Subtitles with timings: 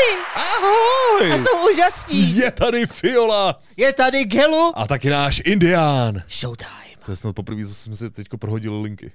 [0.00, 0.22] tady!
[0.34, 1.32] Ahoj!
[1.32, 2.36] A jsou úžasní!
[2.36, 3.60] Je tady Fiola!
[3.76, 4.72] Je tady Gelu!
[4.74, 6.22] A taky náš Indián.
[6.28, 6.70] Showtime.
[7.04, 9.12] To je snad poprvé, co jsme si teď prohodili linky.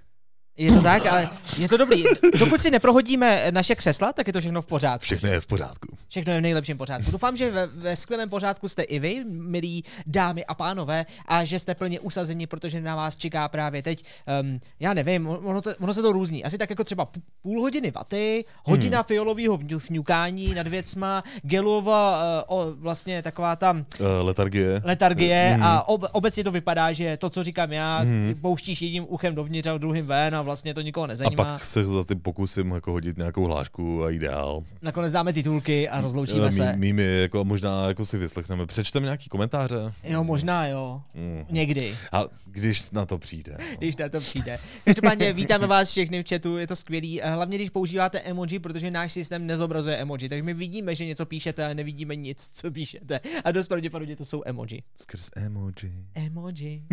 [0.57, 2.03] Je to tak, ale je to dobrý.
[2.39, 5.05] Dokud si neprohodíme naše křesla, tak je to všechno v pořádku.
[5.05, 5.87] Všechno je v pořádku.
[6.07, 7.11] Všechno je v nejlepším pořádku.
[7.11, 11.59] Doufám, že ve, ve skvělém pořádku jste i vy, milí dámy a pánové, a že
[11.59, 14.05] jste plně usazeni, protože na vás čeká právě teď,
[14.41, 16.43] um, já nevím, ono, to, ono se to různí.
[16.43, 17.07] Asi tak jako třeba
[17.41, 19.05] půl hodiny vaty, hodina hmm.
[19.05, 22.19] fiolového vňukání nad věcma, gelova,
[22.49, 24.81] uh, o, vlastně taková tam uh, letargie.
[24.83, 25.63] Letargie hmm.
[25.63, 28.35] a ob, obecně to vypadá, že to, co říkám já, hmm.
[28.41, 31.43] pouštíš jedním uchem dovnitř a druhým ven a vlastně to nikoho nezajímá.
[31.43, 34.63] A pak se za tím pokusím jako hodit nějakou hlášku a ideál.
[34.81, 36.73] Nakonec dáme titulky a rozloučíme mý, se.
[36.75, 38.65] Mými jako možná jako si vyslechneme.
[38.65, 39.93] Přečteme nějaký komentáře?
[40.03, 41.01] Jo, možná jo.
[41.13, 41.45] Mm.
[41.49, 41.95] Někdy.
[42.11, 43.57] A když na to přijde.
[43.59, 43.65] No.
[43.77, 44.57] Když na to přijde.
[44.85, 47.21] Každopádně vítáme vás všechny v chatu, je to skvělý.
[47.23, 50.29] Hlavně když používáte emoji, protože náš systém nezobrazuje emoji.
[50.29, 53.19] Takže my vidíme, že něco píšete, ale nevidíme nic, co píšete.
[53.43, 54.83] A dost pravděpodobně to jsou emoji.
[54.95, 56.05] Skrz emoji.
[56.13, 56.83] Emoji.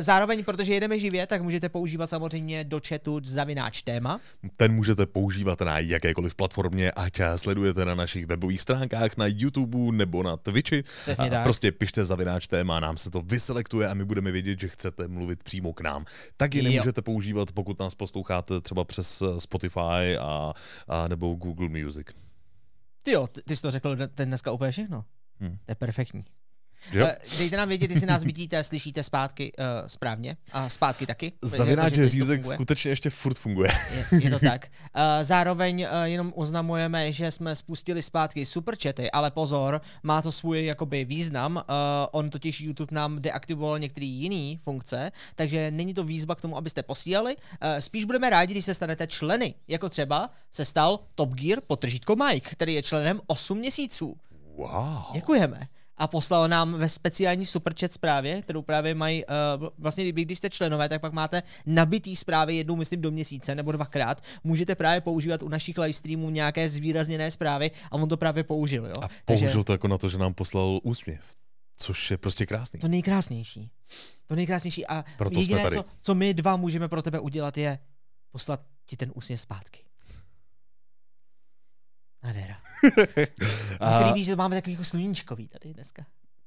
[0.00, 4.20] Zároveň, protože jedeme živě, tak můžete používat samozřejmě do chatu zavináč téma.
[4.56, 10.22] Ten můžete používat na jakékoliv platformě, ať sledujete na našich webových stránkách, na YouTube nebo
[10.22, 10.82] na Twitchi.
[10.82, 11.42] Přesně tak.
[11.42, 15.42] Prostě pište zavináč téma, nám se to vyselektuje a my budeme vědět, že chcete mluvit
[15.42, 16.04] přímo k nám.
[16.36, 17.02] Taky nemůžete jo.
[17.02, 20.52] používat, pokud nás posloucháte třeba přes Spotify a,
[20.88, 22.06] a nebo Google Music.
[23.02, 25.04] Ty jo, ty jsi to řekl ten dneska úplně všechno.
[25.40, 25.56] Hmm.
[25.64, 26.24] To je perfektní.
[26.92, 27.06] Jo.
[27.06, 31.32] Eh, dejte nám vědět, jestli nás vidíte, slyšíte zpátky uh, správně a zpátky taky.
[31.42, 33.70] Zavináč řízek skutečně ještě furt funguje.
[33.94, 34.66] Je, je to tak.
[34.66, 40.64] Uh, zároveň uh, jenom oznamujeme, že jsme spustili zpátky superchaty, ale pozor, má to svůj
[40.64, 41.56] jakoby význam.
[41.56, 41.62] Uh,
[42.12, 46.82] on totiž YouTube nám deaktivoval některé jiné funkce, takže není to výzva k tomu, abyste
[46.82, 47.36] posílali.
[47.36, 52.16] Uh, spíš budeme rádi, když se stanete členy, jako třeba se stal Top Gear potržítko
[52.16, 54.16] Mike, který je členem 8 měsíců.
[54.56, 55.12] Wow.
[55.12, 60.50] Děkujeme a poslal nám ve speciální superchat zprávě, kterou právě mají, uh, vlastně když jste
[60.50, 64.22] členové, tak pak máte nabitý zprávy jednou, myslím, do měsíce nebo dvakrát.
[64.44, 68.86] Můžete právě používat u našich livestreamů nějaké zvýrazněné zprávy a on to právě použil.
[68.86, 68.96] Jo?
[69.02, 71.20] A použil Takže, to jako na to, že nám poslal úsměv.
[71.76, 72.80] Což je prostě krásný.
[72.80, 73.70] To nejkrásnější.
[74.26, 74.86] To nejkrásnější.
[74.86, 77.78] A Proto jediné, co, co my dva můžeme pro tebe udělat, je
[78.30, 79.80] poslat ti ten úsměv zpátky.
[82.24, 82.56] Nádhera.
[83.80, 86.06] Mně se líbí, že to máme takový jako sluníčkový tady dneska.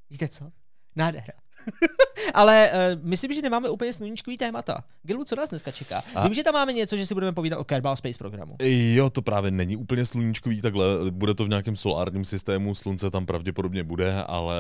[0.10, 0.52] Víte co?
[0.96, 1.34] Nádhera.
[2.34, 4.84] Ale uh, myslím, že nemáme úplně sluníčkový témata.
[5.04, 6.04] Gilu, co nás dneska čeká?
[6.16, 6.24] A...
[6.24, 8.56] Vím, že tam máme něco, že si budeme povídat o Kerbal Space programu.
[8.94, 10.86] Jo, to právě není úplně sluníčkový takhle.
[11.10, 14.56] Bude to v nějakém solárním systému, slunce tam pravděpodobně bude, ale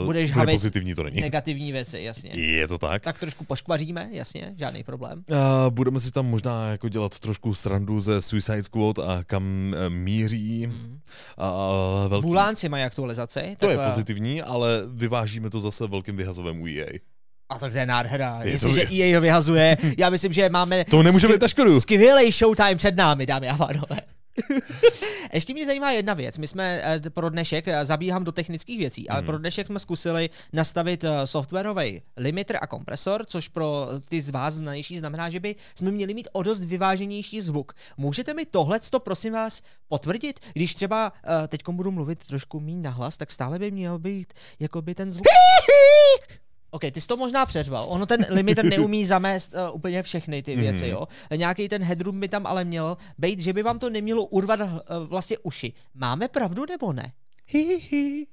[0.00, 1.20] uh, Budeš bude pozitivní to není.
[1.20, 2.30] Negativní věci, jasně.
[2.30, 3.02] Je to tak.
[3.02, 5.24] Tak trošku poškvaříme, jasně, žádný problém.
[5.30, 5.36] Uh,
[5.70, 10.66] budeme si tam možná jako dělat trošku srandu ze Suicide Squad a kam uh, míří.
[10.66, 11.00] Mm.
[11.38, 12.26] Uh, velký...
[12.26, 13.56] Bulánci mají aktualizaci.
[13.58, 16.86] To tak, je pozitivní, ale vyvážíme to zase velkým vyhazovému EA.
[17.50, 18.40] A tak to je nádhera.
[18.42, 21.80] Jestliže EA ho vyhazuje, já myslím, že máme to nemůžeme skv- škodu.
[21.80, 23.96] skvělý showtime před námi, dámy a pánové.
[25.32, 26.38] Ještě mě zajímá jedna věc.
[26.38, 29.26] My jsme eh, pro dnešek, eh, zabíhám do technických věcí, ale hmm.
[29.26, 34.54] pro dnešek jsme zkusili nastavit eh, softwarový limiter a kompresor, což pro ty z vás
[34.54, 37.72] znanější znamená, že by jsme měli mít o dost vyváženější zvuk.
[37.96, 40.40] Můžete mi tohle to prosím vás potvrdit?
[40.52, 41.12] Když třeba
[41.48, 45.26] teď budu mluvit trošku méně nahlas, tak stále by měl být jakoby ten zvuk.
[46.70, 47.86] OK, ty jsi to možná přeřval.
[47.88, 50.90] Ono ten limiter neumí zamést uh, úplně všechny ty věci, mm.
[50.90, 51.08] jo.
[51.36, 54.68] Nějaký ten headroom by tam ale měl být, že by vám to nemělo urvat uh,
[55.06, 55.72] vlastně uši.
[55.94, 57.12] Máme pravdu nebo ne?
[57.46, 58.26] Hihihi.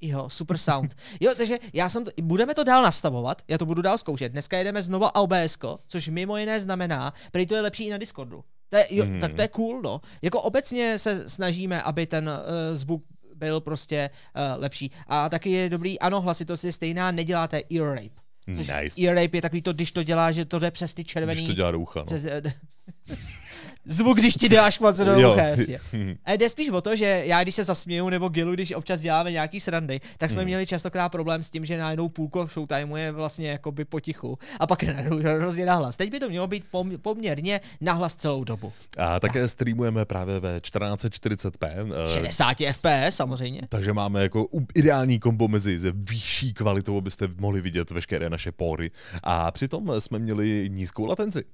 [0.00, 0.94] Jo, super sound.
[1.20, 4.32] Jo, takže já jsem to, budeme to dál nastavovat, já to budu dál zkoušet.
[4.32, 8.44] Dneska jedeme znova OBS, což mimo jiné znamená, prý to je lepší i na Discordu.
[8.68, 9.20] To je, jo, mm.
[9.20, 10.00] tak to je cool, no.
[10.22, 13.02] Jako obecně se snažíme, aby ten uh, zvuk
[13.40, 14.90] byl prostě uh, lepší.
[15.06, 18.20] A taky je dobrý, ano, hlasitost je stejná, neděláte ear rape.
[18.56, 19.02] Což nice.
[19.02, 21.40] ear rape je takový to, když to dělá, že to jde přes ty červený...
[21.40, 22.06] Když to dělá do ucha, no.
[22.06, 22.26] Přes,
[23.90, 25.78] zvuk, když ti dáš škvace do ucha, jasně.
[26.24, 29.32] A jde spíš o to, že já když se zasměju, nebo Gilu, když občas děláme
[29.32, 30.46] nějaký srandy, tak jsme hmm.
[30.46, 34.82] měli častokrát problém s tím, že najednou půlko showtimeu je vlastně jakoby potichu a pak
[34.94, 35.96] najednou hrozně nahlas.
[35.96, 38.72] Teď by to mělo být pom- poměrně nahlas celou dobu.
[38.98, 39.50] A také tak.
[39.50, 41.86] streamujeme právě ve 1440p.
[42.14, 43.62] 60 fps samozřejmě.
[43.68, 48.90] Takže máme jako ideální kombo mezi ze vyšší kvalitou, abyste mohli vidět veškeré naše pory.
[49.22, 51.44] A přitom jsme měli nízkou latenci.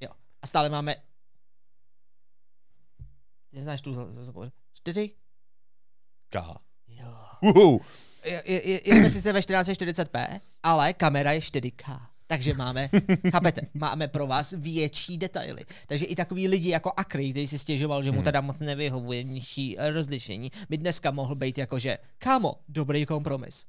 [0.00, 0.10] Jo.
[0.42, 0.94] A stále máme
[3.56, 3.94] Neznáš tu
[4.72, 5.10] čtyři?
[6.28, 6.58] K.
[6.88, 7.14] Jo.
[7.42, 7.80] Uhou.
[8.84, 12.00] Jedeme sice ve 1440p, ale kamera je 4K.
[12.26, 12.88] Takže máme,
[13.30, 15.64] chápete, máme pro vás větší detaily.
[15.86, 18.24] Takže i takový lidi jako Akry, který si stěžoval, že mu Hmm.
[18.24, 23.66] teda moc nevyhovuje nižší eh, rozlišení, by dneska mohl být jako, že kámo, dobrý kompromis.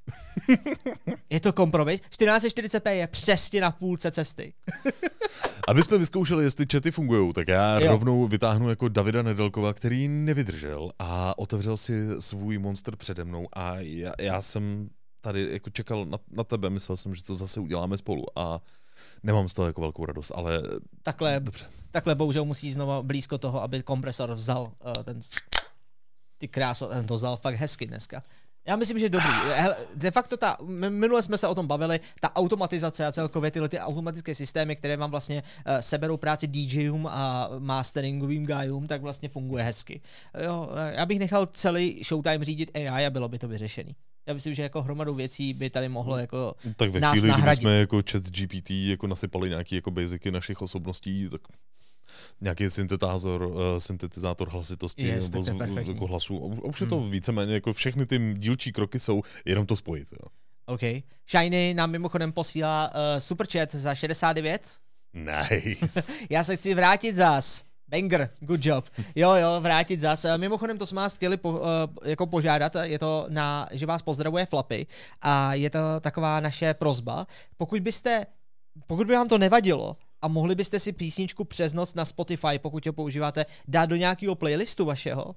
[1.29, 2.01] je to kompromis?
[2.19, 4.53] 1440p je přesně na půlce cesty.
[5.67, 7.91] Aby jsme vyzkoušeli, jestli chaty fungují, tak já Jo.
[7.91, 13.75] rovnou vytáhnu jako Davida Nedelkova, který nevydržel a otevřel si svůj monster přede mnou a
[13.79, 14.89] já, já jsem
[15.27, 18.61] tady jako čekal na, na tebe, myslel jsem, že to zase uděláme spolu a
[19.23, 20.61] nemám z toho jako velkou radost, ale
[21.03, 21.65] Takhle, dobře.
[21.91, 25.19] takhle bohužel musí znova blízko toho, aby kompresor vzal uh, ten...
[26.37, 28.23] Ty kráso, ten to vzal fakt hezky dneska.
[28.67, 29.29] Já myslím, že dobrý.
[29.53, 30.57] Hele, de facto ta,
[30.89, 34.97] minule jsme se o tom bavili, ta automatizace a celkově tyhle ty automatické systémy, které
[34.97, 40.01] vám vlastně uh, seberou práci DJům a masteringovým guyům, tak vlastně funguje hezky.
[40.43, 43.95] Jo, eh, já bych nechal celý Showtime řídit AI a bylo by to vyřešený.
[44.27, 47.31] Já myslím, že jako hromadu věcí by tady mohlo jako Tak ve nás chvíli, kdy
[47.31, 47.61] nahradit.
[47.61, 51.41] jsme jako chat GPT jako nasypali nějaký jako basicy našich osobností, tak
[52.41, 55.93] nějaký syntetázor, uh, syntetizátor hlasitosti Yes, nebo tak to je zvu- perfektní.
[55.93, 56.59] jako hlasu.
[56.63, 60.07] A už je to víceméně jako všechny ty dílčí kroky jsou jenom to spojit.
[60.11, 60.27] Jo.
[60.65, 60.81] OK.
[61.31, 64.77] Shiny nám mimochodem posílá uh, superchat za 69.
[65.13, 66.13] Nice.
[66.29, 67.63] Já se chci vrátit zas.
[67.89, 68.85] Banger, good job.
[69.15, 70.25] Jo, jo, vrátit zas.
[70.25, 71.59] Eh, Mimochodem to jsme vás chtěli po, uh,
[72.03, 74.87] jako požádat, je to na, že vás pozdravuje Flapy
[75.21, 77.27] a je to taková naše prozba.
[77.57, 78.25] Pokud byste,
[78.87, 82.85] pokud by vám to nevadilo a mohli byste si písničku přes noc na Spotify, pokud
[82.85, 85.35] ho používáte, dát do nějakého playlistu vašeho,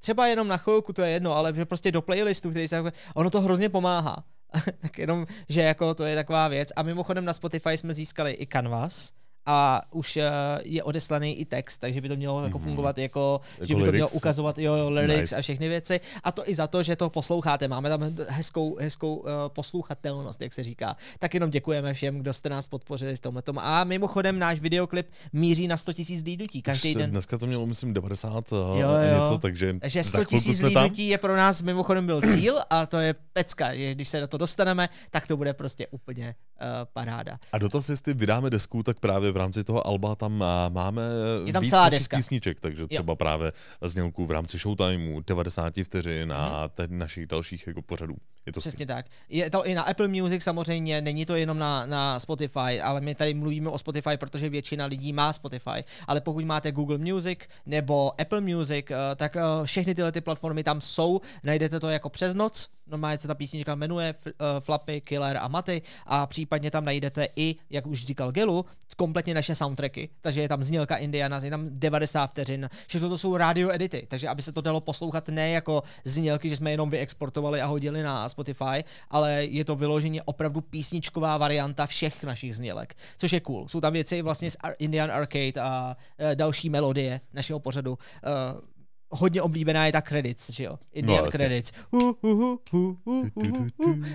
[0.00, 2.82] třeba jenom na chvilku, to je jedno, ale že prostě do playlistu, který se,
[3.14, 4.24] ono to hrozně pomáhá.
[4.80, 6.68] tak jenom, že jako to je taková věc.
[6.76, 9.12] A mimochodem na Spotify jsme získali i Canvas,
[9.50, 10.22] a už uh,
[10.64, 13.92] je odeslaný i text, takže by to mělo jako fungovat jako, Jako že by to
[13.92, 15.36] mělo ukazovat jo, jo, lyrics Nice.
[15.36, 16.00] a všechny věci.
[16.24, 17.68] A to i za to, že to posloucháte.
[17.68, 20.96] Máme tam hezkou, hezkou uh, poslouchatelnost, jak se říká.
[21.18, 23.42] Tak jenom děkujeme všem, kdo jste nás podpořili v tomhle.
[23.58, 27.10] A mimochodem náš videoklip míří na 100 000 lídutí každý den.
[27.10, 29.20] Dneska to mělo, myslím, 90 a Jo, jo.
[29.20, 30.82] něco, takže, za 100 chvilku tisíc jsme tam.
[30.84, 33.74] lidí je pro nás mimochodem byl cíl a to je pecka.
[33.74, 37.38] že Když se na to dostaneme, tak to bude prostě úplně uh, paráda.
[37.52, 41.02] A dotaz, jestli vydáme desku, tak právě v rámci toho alba tam máme
[41.44, 42.16] Je tam víc celá deska.
[42.16, 43.52] písniček, takže třeba právě
[43.82, 48.14] znělku v rámci Showtimeu, 90 vteřin a teď našich dalších jako pořadů.
[48.46, 48.60] Je to.
[48.60, 49.06] Přesně tak.
[49.28, 53.14] Je to i na Apple Music samozřejmě, není to jenom na, na Spotify, ale my
[53.14, 55.84] tady mluvíme o Spotify, protože většina lidí má Spotify.
[56.06, 60.64] Ale pokud máte Google Music nebo Apple Music, eh, tak eh, všechny tyhle ty platformy
[60.64, 61.20] tam jsou.
[61.42, 62.68] Najdete to jako přes noc.
[62.88, 67.28] Normálně se ta písnička jmenuje F- eh, Flappy, Killer a Maty a případně tam najdete
[67.36, 68.64] i, jak už říkal Gelu,
[68.98, 70.08] kompletně naše soundtracky.
[70.20, 72.70] Takže je tam znělka Indiana, je tam 90 vteřin.
[72.86, 76.56] Všechno to jsou radio edity, takže aby se to dalo poslouchat ne jako znělky, že
[76.56, 82.24] jsme jenom vyexportovali a hodili na Spotify, ale je to vyloženě opravdu písničková varianta všech
[82.24, 83.68] našich znělek, což je cool.
[83.68, 87.98] Jsou tam věci vlastně z Indian Arcade a e, další melodie našeho pořadu.
[88.24, 88.77] E,
[89.10, 90.78] hodně oblíbená je ta credits, že jo?
[90.92, 91.30] Indian jasně.
[91.38, 91.72] credits.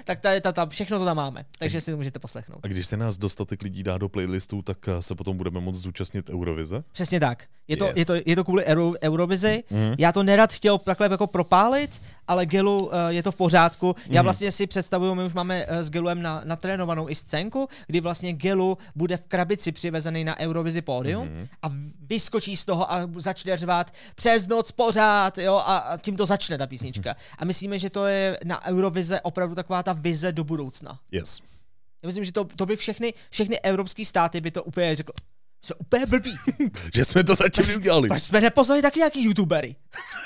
[0.06, 2.60] Tak ta, ta, ta, všechno to tam máme, takže si to můžete poslechnout.
[2.64, 5.76] A když se nás dostatek lidí dá do playlistu, tak eh, se potom budeme moct
[5.76, 6.84] zúčastnit Eurovize.
[6.92, 7.44] Přesně tak.
[7.68, 7.94] Je to, Yes.
[7.98, 9.64] je to, je to kvůli Euro, Eurovizi.
[9.70, 9.96] Mhm.
[9.98, 13.96] Já to nerad chtěl takhle jako propálit, ale Gelu uh, je to v pořádku.
[14.08, 14.24] Já Mhm.
[14.24, 18.34] vlastně si představuju, my už máme uh, s Gelem na, natrénovanou i scénku, kdy vlastně
[18.34, 21.48] Gelu bude v krabici přivezený na Eurovizi pódium Mhm.
[21.62, 21.72] a
[22.02, 26.68] vyskočí z toho a začne řvát přes noc pořád, jo, a, tím to začne ta
[26.68, 27.16] písnička.
[27.38, 31.00] A myslíme, že to je na Eurovize opravdu taková ta vize do budoucna.
[31.12, 31.40] Yes.
[32.04, 35.14] Já myslím, že to, to by všechny, všechny evropské státy by to úplně řekl.
[35.66, 36.38] Jsme úplně blbí.
[36.96, 38.08] Že jsme to zatím udělali.
[38.08, 39.76] Proč jsme nepozvali taky nějaký youtubery?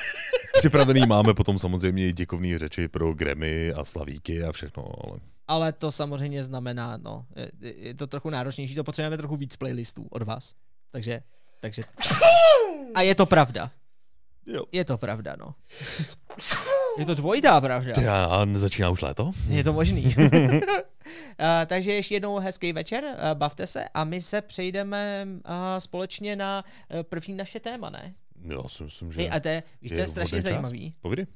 [0.60, 5.72] Připravený máme potom samozřejmě i děkovní řeči pro Grammy a Slavíky a všechno, ale Ale
[5.72, 7.26] to samozřejmě znamená, no,
[7.62, 10.54] je, je to trochu náročnější, to potřebujeme trochu víc playlistů od vás.
[10.92, 11.22] Takže,
[11.62, 11.84] takže.
[12.96, 13.72] A je to pravda.
[14.48, 14.64] Jo.
[14.72, 15.56] Je to pravda, no.
[17.00, 17.94] Je to dvojitá pravda.
[18.02, 19.32] Já začíná už léto?
[19.50, 20.16] Je to možný.
[21.40, 25.42] Uh, takže ještě jednou hezký večer, uh, bavte se a my se přejdeme uh,
[25.80, 26.64] společně na
[26.94, 28.14] uh, první naše téma, ne?
[28.44, 31.28] Já si myslím, že Hej, a to je, víš, co je strašně zajímavý, Povídej.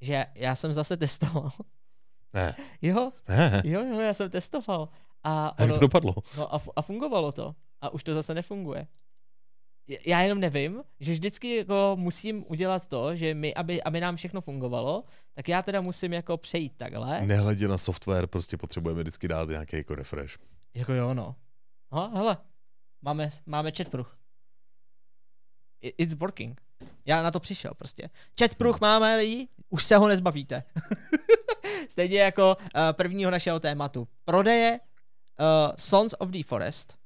[0.00, 1.50] že já jsem zase testoval.
[2.32, 3.62] Ne, jo, ne.
[3.64, 4.88] jo, jo, já jsem testoval.
[5.24, 6.14] A A jak ono- to dopadlo?
[6.36, 7.54] No a, a fungovalo to.
[7.80, 8.86] A už to zase nefunguje.
[10.06, 14.40] Já jenom nevím, že vždycky jako musím udělat to, že my, aby, aby nám všechno
[14.40, 17.26] fungovalo, tak já teda musím jako přejít takhle.
[17.26, 20.38] Nehledě na software, prostě potřebujeme vždycky dát nějaký jako refresh.
[20.74, 21.36] Jako jo, no.
[21.92, 22.36] Ha, hele,
[23.02, 24.18] máme, máme chatpruh.
[25.82, 26.60] I- It's working.
[27.06, 28.10] Já na to přišel prostě.
[28.40, 30.62] Chatpruh máme lidi, už se ho nezbavíte.
[31.88, 34.08] Stejně jako uh, prvního našeho tématu.
[34.24, 34.80] Prodeje
[35.78, 36.98] Sons of the Forest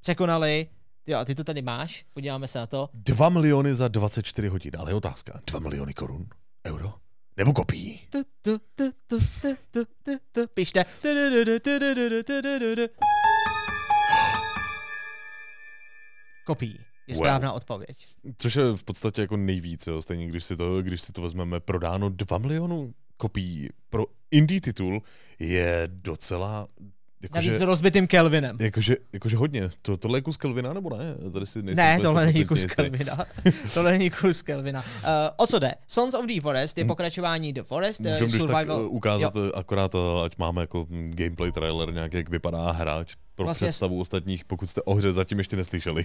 [0.00, 0.68] překonali,
[1.06, 2.88] Jo, a ty to tady máš, podíváme se na to.
[2.94, 5.40] 2 miliony za 24 hodin, ale je otázka.
[5.46, 6.26] 2 miliony korun?
[6.66, 6.94] Euro?
[7.36, 8.00] Nebo kopií?
[10.54, 10.84] Pište.
[16.46, 17.56] Kopií je správná wow.
[17.56, 18.06] odpověď.
[18.38, 20.00] Což je v podstatě jako nejvíc, jo.
[20.00, 25.02] stejně když si, to, když si to vezmeme, prodáno 2 milionů kopií pro indie titul
[25.38, 26.68] je docela
[27.34, 28.56] Navíc jakože, s rozbitým Kelvinem.
[28.60, 29.62] jakože, jakože hodně.
[29.82, 31.14] To, tohle je kus Kelvina nebo ne?
[31.32, 32.74] Tady si Ne, tohle není 100% kus jistý.
[32.76, 33.16] Kelvina.
[33.74, 34.80] tohle není kus Kelvina.
[34.80, 35.74] Uh, o co jde?
[35.88, 38.80] Sons of the Forest je pokračování The Forest, uh, Můžeme když tak survival.
[38.86, 39.52] uh, ukázat jo.
[39.54, 43.68] akorát, ať máme jako gameplay trailer nějak, jak vypadá hráč pro Vlastně- vlastně...
[43.68, 46.04] představu ostatních, pokud jste o hře zatím ještě neslyšeli.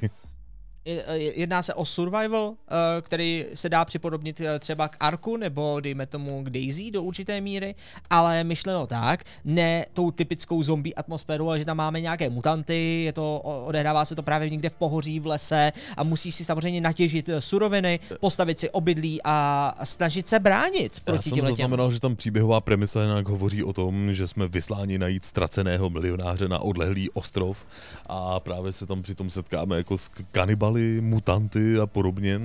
[0.86, 1.04] Je-
[1.40, 6.06] Jedná se o survival, eh, který se dá připodobnit eh, třeba k Arku nebo dejme
[6.06, 7.76] tomu k Daisy do určité míry,
[8.10, 13.14] ale myšleno tak, ne tou typickou zombie atmosféru, ale že tam máme nějaké mutanty, je
[13.14, 17.30] to, odehrává se to právě někde v pohoří, v lese a musíš si samozřejmě natěžit
[17.30, 22.00] eh, suroviny, postavit si obydlí a snažit se bránit Já proti jsem těm zaznamenal, že
[22.00, 27.10] tam příběhová premisa nějak hovoří o tom, že jsme vysláni najít ztraceného milionáře na odlehlý
[27.10, 27.66] ostrov
[28.08, 30.10] a právě se tam přitom setkáme jako s
[30.70, 32.40] kanibaly, mutanty a podobně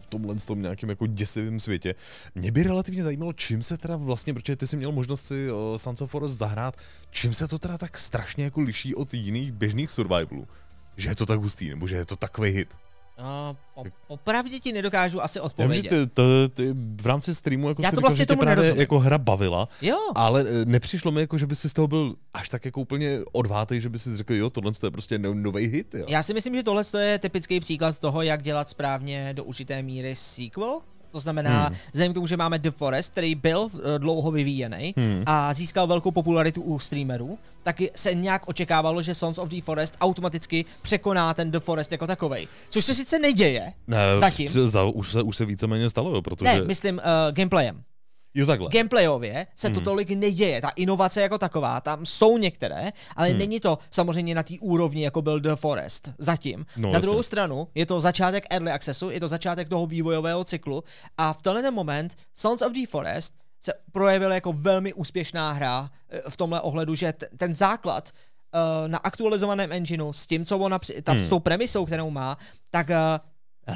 [0.00, 1.94] v tomhle tom nějakém jako děsivém světě.
[2.34, 5.76] Mě by relativně zajímalo, čím se teda vlastně, protože ty jsi měl možnost si uh,
[5.76, 6.76] Sons of Forest zahrát,
[7.10, 10.46] čím se to teda tak strašně jako liší od jiných běžných survivalů.
[10.96, 12.74] Že je to tak hustý, nebo že je to takový hit.
[13.18, 15.88] Uh, po, popravdě ti nedokážu asi Já odpovědět.
[15.88, 16.22] ty, ty,
[16.54, 18.80] ty, v rámci streamu jako Já to říkal, vlastně tě tomu právě nerozumím.
[18.80, 22.14] jako hra bavila, Jo, ale eh, nepřišlo mi jako, že by si z toho byl
[22.32, 25.66] až tak jako úplně odvátej, že by si řekl, jo, tohle je prostě no, nový
[25.66, 26.04] hit, jo.
[26.08, 30.14] Já si myslím, že tohle je typický příklad toho, jak dělat správně do určité míry
[30.14, 30.80] sequel.
[31.12, 31.76] To znamená, hmm.
[31.92, 35.22] vzhledem k tomu, že máme The Forest, který byl eh, dlouho vyvíjený hmm.
[35.26, 39.96] a získal velkou popularitu u streamerů, tak se nějak očekávalo, že Sons of the Forest
[40.00, 42.48] automaticky překoná ten The Forest jako takovej.
[42.68, 44.48] Což se sice neděje, Ne, zatím.
[44.68, 46.44] Za, už, se, už se víceméně stalo, jo, protože...
[46.44, 47.02] ne, myslím uh,
[47.32, 47.82] gameplayem.
[48.34, 48.68] Jo, takhle.
[48.72, 49.84] Gameplayově se to Hmm.
[49.84, 50.60] tolik neděje.
[50.60, 53.38] Ta inovace jako taková, tam jsou některé, ale Hmm.
[53.38, 56.66] není to samozřejmě na té úrovni, jako byl The Forest zatím.
[56.76, 57.02] No, na jasně.
[57.02, 60.84] druhou stranu je to začátek early accessu, je to začátek toho vývojového cyklu
[61.18, 65.90] a v tenhle ten moment Sons of the Forest se projevil jako velmi úspěšná hra
[66.10, 68.10] eh, v tomhle ohledu, že t- ten základ
[68.54, 71.24] eh, na aktualizovaném engineu s tím, co ona, ta, Hmm.
[71.24, 72.38] s tou premisou, kterou má,
[72.70, 72.96] tak eh,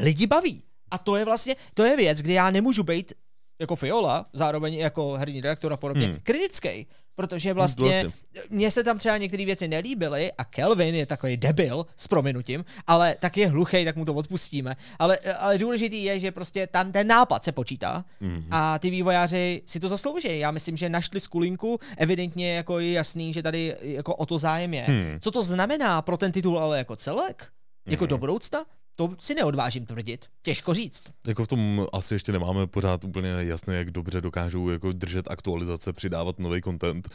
[0.01, 0.63] lidi baví.
[0.91, 3.13] A to je vlastně, to je věc, kde já nemůžu být
[3.59, 6.13] jako Fiola, zároveň jako herní redaktor a podobně, Hmm.
[6.15, 6.21] hmm.
[6.23, 6.87] kritický.
[7.19, 8.13] Protože vlastně vlastně.
[8.51, 13.17] mně se tam třeba některé věci nelíbily a Kelvin je takový debil s prominutím, ale
[13.21, 14.77] tak je hluchý, tak mu to odpustíme.
[14.99, 18.45] Ale, ale důležitý je, že prostě tam ten nápad se počítá Mhm.
[18.51, 20.39] a ty vývojáři si to zaslouží.
[20.39, 24.75] Já myslím, že našli skulinku, evidentně jako je jasný, že tady jako o to zájem
[24.75, 24.83] je.
[24.83, 25.19] Hmm.
[25.21, 27.47] Co to znamená pro ten titul ale jako celek?
[27.87, 28.09] Jako Mhm.
[28.09, 28.65] do budoucna?
[28.99, 30.27] To si neodvážím tvrdit.
[30.43, 31.03] Těžko říct.
[31.27, 35.93] Jako v tom asi ještě nemáme pořád úplně jasné, jak dobře dokážou jako držet aktualizace,
[35.93, 37.09] přidávat nový content.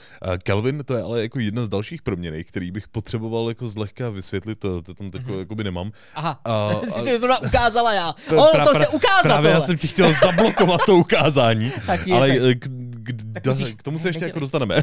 [0.43, 4.59] Kelvin, to je ale jako jedna z dalších proměnej, který bych potřeboval jako zlehka vysvětlit,
[4.59, 5.15] to, to tam Mhm.
[5.25, 5.39] mm-hmm.
[5.39, 5.91] jako by nemám.
[6.15, 8.11] Aha, A- a- jsi si to ukázala já.
[8.29, 9.67] Pra- O, pra- to pra- chce ukázat Právě já tohle.
[9.67, 12.67] jsem ti chtěl zablokovat to ukázání, Tak je ale eh, k,
[13.03, 14.81] k, Tak do, musíš- k tomu se ještě jako dostaneme.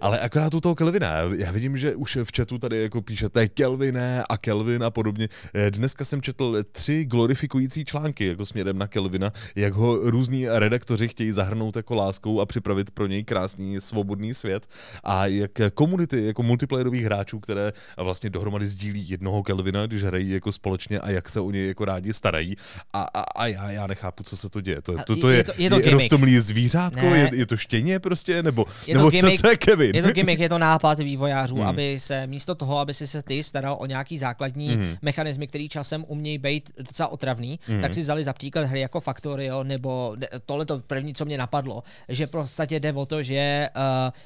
[0.00, 4.24] ale akorát u toho Kelvina, já vidím, že už v chatu tady jako píšete Kelvine
[4.28, 5.28] a Kelvin a podobně.
[5.54, 11.08] Eh, Dneska jsem četl tři glorifikující články jako směrem na Kelvina, jak ho různí redaktoři
[11.08, 14.66] chtějí zahrnout jako láskou a připravit pro něj krásný svobodný svět
[15.04, 20.52] a jak komunity jako multiplayerových hráčů, které vlastně dohromady sdílí jednoho Kelvina, když hrají jako
[20.52, 22.56] společně a jak se o něj jako rádi starají
[22.92, 24.82] a, a, a já, já nechápu, co se to děje.
[24.82, 27.18] To, to, to je je, to- je to je roztomilý zvířátko, Ne.
[27.18, 29.36] je, je to štěně prostě, nebo, Je to nebo gimmick.
[29.36, 29.94] co, co je Kevin?
[29.96, 31.66] Je to gimmick, je to nápad vývojářů, Hmm.
[31.66, 34.96] aby se místo toho, aby si se ty staral o nějaký základní hmm.
[35.02, 37.74] mechanismy, který časem umějí být docela otravný, Hmm.
[37.76, 37.82] hmm.
[37.82, 41.82] tak si vzali za příklad hry jako Factorio, nebo tohle to první, co mě napadlo,
[42.08, 43.82] že podstatě jde o to, že uh,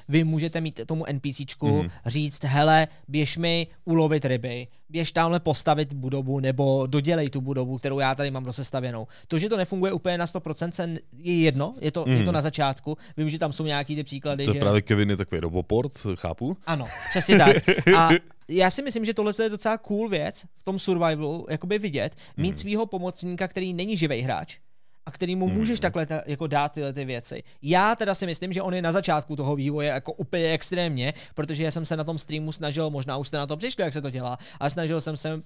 [0.07, 1.79] vy můžete mít tomu NPCčku Hmm.
[1.81, 1.89] hmm.
[2.05, 7.99] říct, hele, běž mi ulovit ryby, běž tamhle postavit budovu, nebo dodělej tu budovu, kterou
[7.99, 9.07] já tady mám rozestavěnou.
[9.27, 12.17] To, že to nefunguje úplně na 100%, se n- je jedno, je to, Hmm.
[12.17, 12.97] je to na začátku.
[13.17, 14.59] Vím, že tam jsou nějaký ty příklady, To že...
[14.59, 16.57] právě Kevin je takový roboport, chápu.
[16.65, 17.55] Ano, přesně tak.
[17.97, 18.09] A
[18.47, 22.49] já si myslím, že tohle je docela cool věc v tom survivalu, jakoby vidět, mít
[22.49, 22.57] Mhm.
[22.57, 24.57] svého pomocníka, který není živý hráč,
[25.05, 25.81] a kterýmu můžeš Mhm.
[25.81, 27.43] takhle ta, jako dát tyhle ty věci.
[27.61, 31.63] Já teda si myslím, že on je na začátku toho vývoje jako úplně extrémně, protože
[31.63, 34.01] já jsem se na tom streamu snažil, možná už jste na to přišli, jak se
[34.01, 35.41] to dělá, ale snažil jsem se uh,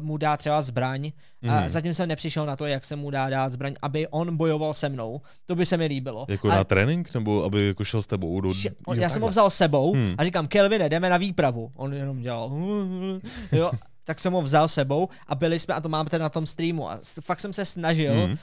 [0.00, 1.12] mu dát třeba zbraň
[1.48, 1.68] a Mhm.
[1.68, 4.88] zatím jsem nepřišel na to, jak se mu dá dát zbraň, aby on bojoval se
[4.88, 5.20] mnou.
[5.46, 6.26] To by se mi líbilo.
[6.28, 8.50] Jako Ale na trénink, nebo aby jako šel s tebou do...
[8.50, 10.14] Š- on, jo, já jsem ho vzal sebou Hmm.
[10.18, 11.70] a říkám, Kelvine, jdeme na výpravu.
[11.76, 12.52] On jenom dělal,
[13.52, 13.70] jo,
[14.04, 16.90] tak jsem ho vzal sebou a byli jsme, a to máme teda na tom streamu,
[16.90, 18.32] a fakt jsem se snažil Hmm.
[18.32, 18.36] uh,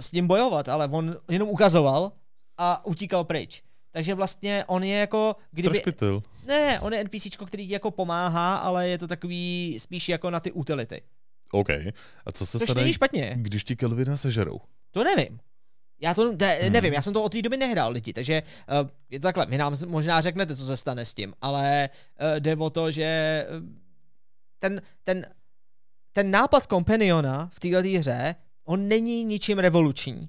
[0.00, 2.12] s ním bojovat, ale on jenom ukazoval
[2.58, 3.62] a utíkal pryč.
[3.90, 5.68] Takže vlastně on je jako, kdyby...
[5.78, 6.22] Strašpitel.
[6.46, 10.40] Ne, on je NPCčko, který ti jako pomáhá, ale je to takový spíš jako na
[10.40, 11.02] ty utility.
[11.52, 11.68] OK.
[12.26, 13.34] A co se Což stane, špatně.
[13.40, 14.60] když ti Kelvina sežerou?
[14.90, 15.38] To nevím.
[16.00, 16.72] Já to ne, Hmm.
[16.72, 18.42] nevím, já jsem to od té doby nehrál lidi, takže
[18.82, 21.88] uh, je to takhle, vy nám možná řeknete, co se stane s tím, ale
[22.20, 23.66] uh, jde o to, že uh,
[24.58, 25.26] ten, ten,
[26.12, 28.34] ten nápad Companiona v této hře,
[28.64, 30.28] on není ničím revoluční,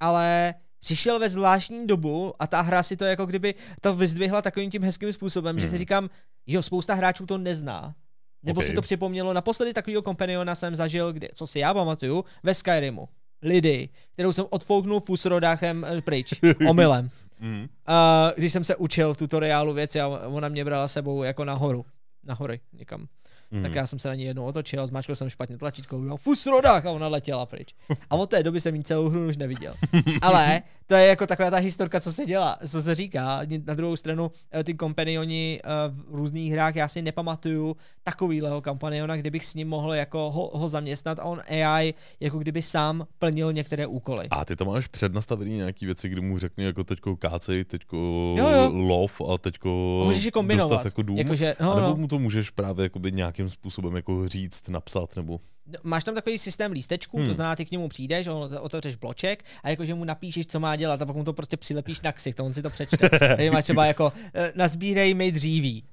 [0.00, 4.70] ale přišel ve zvláštní dobu a ta hra si to jako kdyby to vyzdvihla takovým
[4.70, 5.78] tím hezkým způsobem, že si Hmm.
[5.78, 6.10] říkám,
[6.46, 7.94] jo, spousta hráčů to nezná.
[8.42, 8.66] Nebo Ok.
[8.66, 13.08] si to připomnělo, naposledy takového Companiona jsem zažil, kde, co si já pamatuju, ve Skyrimu.
[13.42, 16.34] Lidi, kterou jsem odfouknul fusrodáchem eh, pryč,
[16.68, 17.10] omylem.
[17.40, 17.66] Mm.
[17.86, 21.84] A když jsem se učil tutoriálu věci a ona mě brala sebou jako nahoru.
[22.22, 23.06] Nahory, někam.
[23.54, 23.62] Mm.
[23.62, 26.90] Tak já jsem se na ní jednou otočil, zmáčkl jsem špatně tlačítko, udělal fusrodách a
[26.90, 27.74] ona letěla pryč.
[28.10, 29.74] A od té doby jsem jí celou hru už neviděl.
[30.22, 33.40] Ale to je jako taková ta historka, co se dělá, co se říká.
[33.66, 39.16] Na druhou stranu, eh, ty kompanioni eh, v různých hrách, já si nepamatuju takovýhleho kompaniona,
[39.16, 43.52] kdybych s ním mohl jako ho, ho zaměstnat a on AI jako kdyby sám plnil
[43.52, 44.28] některé úkoly.
[44.30, 47.96] A ty tam máš přednastavený nějaký věci, kdy mu řekne jako teďko kácej, teďko
[48.38, 48.70] Jo, jo.
[48.74, 50.70] lov a teďko A můžeš je kombinovat.
[50.70, 51.18] dostav jako dům.
[51.18, 51.96] Jakože, a no, nebo no.
[51.96, 55.38] mu to můžeš právě jakoby nějakým způsobem jako říct, napsat, nebo...
[55.66, 57.26] No, Máš tam takový systém lístečků, Hmm.
[57.26, 60.76] to znamená, ty k němu přijdeš, on otevřeš bloček a jakože mu napíšeš, co má
[60.76, 63.08] dělat a pak mu to prostě přilepíš na ksich, to on si to přečte.
[63.18, 65.84] Takže máš třeba jako eh, nazbírej mi dříví.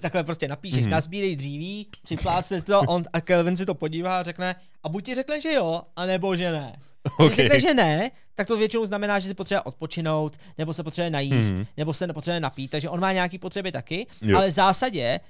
[0.00, 0.90] Takhle prostě napíšeš, mm-hmm.
[0.90, 5.14] nazbírej dříví, připlácne to on, a Kelvin si to podívá a řekne, a buď ti
[5.14, 6.76] řekne, že jo, anebo že ne.
[7.02, 7.36] Když Okay.
[7.36, 11.54] řekne, že ne, tak to většinou znamená, že si potřebuje odpočinout, nebo se potřebuje najíst,
[11.54, 11.66] mm-hmm.
[11.76, 14.36] nebo se potřebuje napít, takže on má nějaký potřeby taky, Jo.
[14.38, 15.20] ale v zásadě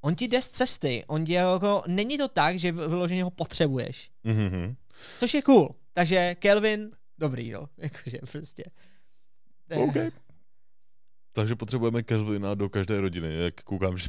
[0.00, 4.10] on ti jde z cesty, on ti jako, není to tak, že vyloženě ho potřebuješ.
[4.24, 4.76] Mhm.
[5.18, 5.74] Což je cool.
[5.92, 7.68] Takže Kelvin, dobrý, no.
[7.78, 8.64] Jakože prostě.
[9.68, 10.14] To je- OK.
[11.32, 14.08] Takže potřebujeme Kelvina do každé rodiny, jak koukám, že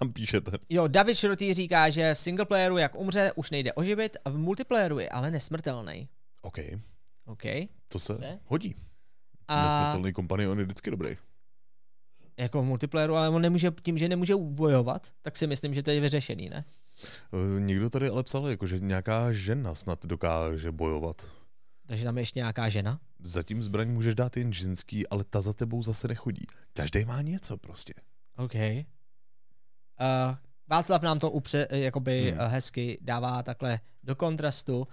[0.00, 0.50] nám píšete.
[0.68, 4.98] Jo, David Šrotý říká, že v singleplayeru jak umře, už nejde oživit a v multiplayeru
[4.98, 6.08] je ale nesmrtelný.
[6.42, 6.58] OK,
[7.26, 7.42] OK.
[7.88, 8.38] to se Dobře.
[8.44, 8.74] hodí.
[9.48, 11.16] A Nesmrtelný kompanion je vždycky dobrý.
[12.38, 15.90] Jako v multiplayeru, ale on nemůže, tím, že nemůže bojovat, tak si myslím, že to
[15.90, 16.64] je vyřešený, ne?
[17.32, 21.26] Eh, Někdo tady ale psal, jako, že nějaká žena snad dokáže bojovat.
[21.86, 23.00] Takže tam je ještě nějaká žena.
[23.22, 26.46] Zatím zbraň můžeš dát jen ženský, ale ta za tebou zase nechodí.
[26.72, 27.92] Každý má něco prostě.
[28.36, 28.54] OK.
[28.54, 30.36] Uh,
[30.70, 32.40] Václav nám to upře, jakoby Hmm.
[32.40, 32.50] hmm.
[32.50, 34.78] hezky dává takhle do kontrastu.
[34.80, 34.86] Uh,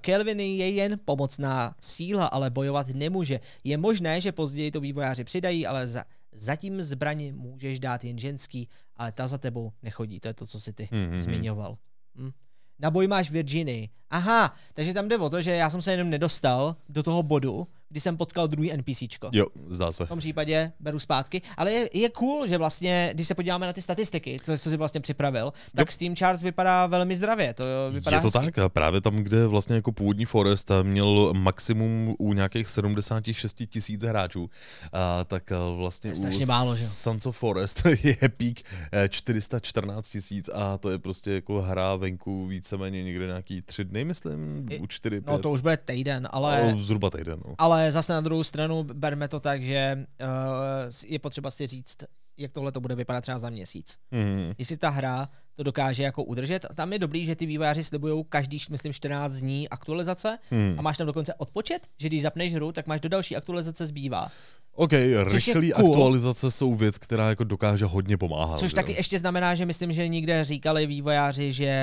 [0.00, 3.40] Kelvin je jen pomocná síla, ale bojovat nemůže.
[3.64, 8.68] Je možné, že později to vývojáři přidají, ale za, zatím zbraně můžeš dát jen ženský,
[8.96, 10.20] ale ta za tebou nechodí.
[10.20, 11.20] To je to, co si ty Hmm, hmm, hmm.
[11.20, 11.78] zmiňoval.
[12.16, 12.30] Hm.
[12.78, 13.88] Na boj máš Virginii.
[14.10, 17.66] Aha, takže tam jde o to, že já jsem se jenom nedostal do toho bodu,
[17.94, 19.30] kdy jsem potkal druhý NPCčko.
[19.32, 20.06] Jo, zdá se.
[20.06, 21.42] V tom případě beru zpátky.
[21.56, 24.76] Ale je, je cool, že vlastně, když se podíváme na ty statistiky, co, co jsi
[24.76, 27.54] vlastně připravil, tak Steam Charts vypadá velmi zdravě.
[27.54, 28.52] To vypadá Je to hezky.
[28.52, 34.50] tak právě tam, kde vlastně jako původní Forest měl maximum u nějakých 76 tisíc hráčů,
[34.92, 36.88] a tak vlastně To je strašně u málo, že jo?
[36.92, 42.46] Sons of Forest je pík eh, 414 tisíc a to je prostě jako hra venku
[42.46, 46.72] víceméně někde nějaký tři dny, myslím, u čtyři, No pět, to už bude týden, ale...
[46.72, 47.38] no, zhruba týden.
[47.46, 47.54] No.
[47.58, 50.26] Ale zase na druhou stranu berme to tak, že uh,
[51.06, 51.96] je potřeba si říct,
[52.36, 53.98] jak tohle to bude vypadat třeba za měsíc.
[54.12, 54.52] Hmm.
[54.58, 56.66] Jestli ta hra to dokáže jako udržet.
[56.74, 60.74] Tam je dobrý, že ty vývojáři slibují každých, myslím, 14 dní aktualizace Hmm.
[60.78, 64.28] a máš tam dokonce odpočet, že když zapneš hru, tak máš do další aktualizace zbývá.
[64.76, 64.90] OK,
[65.30, 65.86] Což rychlé cool.
[65.90, 68.58] aktualizace jsou věc, která jako dokáže hodně pomáhat.
[68.58, 71.74] Což že taky ještě znamená, že myslím, že někde říkali vývojáři, že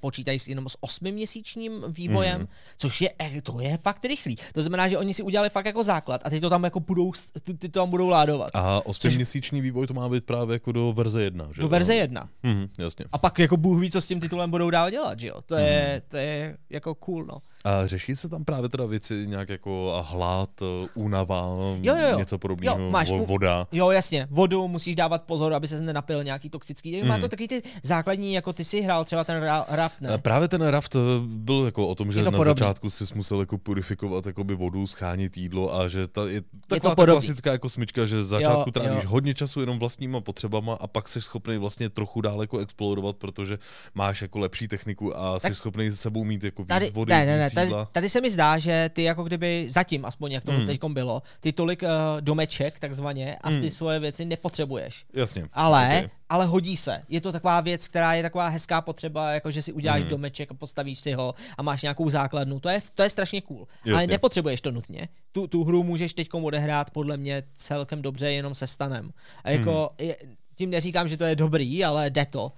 [0.00, 2.46] počítají s jenom s osmiměsíčním vývojem, mm.
[2.76, 4.36] což je, eh, to je fakt rychlý.
[4.52, 7.12] To znamená, že oni si udělali fakt jako základ a ty to tam jako budou,
[7.42, 8.50] ty, to tam budou ládovat.
[8.54, 12.28] A osmiměsíční vývoj to má být právě jako do verze 1, že Do verze jedna.
[12.42, 13.04] Mhm, jasně.
[13.12, 15.42] A pak jako Bůh ví, co s tím titulem budou dál dělat, že jo?
[15.46, 17.38] To je, to je jako cool, no.
[17.64, 20.50] A řeší se tam právě teda věci nějak jako hlad,
[20.94, 22.18] únava, jo, jo, jo.
[22.18, 23.66] něco podobného, Jo, máš u- voda.
[23.72, 26.98] Jo, jasně, vodu musíš dávat pozor, aby se nenapil nějaký toxický.
[27.00, 27.08] Hmm.
[27.08, 30.18] Má to taky ty základní, jako ty si hrál třeba ten ra- raft, ne?
[30.18, 32.58] Právě ten raft eh, byl jako o tom, že Je to na podobný.
[32.58, 36.96] začátku si musel jako purifikovat jakoby vodu, schánit jídlo a že ta, je taková ta
[36.96, 37.14] podobný.
[37.26, 39.10] klasická jako smyčka, že začátku Jo, trávíš jo.
[39.10, 43.58] hodně času jenom vlastníma potřebama a pak jsi schopný vlastně trochu dál jako explodovat, protože
[43.94, 47.10] máš jako lepší techniku a jsi Tak- schopný s sebou mít jako víc Tady, vody,
[47.12, 50.44] ne, ne, ne, tady, tady, se mi zdá, že ty jako kdyby zatím, aspoň jak
[50.44, 50.60] to Hmm.
[50.60, 50.66] hmm.
[50.66, 51.88] teď bylo, ty tolik uh,
[52.20, 53.60] domeček takzvaně a Hmm.
[53.60, 55.04] ty svoje věci nepotřebuješ.
[55.12, 55.44] Jasně.
[55.52, 55.96] Ale, Ok.
[55.96, 56.08] okay.
[56.28, 57.02] ale hodí se.
[57.08, 60.10] Je to taková věc, která je taková hezká potřeba, jako že si uděláš hmm.
[60.10, 62.60] domeček a postavíš si ho a máš nějakou základnu.
[62.60, 63.66] To je, to je strašně cool.
[63.84, 63.92] Jasně.
[63.92, 65.08] Ale nepotřebuješ to nutně.
[65.32, 69.10] Tu, tu hru můžeš teď odehrát podle mě celkem dobře jenom se stanem.
[69.44, 70.08] A jako, Mhm.
[70.08, 70.16] je,
[70.56, 72.52] tím neříkám, že to je dobrý, ale jde to.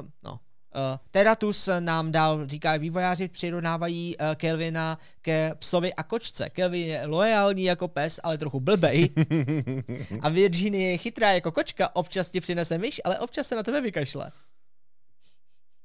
[0.00, 0.38] Um, no.
[0.76, 6.50] Uh, Teratus nám dál říká, vývojáři přirovnávají uh, Kelvina ke psovi a kočce.
[6.50, 9.10] Kelvin je loajální jako pes, ale trochu blbej.
[10.20, 13.80] A Virginie je chytrá jako kočka, občas ti přinese myš, ale občas se na tebe
[13.80, 14.32] vykašle.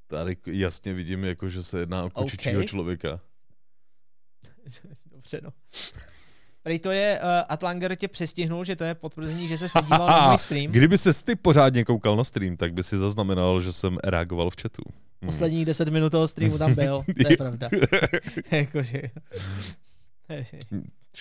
[0.08, 2.68] Tady jasně vidím, jako, že se jedná o kočičího Ok.
[2.68, 3.20] člověka.
[5.12, 5.50] Dobře, no.
[6.64, 10.28] Prý to je, uh, Atlanger tě přestihnul, že to je potvrzení, že se nedíval na
[10.28, 10.72] můj stream.
[10.72, 14.56] Kdyby se ty pořádně koukal na stream, tak by si zaznamenal, že jsem reagoval v
[14.62, 14.84] chatu.
[15.22, 15.28] Hmm.
[15.28, 17.70] Posledních 10 minut toho streamu tam byl, to je pravda.
[18.52, 19.02] Jakože...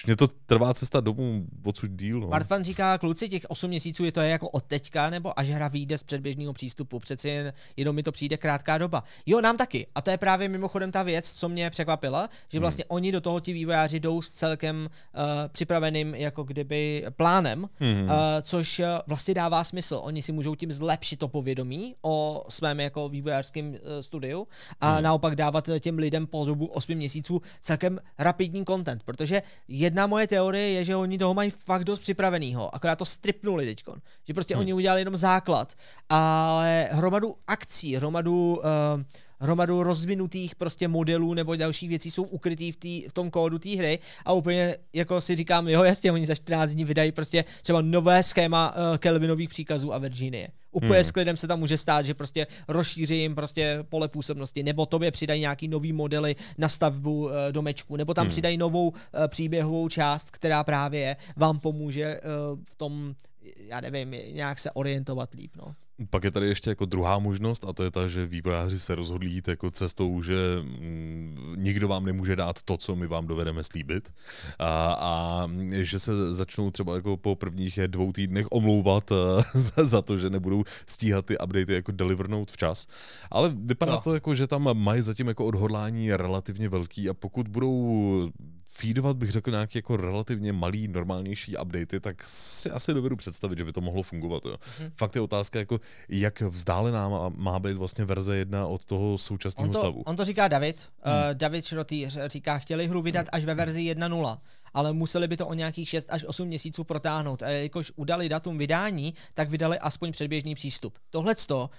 [0.07, 2.21] Mě to trvá cesta domů odsud díl.
[2.21, 2.29] No.
[2.29, 5.99] Martvan říká, kluci, těch 8 měsíců je to jako od teďka, nebo až hra vyjde
[5.99, 6.99] z předběžného přístupu.
[6.99, 9.05] Přeci jen, jenom mi to přijde krátká doba.
[9.27, 9.87] Jo, nám taky.
[9.95, 12.61] A to je právě mimochodem ta věc, co mě překvapila, že Hmm.
[12.61, 14.77] vlastně oni do toho ti vývojáři jdou s celkem
[15.15, 18.03] uh, připraveným jako kdyby plánem, Hmm.
[18.05, 18.11] uh,
[18.43, 20.01] což uh, vlastně dává smysl.
[20.03, 24.49] Oni si můžou tím zlepšit to povědomí o svém jako vývojářském uh, studiu
[24.81, 25.03] a Hmm.
[25.03, 30.69] naopak dávat těm lidem po dobu 8 měsíců celkem rapidní content, protože jedna moje teorie
[30.71, 34.01] je, že oni toho mají fakt dost připravenýho, akorát to stripnuli teďkon.
[34.27, 34.61] Že prostě Hmm.
[34.61, 35.75] oni udělali jenom základ,
[36.09, 39.03] ale hromadu akcí, hromadu uh,
[39.41, 43.69] hromadu rozvinutých prostě modelů nebo dalších věcí jsou ukrytý v, tý, v tom kódu té
[43.69, 47.81] hry a úplně jako si říkám, jo jasně, oni za 14 dní vydají prostě třeba
[47.81, 50.49] nové schéma uh, Kelvinových příkazů a Virginie.
[50.73, 51.05] Úplně Hmm.
[51.05, 55.11] s klidem se tam může stát, že prostě rozšíří jim prostě pole působnosti, nebo tobě
[55.11, 58.31] přidají nějaký nový modely na stavbu uh, domečku, nebo tam hmm.
[58.31, 58.95] přidají novou uh,
[59.29, 63.15] příběhovou část, která právě vám pomůže uh, v tom,
[63.57, 65.75] já nevím, nějak se orientovat líp, no.
[66.11, 69.31] Pak je tady ještě jako druhá možnost a to je ta, že vývojáři se rozhodli
[69.31, 74.15] jít jako cestou, že mm, nikdo vám nemůže dát to, co my vám dovedeme slíbit
[74.59, 79.15] a, a že se začnou třeba jako po prvních dvou týdnech omlouvat eh,
[79.59, 82.87] za, za to, že nebudou stíhat ty updaty jako delivernout včas.
[83.31, 84.01] Ale vypadá No.
[84.01, 88.31] to jako, že tam mají zatím jako odhodlání relativně velký a pokud budou
[88.71, 93.65] feedovat, bych řekl, nějaký jako relativně malý, normálnější updaty, tak si asi dovedu představit, že
[93.65, 94.47] by to mohlo fungovat.
[94.47, 94.57] Jo.
[94.81, 94.91] Mhm.
[94.97, 99.69] Fakt je otázka, jako jak vzdálená má, má být vlastně verze 1 od toho současného
[99.69, 100.03] On to, stavu.
[100.03, 100.89] on to říká David.
[101.03, 101.15] Hmm.
[101.15, 104.39] Uh, David Šrotýř říká, chtěli hru vydat až ve verzi 1.0,
[104.75, 107.43] ale museli by to o nějakých 6 až 8 měsíců protáhnout.
[107.43, 110.99] A jakož udali datum vydání, tak vydali aspoň předběžný přístup.
[111.11, 111.35] Tohle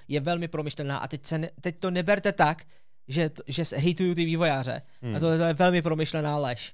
[0.08, 2.64] je velmi promyšlená a teď, se ne, teď to neberte tak,
[3.12, 4.82] že, že se hejtují ty vývojáře.
[5.02, 5.16] Hmm.
[5.16, 6.74] A to, to je velmi promyšlená lež.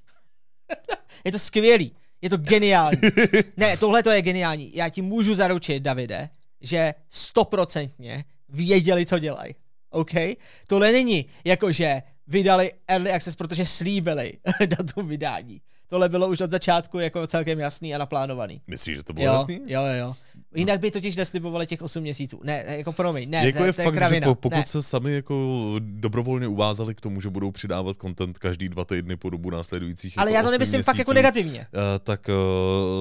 [1.26, 1.92] je to skvělý.
[2.22, 2.98] Je to geniální.
[3.58, 4.72] ne, tohle to je geniální.
[4.76, 6.30] Já ti můžu zaručit, Davide,
[6.62, 9.56] že stoprocentně věděli, co dělají.
[9.90, 10.12] OK?
[10.68, 14.34] Tohle není jako, že vydali Early Access, protože slíbili
[14.66, 15.62] datum vydání.
[15.90, 18.62] Tohle bylo už od začátku jako celkem jasný a naplánovaný.
[18.68, 19.60] Myslíš, že to bylo Jo, jasný?
[19.66, 20.16] jo, jo, jo.
[20.56, 22.40] Jinak by totiž neslibovali těch 8 měsíců.
[22.44, 24.28] Ne, jako promiň, ne, jako to, je to fakt, že kravina.
[24.28, 24.66] po, pokud ne.
[24.66, 29.30] se sami jako dobrovolně uvázali k tomu, že budou přidávat content každý dva týdny po
[29.30, 31.60] dobu následujících Ale jako já to nemyslím fakt jako měsíců, negativně.
[31.60, 31.66] Uh,
[32.04, 32.30] tak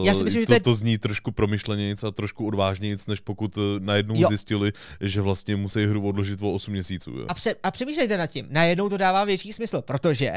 [0.01, 3.07] uh, Já si myslím, že to, to je- to zní trošku promyšlenějíc a trošku odvážnějíc,
[3.07, 4.29] než pokud uh, najednou Jo.
[4.29, 7.11] zjistili, že vlastně musí hru odložit o 8 měsíců.
[7.11, 7.25] Jo.
[7.29, 8.47] A, pře- a přemýšlejte nad tím.
[8.51, 10.33] Najednou to dává větší smysl, protože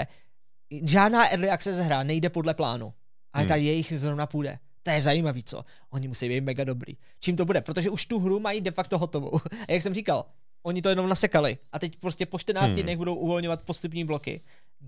[0.86, 2.94] žádná early access hra nejde podle plánu.
[3.34, 3.48] Ale Hmm.
[3.50, 4.60] ta jejich zrovna půjde.
[4.90, 5.66] To je zajímavý, co?
[5.90, 6.94] Oni musí být mega dobrý.
[7.20, 7.62] Čím to bude?
[7.62, 9.32] Protože už tu hru mají de facto hotovou.
[9.68, 10.26] A jak jsem říkal,
[10.64, 11.58] oni to jenom nasekali.
[11.72, 12.82] A teď prostě po 14 Hmm.
[12.82, 14.42] dnech budou uvolňovat postupní bloky.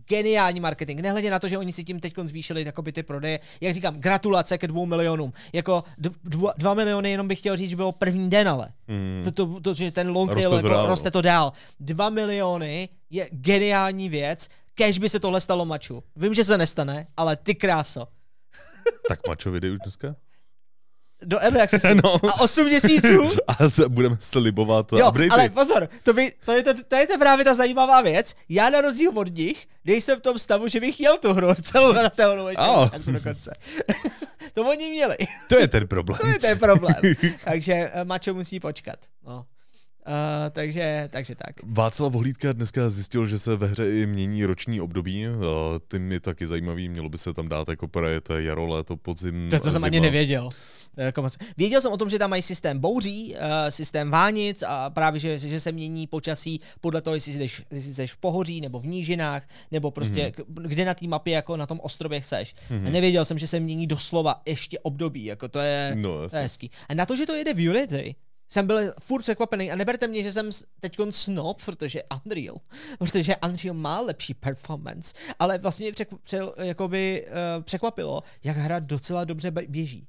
[0.08, 1.00] Geniální marketing.
[1.00, 3.40] Nehledě na to, že oni si tím teď zvýšili jakoby ty prodeje.
[3.62, 5.34] Jak říkám, gratulace ke dvou milionům.
[5.54, 8.72] Jako dv- dva, miliony jenom bych chtěl říct, že bylo první den, ale.
[8.88, 9.22] Hmm.
[9.24, 10.90] To, to, to, že ten long Roste tail to jako, dál, no.
[10.90, 11.54] roste to dál.
[11.80, 14.48] Dva miliony je geniální věc.
[14.74, 16.04] Kež by se tohle stalo maču.
[16.16, 18.08] Vím, že se nestane, ale ty kráso.
[19.08, 20.16] Tak mačo vyjde už dneska?
[21.26, 22.16] do Accessu No.
[22.30, 26.74] a 8 měsíců A se- budeme slibovat Jo, ale pozor, to, by, to, je, to,
[26.88, 28.36] to je to právě ta zajímavá věc.
[28.50, 31.94] Já na rozdíl od nich nejsem v tom stavu, že bych jel tu hru celou
[31.94, 32.90] na telnou Oh.
[32.98, 33.54] do konce.
[34.54, 35.16] to oni měli.
[35.50, 36.20] To je ten problém.
[36.22, 36.96] To je ten problém.
[37.44, 39.00] takže eh, mačo musí počkat.
[39.28, 39.46] No.
[40.08, 40.14] Uh,
[40.52, 41.56] takže, takže tak.
[41.64, 45.28] Václav Vohlídka dneska zjistil, že se ve hře i mění roční období.
[45.28, 45.44] Uh,
[45.92, 49.60] Tím je taky zajímavý, mělo by se tam dát jako projet jaro, léto, podzim, To,
[49.60, 50.50] to jsem ani nevěděl.
[50.98, 54.90] Je jako Věděl jsem o tom, že tam mají systém bouří, uh, systém vánic a
[54.90, 58.80] právě, že, že se mění počasí podle toho, jestli jdeš, jestli jsi v pohoří nebo
[58.80, 60.68] v nížinách, nebo prostě mm-hmm.
[60.68, 62.56] kde na té mapě jako na tom ostrově chceš.
[62.70, 62.88] Mm-hmm.
[62.88, 66.42] A nevěděl jsem, že se mění doslova ještě období, jako to je, No, to je
[66.42, 66.72] hezký.
[66.90, 68.16] A na to, že to jede v Unity,
[68.52, 72.58] jsem byl furt překvapený a neberte mě, že jsem teď snob, protože Unreal,
[73.00, 78.80] protože Unreal má lepší performance, ale vlastně mě přek, pře, jakoby, uh, překvapilo, jak hra
[78.80, 80.08] docela dobře běží.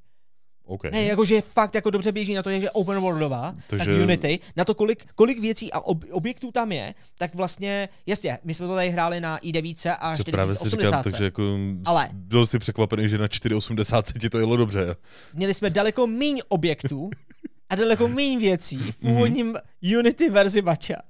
[0.64, 0.90] Okay.
[0.90, 4.38] Ne, jakože fakt jako dobře běží na to, že je open worldová, Takže- tak Unity,
[4.56, 8.66] na to, kolik, kolik věcí a ob, objektů tam je, tak vlastně, jasně, my jsme
[8.66, 11.02] to tady hráli na i9 a To právě si říkám, 4080.
[11.02, 11.42] takže jako
[11.84, 12.08] Ale- ale...
[12.12, 14.96] byl si překvapený, že na 480 ti to jelo dobře.
[15.34, 17.10] Měli jsme daleko míň objektů
[17.72, 18.92] a daleko míň věcí Mhm.
[18.92, 19.56] v původním
[19.98, 21.02] Unity verzi Bacha.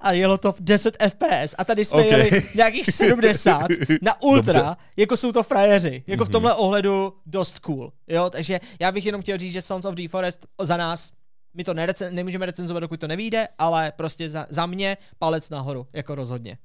[0.00, 1.54] A jelo to v 10 FPS.
[1.58, 2.06] A tady jsme Ok.
[2.10, 3.66] jeli nějakých 70
[4.02, 4.66] na ultra, Dobře.
[4.66, 4.74] Mhm.
[4.96, 6.02] jako jsou to frajeři.
[6.06, 7.92] Jako v tomhle ohledu dost cool.
[8.08, 11.10] Jo, takže já bych jenom chtěl říct, že Sons of the Forest za nás
[11.54, 15.86] my to nerece- nemůžeme recenzovat, dokud to nevíde, ale prostě za, za mě palec nahoru,
[15.92, 16.58] jako rozhodně.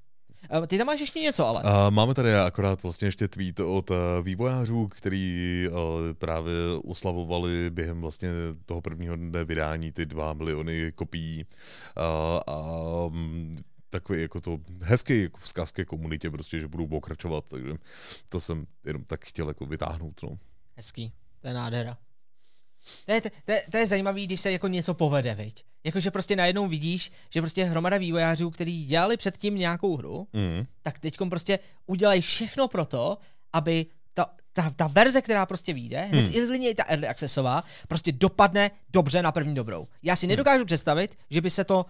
[0.50, 1.62] Eh, Ty tam máš ještě něco, ale.
[1.64, 6.54] A máme tady akorát vlastně ještě tweet od eh, vývojářů, který eh, právě
[6.86, 8.30] oslavovali během vlastně
[8.66, 11.46] toho prvního dne vydání ty dva miliony kopií
[11.96, 12.62] a, a
[13.10, 13.58] mm,
[13.90, 17.74] takový jako to hezký jako vzkaz ke komunitě prostě, že budou pokračovat, takže
[18.30, 20.38] to jsem jenom tak chtěl jako vytáhnout, no.
[20.76, 21.98] Hezký, to je nádhera.
[23.06, 25.66] To je, to, je, to je zajímavý, když se jako něco povede, viď?
[25.84, 30.66] Jakože prostě najednou vidíš, že prostě hromada vývojářů, kteří dělali předtím nějakou hru, Mm.
[30.82, 33.18] tak teď prostě udělají všechno pro to,
[33.54, 36.54] aby ta, ta, ta verze, která prostě vyjde, hned Hmm.
[36.64, 39.88] i ta early accessová, prostě dopadne dobře na první dobrou.
[40.04, 41.86] Já si nedokážu představit, že by se to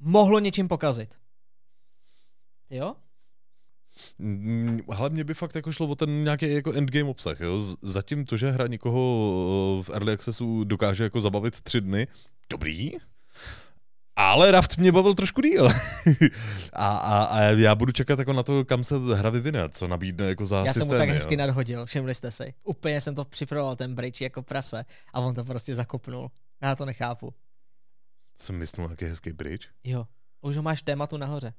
[0.00, 1.14] mohlo něčím pokazit.
[2.70, 2.94] Jo?
[4.18, 7.62] Mm, Hlavně by fakt jako šlo o ten nějaký jako endgame obsah, jo.
[7.82, 9.00] Zatím to, že hra někoho
[9.80, 12.06] eh, v Early Accessu dokáže jako zabavit tři dny,
[12.50, 12.90] dobrý,
[14.16, 15.66] ale Raft mě bavil trošku díl.
[16.72, 20.26] a, a, a, já budu čekat jako na to, kam se hra vyvine, co nabídne
[20.28, 20.94] jako za Já jsem systémy.
[20.94, 21.38] mu tak hezky jo.
[21.38, 22.54] nadhodil, všimli jste si.
[22.64, 26.30] Úplně jsem to připravoval, ten bridge jako prase a on to prostě zakopnul.
[26.62, 27.34] Já to nechápu.
[28.36, 29.68] Jsem myslel, jaký hezký bridge.
[29.84, 30.06] Jo,
[30.40, 31.54] už ho máš tématu nahoře.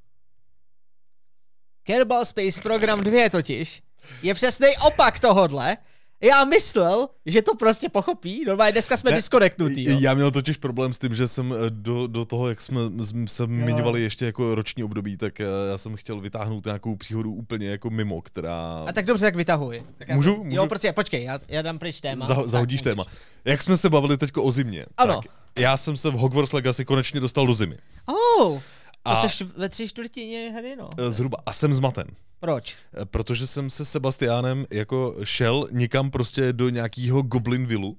[1.83, 3.81] Kerbal Space Program 2 totiž
[4.21, 5.77] je přesný opak tohodle.
[6.21, 9.97] Já myslel, že to prostě pochopí, normálně dneska jsme Ne, disconnectnutý, jo.
[9.99, 12.79] Já měl totiž problém s tím, že jsem eh, do, do toho, jak jsme
[13.27, 17.69] se zmiňovali ještě jako roční období, tak eh, já jsem chtěl vytáhnout nějakou příhodu úplně
[17.69, 18.83] jako mimo, která...
[18.87, 19.83] A tak dobře, tak vytahuj.
[19.97, 20.35] Tak já Můžu?
[20.35, 20.55] To, Můžu?
[20.55, 22.25] Jo, prostě, počkej, já, já dám pryč téma.
[22.25, 22.91] Za, Tak, zahodíš můžeš.
[22.91, 23.05] téma.
[23.45, 25.15] Jak jsme se bavili teďko o zimě, Ano.
[25.21, 27.77] tak já jsem se v Hogwarts Legacy konečně dostal do zimy.
[28.05, 28.59] Oh,
[29.05, 30.89] A- seš ve tři čtvrtině hry, no.
[30.97, 31.37] Eh, Zhruba.
[31.45, 32.07] A jsem zmaten.
[32.41, 32.75] Proč?
[33.01, 37.97] Eh, Protože jsem se Sebastiánem jako šel někam prostě do nějakého Goblin Villu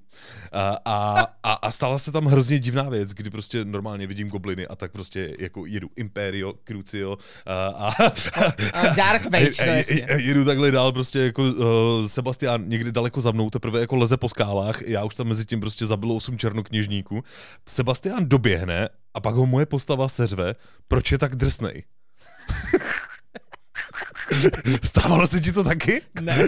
[0.51, 4.67] a, a, a, a stala se tam hrozně divná věc, kdy prostě normálně vidím gobliny
[4.67, 7.91] a tak prostě jako jedu Imperio, Crucio a, a,
[8.73, 13.21] A Dark Mage, a, a, a jedu takhle dál prostě jako uh, Sebastián někdy daleko
[13.21, 16.37] za mnou teprve jako leze po skálách, já už tam mezi tím prostě zabilo osm
[16.37, 17.23] černokněžníků.
[17.67, 20.53] Sebastián doběhne a pak ho moje postava seřve,
[20.87, 21.83] proč je tak drsnej.
[24.83, 26.01] Stávalo se ti to taky?
[26.21, 26.47] Ne.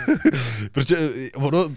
[0.72, 1.76] Protože eh, ono,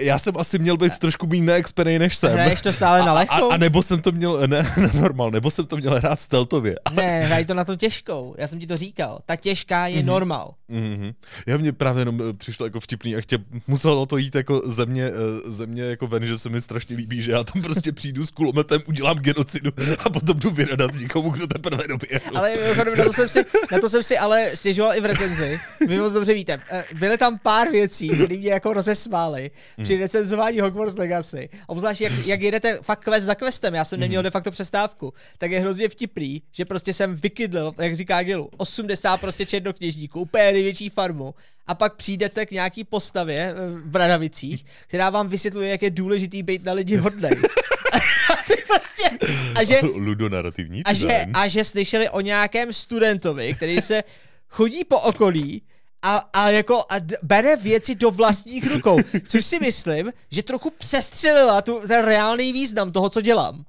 [0.00, 2.32] já jsem asi měl být trošku méně neexpenej než jsem.
[2.32, 3.50] Hraješ to stále na a, lehkou?
[3.50, 6.74] a, a, nebo jsem to měl, ne, ne normál, nebo jsem to měl hrát stealthově.
[6.94, 8.34] Ne, hraj to na to těžkou.
[8.38, 9.18] Já jsem ti to říkal.
[9.26, 10.54] Ta těžká je normál.
[10.70, 11.14] Mm-hmm.
[11.46, 14.86] Já mě právě jenom eh, přišlo jako vtipný a chtě, muselo to jít jako ze
[14.86, 17.92] mě, eh, ze mě jako ven, že se mi strašně líbí, že já tam prostě
[17.92, 19.70] přijdu s kulometem, udělám genocidu
[20.04, 22.36] a potom jdu vyradat někomu, kdo teprve doběhnu.
[22.36, 25.60] Ale mimochodem, na to, jsem si, na to jsem si ale stěžoval i v recenzi.
[25.88, 26.60] Vy moc dobře víte.
[26.70, 29.47] Eh, Byly tam pár věcí, které mě jako rozesmály
[29.82, 31.48] při recenzování Hogwarts Legacy.
[31.66, 35.50] Obzvlášť jak, jak jedete fakt quest za questem, já jsem neměl de facto přestávku, tak
[35.50, 40.88] je hrozně vtipný, že prostě jsem vykydl, jak říká Gilu, 80 prostě černokněžníků, úplně největší
[40.88, 41.34] farmu.
[41.66, 46.42] A pak přijdete k nějaký postavě eh, v Bradavicích, která vám vysvětluje, jak je důležitý
[46.42, 47.32] být na lidi hodnej.
[48.66, 49.18] prostě,
[49.54, 49.80] a že,
[50.84, 54.02] a že, a že slyšeli o nějakém studentovi, který se
[54.48, 55.62] chodí po okolí
[56.02, 61.62] a, a jako a bere věci do vlastních rukou, což si myslím, že trochu přestřelila
[61.62, 63.64] tu, ten reálný význam toho, co dělám.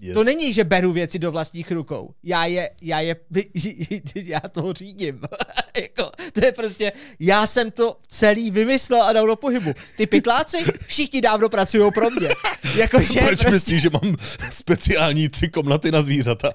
[0.00, 0.14] Yes.
[0.14, 2.14] To není, že beru věci do vlastních rukou.
[2.22, 3.16] Já je, já je,
[4.14, 5.20] já toho řídím.
[5.82, 9.72] jako, to je prostě, já jsem to celý vymyslel a dal do pohybu.
[9.96, 10.56] Ty pytláci
[10.86, 12.28] všichni dávno pracují pro mě.
[12.76, 14.16] Jakože Proč prostě, myslíš, že mám
[14.50, 16.52] speciální tři komnaty na zvířata?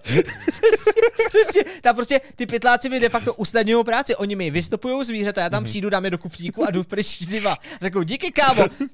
[0.51, 4.15] přesně, přesně, tam prostě ty pytláci mi de facto usnadňují práci.
[4.15, 5.69] Oni mi vystupují zvířata, já tam Mhm.
[5.69, 7.57] přijdu, dám je do kufříku a jdu pryč s nima.
[7.81, 8.67] Řeknu, díky kámo.
[8.67, 8.89] To už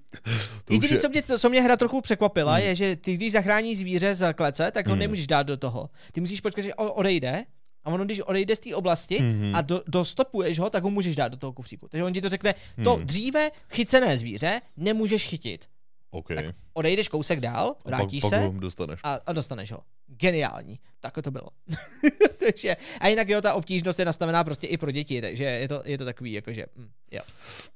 [0.71, 4.11] Jediný, je- co mě, co mě hra trochu překvapila, je, že ty, když zachráníš zvíře
[4.15, 5.89] z klece, tak ho nemůžeš dát do toho.
[6.12, 7.43] Ty musíš počkat, že odejde,
[7.84, 9.19] a ono, když odejde z té oblasti
[9.54, 11.88] a do, dostopuješ ho, tak ho můžeš dát do toho kufříku.
[11.88, 15.65] Takže on ti to řekne, to dříve chycené zvíře nemůžeš chytit.
[16.12, 16.28] OK.
[16.74, 19.00] Odejdeš kousek dál, A vrátíš pak, se Pak dostaneš.
[19.04, 19.80] a, a dostaneš ho.
[20.08, 20.80] Geniální.
[21.00, 21.47] Takhle to bylo.
[22.45, 25.82] takže, a jinak jo, ta obtížnost je nastavená prostě i pro děti, takže je to,
[25.86, 27.21] je to takový, jakože, hm, jo.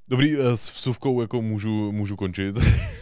[0.08, 2.56] Dobrý, eh, s vsuvkou jako můžu, můžu končit.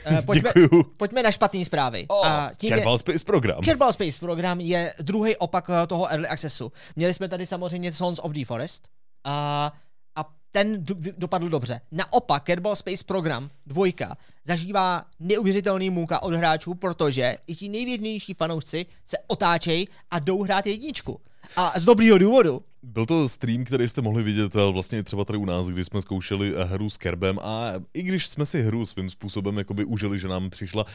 [0.05, 0.83] Eh, pojďme, Děkuju.
[0.97, 2.05] pojďme na špatné zprávy.
[2.07, 3.63] Oh, a tím Kerbal Space program.
[3.63, 6.71] Kerbal Space program je druhý opak eh, toho Early Accessu.
[6.95, 8.87] Měli jsme tady samozřejmě Sons of the Forest
[9.23, 9.71] a,
[10.15, 11.81] a ten do, dopadl dobře.
[11.91, 18.85] Naopak Kerbal Space program dvojka zažívá neuvěřitelný můka od hráčů, protože i ti nejvěrnější fanoušci
[19.05, 21.21] se otáčejí a jdou hrát jedničku.
[21.55, 22.61] A z dobrýho důvodu.
[22.85, 26.01] Byl to stream, který jste mohli vidět eh, vlastně třeba tady u nás, kdy jsme
[26.01, 30.19] zkoušeli eh, hru s Kerbem a i když jsme si hru svým způsobem jakoby užili,
[30.19, 30.85] že nám přišla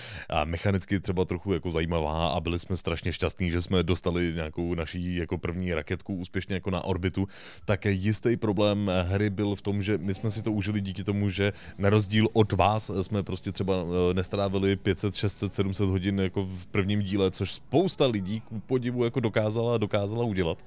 [0.45, 5.17] mechanicky třeba trochu jako zajímavá a byli jsme strašně šťastní, že jsme dostali nějakou naší
[5.17, 7.27] jako první raketku úspěšně jako na orbitu,
[7.65, 11.05] tak jistý problém eh, hry byl v tom, že my jsme si to užili díky
[11.05, 13.75] tomu, že na rozdíl od vás jsme prostě třeba
[14.13, 19.21] nestrávili 500, 600, 700 hodin jako v prvním díle, což spousta lidí ku podivu jako
[19.21, 20.65] dokázala, dokázala udělat.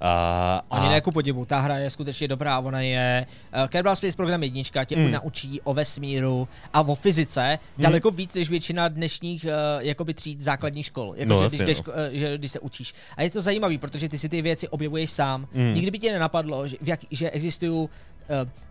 [0.00, 0.61] A,
[1.02, 3.26] ku podivu, ta hra je skutečně dobrá, ona je...
[3.62, 5.10] Uh, Kerbal Space program jednička tě mm.
[5.10, 10.86] naučí o vesmíru a o fyzice daleko víc, než většina dnešních uh, jakoby tříd základních
[10.86, 11.14] škol.
[11.16, 11.92] Jako, No, že, jasně, když, jdeš, no.
[11.92, 12.94] uh, že, když se učíš.
[13.16, 15.48] A je to zajímavý, protože ty si ty věci objevuješ sám.
[15.52, 15.74] Mm.
[15.74, 17.88] Nikdy by tě nenapadlo, že, v jak, že existují uh,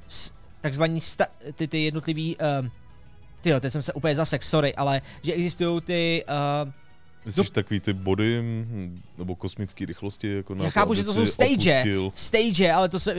[0.07, 2.37] s, takzvaný sta, ty, ty jednotlivý...
[2.61, 2.67] Uh,
[3.41, 6.25] Tyjo, teď jsem se úplně zasek, sorry, ale že existují ty...
[6.63, 6.71] Uh,
[7.25, 10.35] Myslíš takový ty body hm, nebo kosmické rychlosti?
[10.35, 13.11] Jako na Já chápu, že to jsou stage, opustil- stage, ale to jsou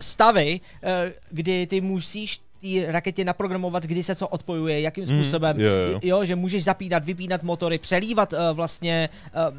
[0.00, 5.60] stavy, eh, kdy ty musíš té raketě naprogramovat, kdy se co odpojuje, jakým Mm, způsobem,
[5.60, 6.00] jo, jo.
[6.02, 9.08] jo, že můžeš zapínat, vypínat motory, přelívat uh, vlastně
[9.50, 9.58] uh,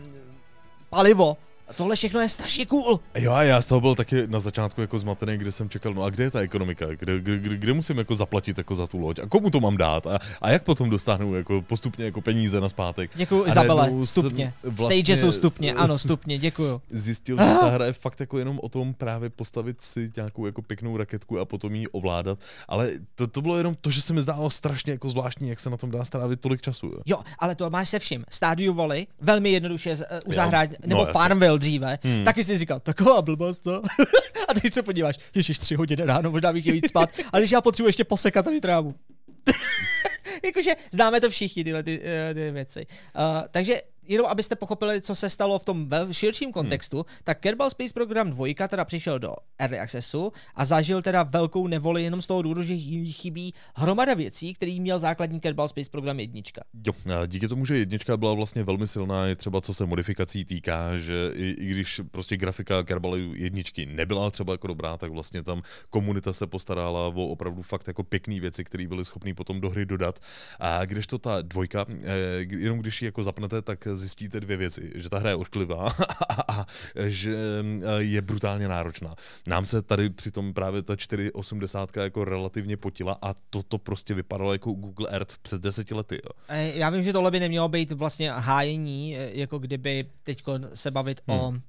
[0.90, 1.38] palivo.
[1.70, 3.00] A tohle všechno je strašně cool.
[3.18, 6.04] Jo, a já z toho byl taky na začátku jako zmatený, kde jsem čekal, no
[6.04, 8.98] a kde je ta ekonomika, kde, kde, kde, kde musím jako zaplatit jako za tu
[8.98, 12.62] loď a komu to mám dát a, a jak potom dostanu jako postupně jako peníze
[12.62, 13.12] na zpátek.
[13.16, 14.54] Děkuji, Izabele, stupně.
[14.64, 16.82] vlastně- Stage jsou stupně, ano, stupně, děkuju.
[16.90, 20.62] Zjistil, že ta hra je fakt jako jenom o tom právě postavit si nějakou jako
[20.62, 24.22] pěknou raketku a potom ji ovládat, ale to, to bylo jenom to, že se mi
[24.22, 26.86] zdálo strašně jako zvláštní, jak se na tom dá strávit tolik času.
[26.88, 27.00] Jo.
[27.06, 28.26] Jo, ale to máš se vším.
[28.30, 31.14] Stardew Valley, velmi jednoduše uh, uzahrát, no, nebo jasně.
[31.14, 32.24] Farmville dříve, hmm.
[32.24, 33.82] taky jsi říkal, taková blbost, co?
[34.48, 37.52] a teď se podíváš, ježiš, tři hodiny ráno, možná bych je víc spát, ale když
[37.52, 38.96] já potřebuji ještě posekat tady trávu.
[40.46, 42.86] Jakože známe to všichni, tyhle ty, eh, ty věci.
[43.16, 47.06] Uh, takže jenom abyste pochopili, co se stalo v tom širším kontextu, hmm.
[47.24, 52.04] tak Kerbal Space Program 2 teda přišel do Early Accessu a zažil teda velkou nevoli
[52.04, 52.78] jenom z toho důvodu, že
[53.12, 56.42] chybí hromada věcí, který měl základní Kerbal Space Program 1.
[56.86, 60.46] Jo, a díky tomu, že jednička byla vlastně velmi silná, je třeba co se modifikací
[60.46, 65.44] týká, že i, i když prostě grafika Kerbalu jedničky nebyla třeba jako dobrá, tak vlastně
[65.44, 69.70] tam komunita se postarala o opravdu fakt jako pěkné věci, které byly schopný potom do
[69.70, 70.20] hry dodat.
[70.60, 72.08] A když to ta dvojka, eh,
[72.40, 75.96] jenom když ji jako zapnete, tak zjistíte dvě věci, že ta hra je ošklivá
[76.30, 76.66] a, a
[77.06, 79.16] že eh, je brutálně náročná.
[79.48, 84.54] Nám se tady přitom právě ta 480 jako relativně potila a to, to prostě vypadalo
[84.54, 86.22] jako Google Earth před deseti lety.
[86.26, 86.58] Jo.
[86.74, 91.22] Já vím, že tohle by nemělo být vlastně hájení, eh, jako kdyby teď se bavit
[91.28, 91.40] hmm.
[91.40, 91.60] o eh,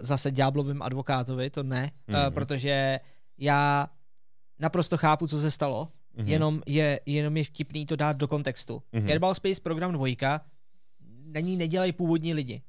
[0.00, 2.20] zase ďáblovém advokátovi, to ne, hmm.
[2.20, 2.34] Mhm.
[2.34, 3.00] protože
[3.38, 3.88] já
[4.58, 6.28] naprosto chápu, co se stalo, Mhm.
[6.28, 8.82] jenom, je, jenom je vtipný to dát do kontextu.
[8.92, 9.06] Mhm.
[9.06, 10.16] Kerbal Space Program 2
[11.26, 12.62] na ní nedělají původní lidi.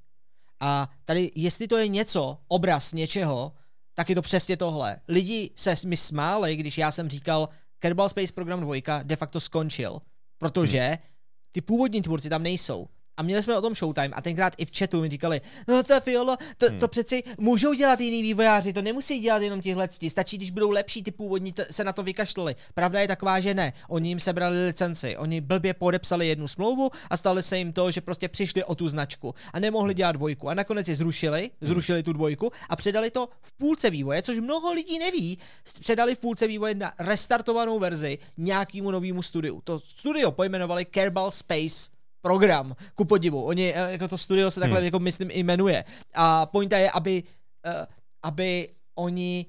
[0.59, 3.53] A tady, jestli to je něco, obraz něčeho,
[3.93, 4.97] tak je to přesně tohle.
[5.07, 10.01] Lidi se mi smáli, když já jsem říkal, Kerbal Space Program 2 de facto skončil,
[10.37, 10.97] protože
[11.51, 12.87] ty původní tvůrci tam nejsou.
[13.17, 16.01] A měli jsme o tom Showtime a tenkrát i v chatu mi říkali, no to
[16.01, 16.79] Fiolo, to, hmm.
[16.79, 21.03] to přeci můžou dělat jiný vývojáři, to nemusí dělat jenom tihle stačí, když budou lepší,
[21.03, 22.55] ty původní t- se na to vykašlali.
[22.73, 23.73] Pravda je taková, že ne.
[23.89, 28.01] Oni jim sebrali licenci, oni blbě podepsali jednu smlouvu a stali se jim to, že
[28.01, 30.49] prostě přišli o tu značku a nemohli dělat dvojku.
[30.49, 31.67] A nakonec je zrušili, hmm.
[31.67, 35.37] zrušili tu dvojku a předali to v půlce vývoje, což mnoho lidí neví.
[35.79, 39.61] Předali v půlce vývoje na restartovanou verzi nějakému novému studiu.
[39.63, 41.92] To studio pojmenovali Kerbal Space
[42.23, 43.43] program, ku podivu.
[43.43, 44.85] Oni, eh, jako to studio se takhle, hmm.
[44.85, 45.83] jako myslím, i jmenuje.
[46.15, 47.23] A pointa je, aby,
[47.67, 47.85] uh,
[48.23, 49.45] aby oni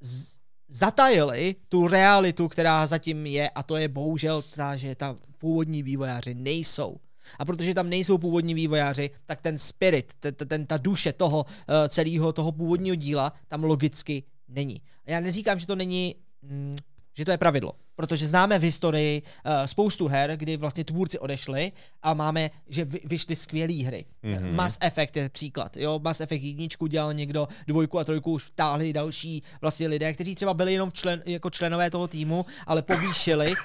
[0.00, 0.38] z,
[0.68, 6.34] zatajili tu realitu, která zatím je, a to je bohužel ta, že ta původní vývojáři
[6.34, 6.96] nejsou.
[7.38, 11.88] A protože tam nejsou původní vývojáři, tak ten spirit, ten, ten, ta duše toho uh,
[11.88, 14.82] celého toho původního díla tam logicky není.
[15.06, 16.76] A já neříkám, že to není mm,
[17.14, 17.72] že to je pravidlo.
[17.96, 23.00] Protože známe v historii uh, spoustu her, kdy vlastně tvůrci odešli a máme, že vy,
[23.04, 24.04] vyšly skvělé hry.
[24.24, 24.52] Mm-hmm.
[24.52, 25.76] Mass Effect je příklad.
[25.76, 30.34] Jo, Mass Effect jedničku dělal někdo, dvojku a trojku už vtáhli další vlastně lidé, kteří
[30.34, 33.56] třeba byli jenom člen, jako členové toho týmu, ale povýšili, uh,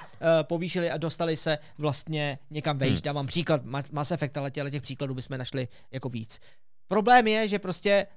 [0.42, 2.94] povýšili a dostali se vlastně někam vejš.
[2.94, 3.02] Mm.
[3.06, 6.40] Já mám příklad Mass Effect, ale těch, těch příkladů bychom našli jako víc.
[6.88, 8.08] Problém je, že prostě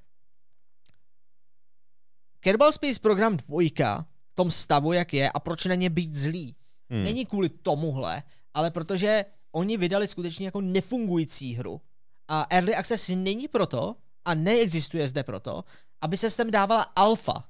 [2.40, 3.70] Kerbal Space Program 2
[4.34, 6.56] tom stavu, jak je a proč na ně být zlý.
[6.90, 7.04] Hmm.
[7.04, 8.22] Není kvůli tomuhle,
[8.54, 11.80] ale protože oni vydali skutečně jako nefungující hru.
[12.28, 15.64] A Early Access není proto, a neexistuje zde proto,
[16.00, 17.44] aby se sem dávala alfa.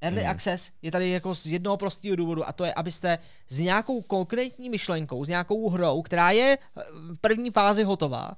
[0.00, 0.30] Early hmm.
[0.30, 3.18] Access je tady jako z jednoho prostého důvodu a to je, abyste
[3.48, 6.58] s nějakou konkrétní myšlenkou, s nějakou hrou, která je
[7.14, 8.36] v první fázi hotová,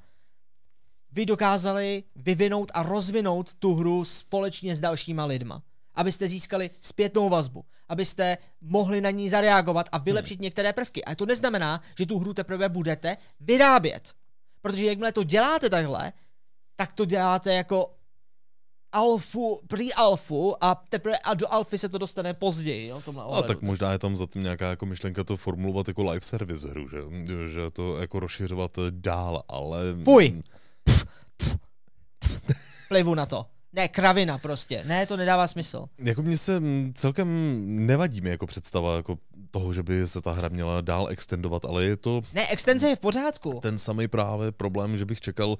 [1.10, 5.62] vy dokázali vyvinout a rozvinout tu hru společně s dalšíma lidma
[5.94, 10.42] abyste získali zpětnou vazbu, abyste mohli na ní zareagovat a vylepšit hmm.
[10.42, 11.04] některé prvky.
[11.04, 14.12] A to neznamená, že tu hru teprve budete vyrábět.
[14.60, 16.12] Protože jakmile to děláte takhle,
[16.76, 17.94] tak to děláte jako
[18.92, 22.88] alfu, pre-alfu a teprve a do alfy se to dostane později.
[22.88, 26.02] Jo, tomhle a tak možná je tam za tím nějaká jako myšlenka to formulovat jako
[26.02, 26.98] live service hru, že,
[27.48, 29.78] že to jako rozšiřovat dál, ale...
[30.04, 30.42] Fuj!
[32.88, 33.46] Plivu na to.
[33.72, 34.82] Ne, kravina prostě.
[34.86, 35.86] Ne, to nedává smysl.
[35.98, 36.62] Jako mně se
[36.94, 37.28] celkem
[37.86, 39.18] nevadí mi jako představa jako
[39.50, 42.20] toho, že by se ta hra měla dál extendovat, ale je to...
[42.34, 43.58] Ne, extenze je v pořádku.
[43.62, 45.56] Ten samý právě problém, že bych čekal,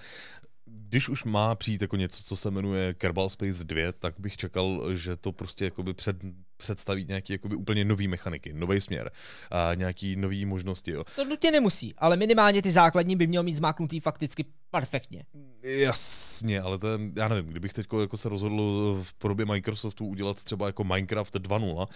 [0.93, 4.95] když už má přijít jako něco, co se jmenuje Kerbal Space 2, tak bych čekal,
[4.95, 6.17] že to prostě jakoby před,
[6.57, 9.11] představí nějaký jakoby úplně nový mechaniky, nový směr
[9.51, 10.91] a nějaký nový možnosti.
[10.91, 11.05] Jo.
[11.17, 15.25] To nutně nemusí, ale minimálně ty základní by měl mít zmáknutý fakticky perfektně.
[15.63, 20.45] Jasně, ale to je, já nevím, kdybych teď jako se rozhodl v podobě Microsoftu udělat
[20.45, 21.87] třeba jako Minecraft 2.0,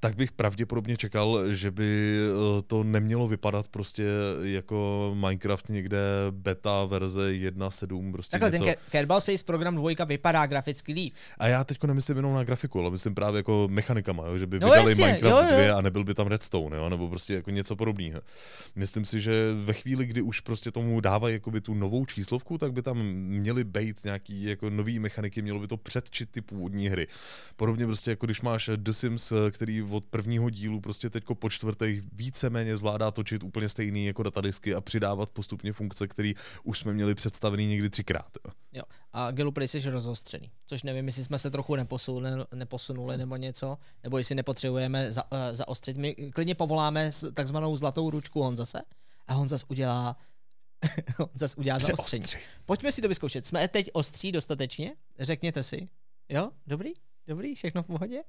[0.00, 2.18] tak bych pravděpodobně čekal, že by
[2.58, 4.04] eh, to nemělo vypadat prostě
[4.42, 5.98] jako Minecraft někde
[6.30, 8.12] beta verze 1.7.
[8.12, 8.80] Prostě Takhle něco.
[8.80, 11.14] ten Kerbal Space Program 2 vypadá graficky líp.
[11.38, 14.38] A já teď nemyslím jenom na grafiku, ale myslím právě jako mechanikama, jo?
[14.38, 15.64] že by no vydali jasně, Minecraft jo, jo.
[15.64, 16.88] 2 a nebyl by tam Redstone, jo?
[16.88, 18.20] nebo prostě jako něco podobného.
[18.74, 22.82] Myslím si, že ve chvíli, kdy už prostě tomu dávají tu novou číslovku, tak by
[22.82, 27.06] tam měly být nějaký jako nový mechaniky, mělo by to předčit ty původní hry.
[27.56, 32.02] Podobně prostě jako když máš The Sims, který od prvního dílu prostě teďko po čtvrtých
[32.12, 36.32] víceméně zvládá točit úplně stejný jako datadisky a přidávat postupně funkce, které
[36.64, 38.31] už jsme měli představený někdy třikrát.
[38.46, 38.52] Jo.
[38.72, 38.82] jo.
[39.12, 44.18] A Gameplay je rozostřený, což nevím, jestli jsme se trochu neposunuli, neposunuli nebo něco, nebo
[44.18, 45.96] jestli nepotřebujeme za, uh, zaostřit.
[45.96, 48.82] My klidně povoláme takzvanou zlatou ručku Honzase
[49.26, 50.16] a Honzas udělá
[51.18, 52.38] on zase udělá za ostří.
[52.66, 53.46] Pojďme si to vyzkoušet.
[53.46, 54.94] Jsme teď ostří dostatečně?
[55.18, 55.88] Řekněte si.
[56.28, 56.50] Jo?
[56.66, 56.90] Dobrý?
[57.26, 57.54] Dobrý?
[57.54, 58.22] Všechno v pohodě?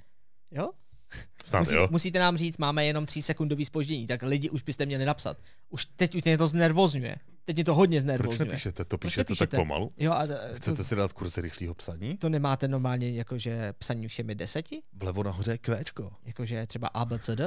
[0.51, 0.71] Jo?
[1.43, 1.87] Snad, Musí, jo.
[1.91, 5.37] Musíte nám říct, máme jenom 3 sekundový spoždění, tak lidi už byste měli napsat.
[5.69, 7.15] Už teď už mě to znervozňuje.
[7.45, 8.37] Teď mě to hodně znervozňuje.
[8.37, 8.85] Proč nepíšete?
[8.85, 9.47] To píšete, píšete?
[9.47, 9.93] tak pomalu?
[9.97, 12.17] Jo, a, Chcete to, si dát kurz rychlého psaní?
[12.17, 14.81] To nemáte normálně jakože psaní všemi deseti?
[14.93, 16.11] Vlevo nahoře je kvéčko.
[16.25, 17.41] Jakože třeba ABCD?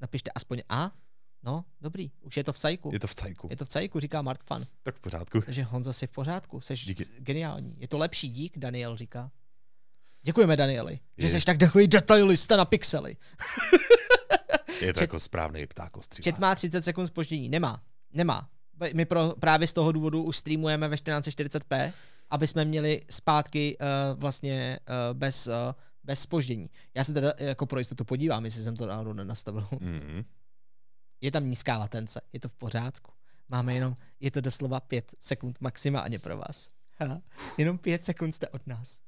[0.00, 0.92] Napište aspoň A,
[1.42, 2.90] No, dobrý, už je to v cajku.
[2.92, 3.48] Je to v cajku.
[3.50, 4.66] Je to v cajku, říká Mart Fan.
[4.82, 5.40] Tak v pořádku.
[5.40, 7.04] Takže Honza si v pořádku, jsi Díky.
[7.18, 7.74] geniální.
[7.78, 9.30] Je to lepší dík, Daniel říká.
[10.22, 11.28] Děkujeme, Danieli, je.
[11.28, 13.16] že jsi tak takový detailista na pixely.
[14.80, 17.48] je to Čet, jako správný pták Čet má 30 sekund spoždění.
[17.48, 17.82] Nemá.
[18.12, 18.48] Nemá.
[18.94, 21.92] My pro, právě z toho důvodu už streamujeme ve 1440p,
[22.30, 25.52] aby jsme měli zpátky uh, vlastně uh, bez, uh,
[26.04, 26.70] bez spoždění.
[26.94, 29.62] Já se teda jako pro jistotu podívám, jestli jsem to náhodou nenastavil.
[29.62, 30.24] Mm-hmm.
[31.20, 33.12] Je tam nízká latence, je to v pořádku.
[33.48, 36.70] Máme jenom, je to doslova pět sekund maximálně pro vás.
[36.98, 37.22] Ha,
[37.58, 39.00] jenom pět sekund jste od nás.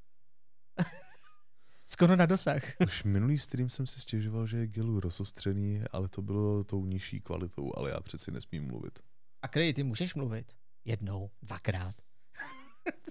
[1.86, 2.62] Skoro na dosah.
[2.86, 7.20] Už minulý stream jsem si stěžoval, že je gelu rozostřený, ale to bylo tou nižší
[7.20, 8.98] kvalitou, ale já přeci nesmím mluvit.
[9.42, 10.52] A Krej, ty můžeš mluvit.
[10.84, 11.94] Jednou, dvakrát.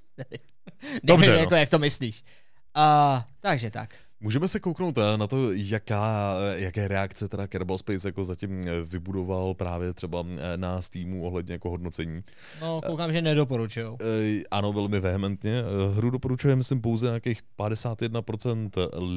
[1.04, 1.40] Dobře, Nevím, no.
[1.42, 2.24] jako, jak to myslíš.
[2.78, 3.96] Uh, takže tak.
[4.24, 8.82] Můžeme se kouknout eh, na to, jaká, jaké reakce teda Kerbal Space jako zatím eh,
[8.82, 12.24] vybudoval právě třeba eh, na Steamu ohledně jako hodnocení.
[12.62, 13.98] No, koukám, že nedoporučujou.
[14.02, 15.54] Eh, Ano, velmi vehementně.
[15.60, 18.70] Eh, Hru doporučuje, myslím, pouze nějakých 51%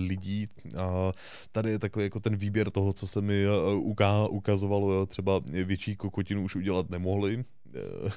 [0.08, 0.46] lidí.
[0.76, 1.12] A
[1.52, 6.44] tady je takový jako ten výběr toho, co se mi eh, ukazovalo, třeba větší kokotinu
[6.44, 7.44] už udělat nemohli.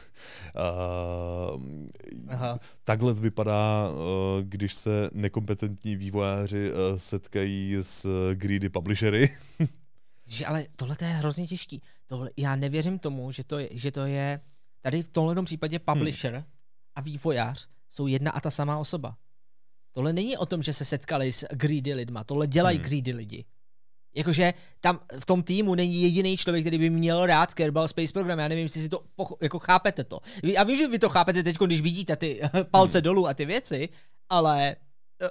[0.55, 2.59] Eh, A, Aha.
[2.83, 9.37] takhle vypadá, eh, když se nekompetentní vývojáři eh, setkají s greedy publishery.
[10.29, 11.81] Že, ale tohle to je hrozně těžký.
[12.07, 14.41] Tohle, já nevěřím tomu, že to je, že to je
[14.81, 16.43] tady v tomhle případě publisher hmm.
[16.95, 19.17] a vývojář jsou jedna a ta samá osoba.
[19.91, 22.87] Tohle není o tom, že se setkali s greedy lidma, tohle dělají hmm.
[22.87, 23.45] greedy lidi.
[24.17, 28.39] Jakože tam v tom týmu není jediný člověk, který by měl rád Kerbal Space Program.
[28.39, 30.19] Já nevím, jestli si to pocho- jako chápete to.
[30.57, 32.41] A vím, že vy to chápete teď, když vidíte ty
[32.71, 33.03] palce Hmm.
[33.03, 33.89] dolů a ty věci,
[34.29, 34.75] ale
[35.21, 35.29] eh,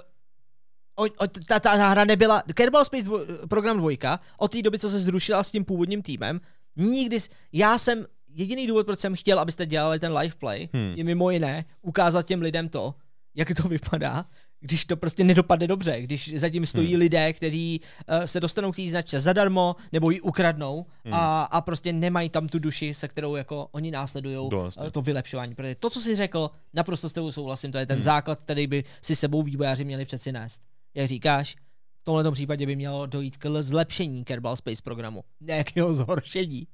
[0.95, 3.19] o, o, ta, ta hra nebyla, Kerbal Space dvo,
[3.49, 6.41] program 2, od té doby, co se zrušila s tím původním týmem,
[6.75, 7.17] nikdy,
[7.53, 10.93] já jsem, jediný důvod, proč jsem chtěl, abyste dělali ten live play, hmm.
[10.97, 12.95] je mimo jiné ukázat těm lidem to,
[13.35, 14.25] jak to vypadá,
[14.59, 16.99] když to prostě nedopadne dobře, když zatím stojí Hmm.
[16.99, 17.81] lidé, kteří
[18.19, 21.13] uh, se dostanou k té značce zadarmo, nebo ji ukradnou Hmm.
[21.13, 24.91] a, a prostě nemají tam tu duši, se kterou jako oni následují No, jasně.
[24.91, 25.55] to vylepšování.
[25.55, 28.03] Protože to, co jsi řekl, naprosto s tebou souhlasím, to je ten Hmm.
[28.03, 30.61] základ, který by si sebou vývojáři měli přeci nést.
[30.95, 31.55] Jak říkáš,
[32.01, 36.67] v tomhle případě by mělo dojít k zlepšení Kerbal Space programu, ne k jeho zhoršení.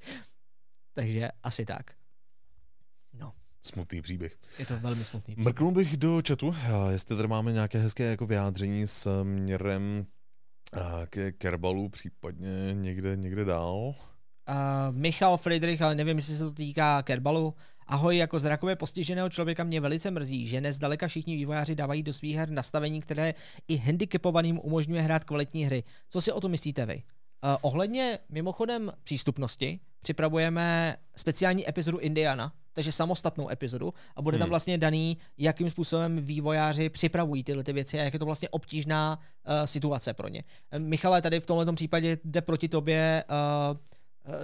[0.93, 1.91] Takže asi tak.
[3.65, 4.37] Smutný příběh.
[4.59, 5.35] je to velmi smutný.
[5.37, 10.05] Mrknul bych do chatu, a jestli tady máme nějaké hezké jako vyjádření s měrem
[10.73, 13.75] a, ke Kerbalu, případně někde, někde dál.
[13.75, 13.95] Uh,
[14.91, 17.53] Michal Friedrich, ale nevím, jestli se to týká Kerbalu.
[17.87, 22.35] Ahoj, jako zrakově postiženého člověka mě velice mrzí, že nezdaleka všichni vývojáři dávají do svých
[22.35, 23.33] her nastavení, které
[23.67, 25.83] i handicapovaným umožňuje hrát kvalitní hry.
[26.09, 26.95] Co si o to myslíte vy?
[26.95, 34.49] Uh, ohledně mimochodem přístupnosti připravujeme speciální epizodu Indiana, takže samostatnou epizodu a bude tam Hmm.
[34.49, 39.19] vlastně daný, jakým způsobem vývojáři připravují tyhle ty věci a jak je to vlastně obtížná
[39.19, 40.43] uh, situace pro ně.
[40.71, 43.77] Eh, Michale, tady v tomhle případě jde proti tobě, uh,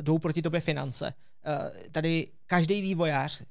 [0.01, 1.13] jdou proti tobě finance.
[1.47, 1.53] Uh,
[1.91, 3.41] tady každý vývojář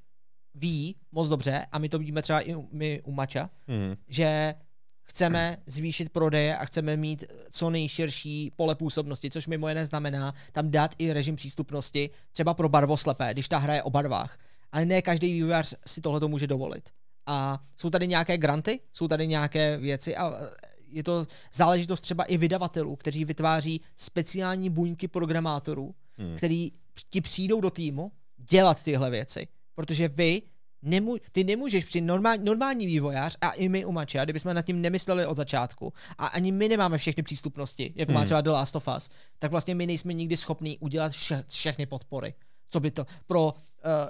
[0.55, 3.95] ví moc dobře, a my to vidíme třeba i my u Mača, Hmm.
[4.07, 4.55] že
[5.03, 10.71] chceme zvýšit prodeje a chceme mít co nejširší pole působnosti, což mimo jiné znamená tam
[10.71, 14.37] dát i režim přístupnosti, třeba pro barvoslepé, když ta hra je o barvách.
[14.71, 16.89] Ale ne každý vývojář si tohle může dovolit.
[17.25, 20.49] A jsou tady nějaké granty, jsou tady nějaké věci a e,
[20.91, 26.37] je to záležitost třeba i vydavatelů, kteří vytváří speciální buňky programátorů, Hmm.
[26.37, 26.71] který
[27.09, 28.11] ti přijdou do týmu
[28.51, 29.47] dělat tyhle věci.
[29.75, 30.41] Protože vy
[30.81, 34.81] Nemu, ty nemůžeš při normální, normální vývojář a i my u Mača, kdybychom nad tím
[34.81, 38.25] nemysleli od začátku a ani my nemáme všechny přístupnosti, jako má Hmm.
[38.25, 39.09] třeba The Last of Us,
[39.39, 42.33] tak vlastně my nejsme nikdy schopní udělat vše, všechny podpory.
[42.69, 43.51] Co by to pro, uh,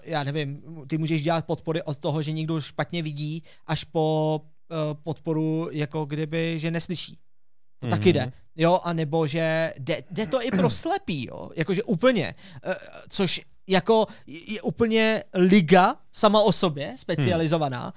[0.03, 5.01] já nevím, ty můžeš dělat podpory od toho, že někdo špatně vidí, až po uh,
[5.03, 7.17] podporu, jako kdyby, že neslyší.
[7.79, 7.89] To mm-hmm.
[7.89, 8.13] taky Mhm.
[8.13, 8.33] jde.
[8.55, 12.35] Jo, a nebo že jde, jde to i pro slepý, jo, jakože úplně,
[12.65, 12.73] uh,
[13.09, 17.93] což jako je úplně liga sama o sobě, specializovaná,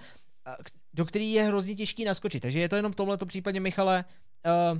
[0.46, 0.56] hmm.
[0.94, 2.42] do který je hrozně těžký naskočit.
[2.42, 4.04] Takže je to jenom v tomto případě, Michale,
[4.74, 4.78] uh,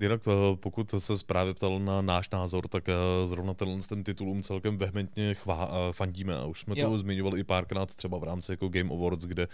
[0.00, 2.94] Jinak eh, pokud se právě ptal na náš názor, tak eh,
[3.26, 6.36] zrovna tenhle s ten titulům celkem vehementně chvá, eh, fandíme.
[6.36, 6.90] A už jsme Jo.
[6.90, 9.48] to zmiňovali i párkrát třeba v rámci jako Game Awards, kde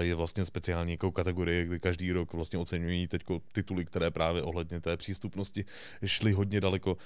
[0.00, 3.22] je vlastně speciální jako kategorie, kdy každý rok vlastně oceňují teď
[3.52, 5.64] tituly, které právě ohledně té přístupnosti
[6.04, 6.96] šly hodně daleko.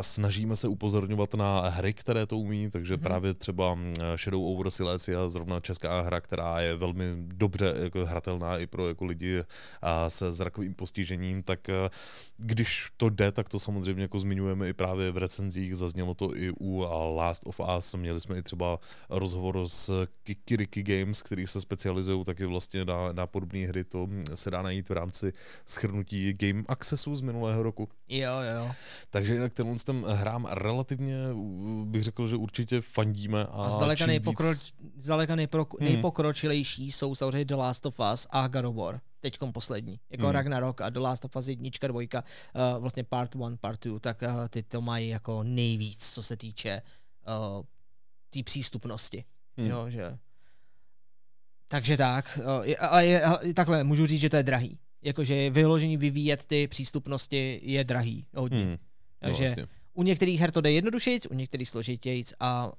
[0.00, 3.02] Snažíme se upozorňovat na hry, které to umí, takže Mhm.
[3.02, 3.78] právě třeba
[4.16, 9.04] Shadow over Silesia, zrovna česká hra, která je velmi dobře jako hratelná i pro jako
[9.04, 9.42] lidi
[10.08, 11.60] se zrakovým postižením, tak
[12.36, 16.50] když to jde, tak to samozřejmě jako zmiňujeme i právě v recenzích, zaznělo to i
[16.60, 16.84] u
[17.16, 18.78] Last of Us, měli jsme i třeba
[19.10, 24.50] rozhovor s Kikiriki Games, který se specializují taky vlastně na, na podobné hry, to se
[24.50, 25.32] dá najít v rámci
[25.66, 27.88] schrnutí Game Accessu z minulého roku.
[28.08, 28.70] jo, jo.
[29.10, 31.16] Takže jinak tenhle ten hrám relativně
[31.84, 33.44] bych řekl, že určitě fandíme.
[33.44, 35.88] A, A zdaleka, čím nejpokro, víc- zdaleka nejpro, Hmm.
[35.92, 39.00] nejpokročilejší jsou samozřejmě The Last of Us a God of War.
[39.24, 40.00] Teďkom poslední.
[40.10, 40.32] Jako Hmm.
[40.32, 44.22] Ragnarok a The Last of Us jednička, dvojka, uh, vlastně part one, part two, tak
[44.22, 46.82] uh, ty to mají jako nejvíc, co se týče
[47.58, 47.64] uh,
[48.30, 49.24] té přístupnosti.
[49.56, 49.66] Hmm.
[49.66, 50.18] Jo, že...
[51.68, 53.22] Takže tak, uh, je- ale je,
[53.54, 54.78] takhle, můžu říct, že to je drahý.
[55.02, 58.62] Jakože vyložení vyvíjet ty přístupnosti je drahý hodně.
[58.64, 58.70] Hmm.
[58.70, 58.76] No,
[59.20, 59.66] Takže vlastně.
[59.94, 62.72] U některých her to jde jednodušejíc, u některých složitějíc a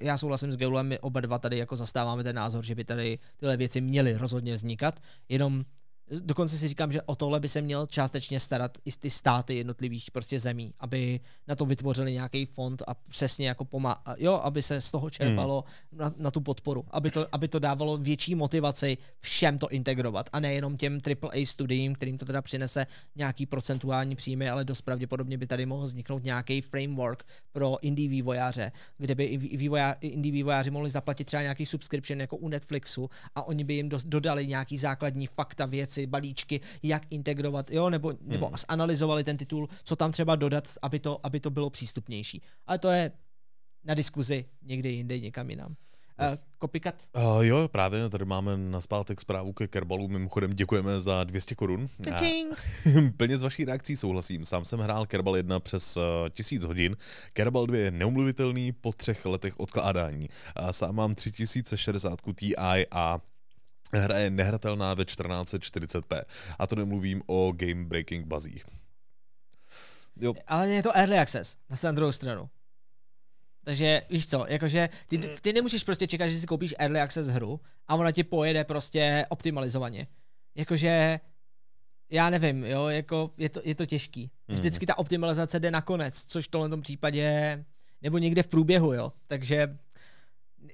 [0.00, 3.18] já souhlasím s Geulem, my oba dva tady jako zastáváme ten názor, že by tady
[3.36, 5.64] tyhle věci měly rozhodně vznikat, jenom
[6.10, 10.10] Dokonce si říkám, že o tohle by se měl částečně starat i ty státy jednotlivých
[10.10, 14.80] prostě zemí, aby na to vytvořili nějaký fond a přesně jako pomá, jo, aby se
[14.80, 16.00] z toho čerpalo hmm.
[16.00, 20.40] na, na, tu podporu, aby to, aby to dávalo větší motivaci všem to integrovat a
[20.40, 22.86] nejenom těm AAA studiím, kterým to teda přinese
[23.16, 28.72] nějaký procentuální příjmy, ale dost pravděpodobně by tady mohl vzniknout nějaký framework pro indie vývojáře,
[28.98, 33.42] kde by i vývojá, indie vývojáři mohli zaplatit třeba nějaký subscription jako u Netflixu a
[33.42, 38.12] oni by jim do, dodali nějaký základní fakta věci, věci, balíčky, jak integrovat, jo, nebo,
[38.20, 38.56] nebo hmm.
[38.68, 42.42] analyzovali ten titul, co tam třeba dodat, aby to, aby to bylo přístupnější.
[42.66, 43.12] Ale to je
[43.84, 45.76] na diskuzi někdy jinde, někam jinam.
[46.20, 46.94] Uh, copycat?
[47.16, 50.08] Uh, jo, právě tady máme na zpátek zprávu ke Kerbalu.
[50.08, 51.88] Mimochodem děkujeme za 200 korun.
[53.16, 54.44] Plně s vaší reakcí souhlasím.
[54.44, 56.02] Sám jsem hrál Kerbal 1 přes uh,
[56.34, 56.96] 1000 hodin.
[57.32, 60.28] Kerbal 2 je neumluvitelný po třech letech odkládání.
[60.28, 62.56] Uh, sám mám 3060 Ti
[62.90, 63.20] a
[63.94, 66.22] Hra je nehratelná ve 1440p.
[66.58, 68.64] A to nemluvím o game breaking bazích.
[70.20, 70.34] Jo.
[70.46, 72.50] Ale je to early access, na druhou stranu.
[73.64, 77.60] Takže víš co, jakože ty, ty nemůžeš prostě čekat, že si koupíš early access hru
[77.88, 80.06] a ona ti pojede prostě optimalizovaně.
[80.54, 81.20] Jakože
[82.10, 84.30] já nevím, jo, jako je to, je to těžký.
[84.48, 84.54] Mm.
[84.54, 87.64] Vždycky ta optimalizace jde nakonec, což v tomhle případě,
[88.02, 89.12] nebo někde v průběhu, jo.
[89.26, 89.78] Takže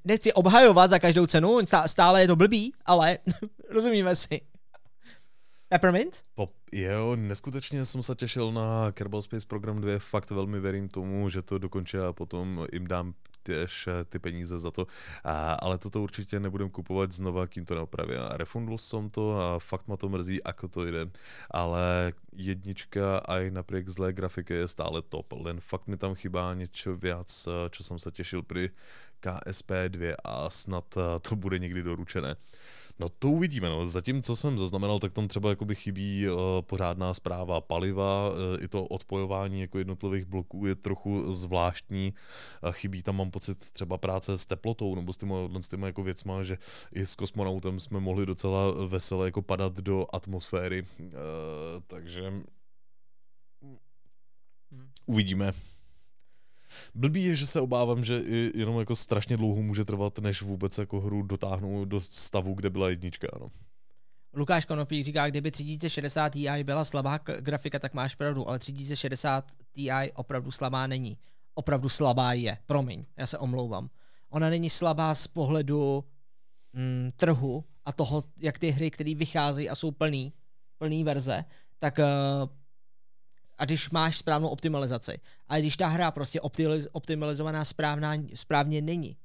[0.05, 3.19] nechci obhajovat za každou cenu, stále je to blbý, ale
[3.71, 4.41] rozumíme si.
[5.69, 6.25] Peppermint?
[6.35, 11.31] Pop, jo, neskutečně jsem se těšil na Kerbal Space Program 2, fakt velmi věřím tomu,
[11.31, 14.87] že to dokončí a potom jim dám těž eh, ty peníze za to,
[15.25, 18.15] a, ale toto určitě nebudem kupovat znova, kým to neopraví.
[18.15, 21.07] A refundl jsem to a fakt ma to mrzí, ako to jde,
[21.51, 26.97] ale jednička aj napriek zlé grafiky je stále top, len fakt mi tam chybá něco
[26.97, 28.71] viac, čo jsem se těšil pri
[29.23, 32.37] KSP2 a snad eh, to bude někdy doručené.
[33.01, 33.69] No to uvidíme.
[33.69, 33.87] No.
[33.87, 38.69] Zatím, co jsem zaznamenal, tak tam třeba jakoby chybí uh, pořádná zpráva paliva, uh, i
[38.69, 42.15] to odpojování jako jednotlivých bloků je trochu zvláštní.
[42.63, 46.03] Uh, chybí tam, mám pocit, třeba práce s teplotou nebo s těma, s těma jako
[46.03, 46.59] věcma, že
[46.93, 50.83] i s kosmonautem jsme mohli docela veselé jako padat do atmosféry.
[51.01, 51.09] Uh,
[51.87, 52.29] takže
[53.63, 54.89] hmm.
[55.07, 55.53] uvidíme.
[56.95, 60.79] Blbý je, že se obávám, že i jenom jako strašně dlouho může trvat, než vůbec
[60.79, 63.27] jako hru dotáhnou do stavu, kde byla jednička.
[63.41, 63.49] No.
[64.35, 69.91] Lukáš Konopík říká, kdyby 3060 Ti byla slabá grafika, tak máš pravdu, ale 3060 Ti
[70.15, 71.19] opravdu slabá není.
[71.55, 73.91] Opravdu slabá je, promiň, já se omlouvám.
[74.31, 76.05] Ona není slabá z pohledu
[76.73, 80.33] mm, trhu a toho, jak ty hry, které vycházejí a jsou plný,
[80.79, 81.45] plný verze,
[81.79, 82.05] tak uh,
[83.59, 85.21] a když máš správnou optimalizaci.
[85.49, 86.41] Ale když ta hra prostě
[86.93, 89.17] optimalizovaná správná, správně není,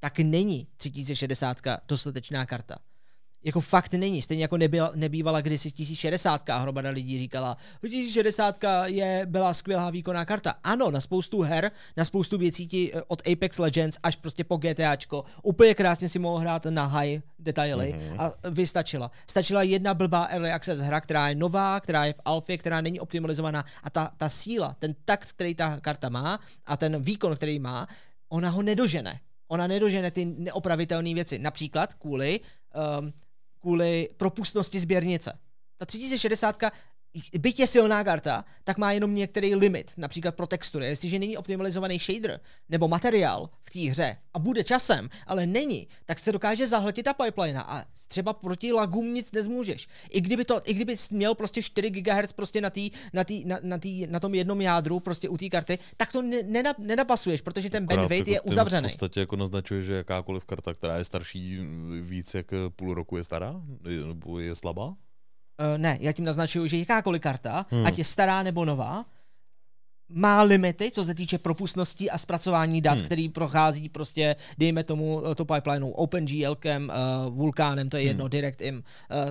[0.00, 1.56] tak není 3060
[1.88, 2.78] dostatečná karta
[3.44, 4.22] jako fakt není.
[4.22, 10.54] Stejně jako nebyla, nebývala kdysi 1060, hromada lidí říkala, 1060 je, byla skvělá výkonná karta.
[10.64, 14.56] Ano, na spoustu her, na spoustu věcí ti eh, od Apex Legends až prostě po
[14.56, 18.20] GTAčko, úplně krásně si mohl hrát na high detaily mm-hmm.
[18.20, 19.10] a vystačila.
[19.26, 23.00] Stačila jedna blbá early access hra, která je nová, která je v alfě, která není
[23.00, 27.58] optimalizovaná a ta, ta síla, ten takt, který ta karta má a ten výkon, který
[27.58, 27.86] má,
[28.28, 29.20] ona ho nedožene.
[29.48, 31.38] Ona nedožene ty neopravitelné věci.
[31.38, 32.40] Například kvůli
[33.00, 33.12] um,
[33.60, 35.38] kvůli propustnosti sběrnice.
[35.78, 36.58] Ta 3060
[37.38, 40.86] byť je silná karta, tak má jenom některý limit, například pro textury.
[40.86, 46.18] Jestliže není optimalizovaný shader nebo materiál v té hře a bude časem, ale není, tak
[46.18, 49.88] se dokáže zahltit ta pipeline a třeba proti lagům nic nezmůžeš.
[50.10, 53.58] I kdyby, to, i kdyby měl prostě 4 GHz prostě na, tý, na, tý, na,
[53.62, 57.70] na, tý, na tom jednom jádru prostě u té karty, tak to ne, nenapasuješ, protože
[57.70, 58.88] ten bandwidth je uzavřený.
[58.88, 61.58] V podstatě jako naznačuje, že jakákoliv karta, která je starší
[62.00, 62.46] víc jak
[62.76, 63.62] půl roku je stará,
[64.06, 64.94] nebo je slabá?
[65.60, 67.86] Uh, ne, já tím naznačuju, že jakákoliv karta, hmm.
[67.86, 69.04] ať je stará nebo nová,
[70.10, 73.06] má limity, co se týče propustnosti a zpracování dat, hmm.
[73.06, 76.92] který prochází prostě, dejme tomu, eh, to pipeline OpenGLkem,
[77.26, 78.30] uh, Vulkánem, to je jedno, hmm.
[78.30, 78.82] DirectIM, uh,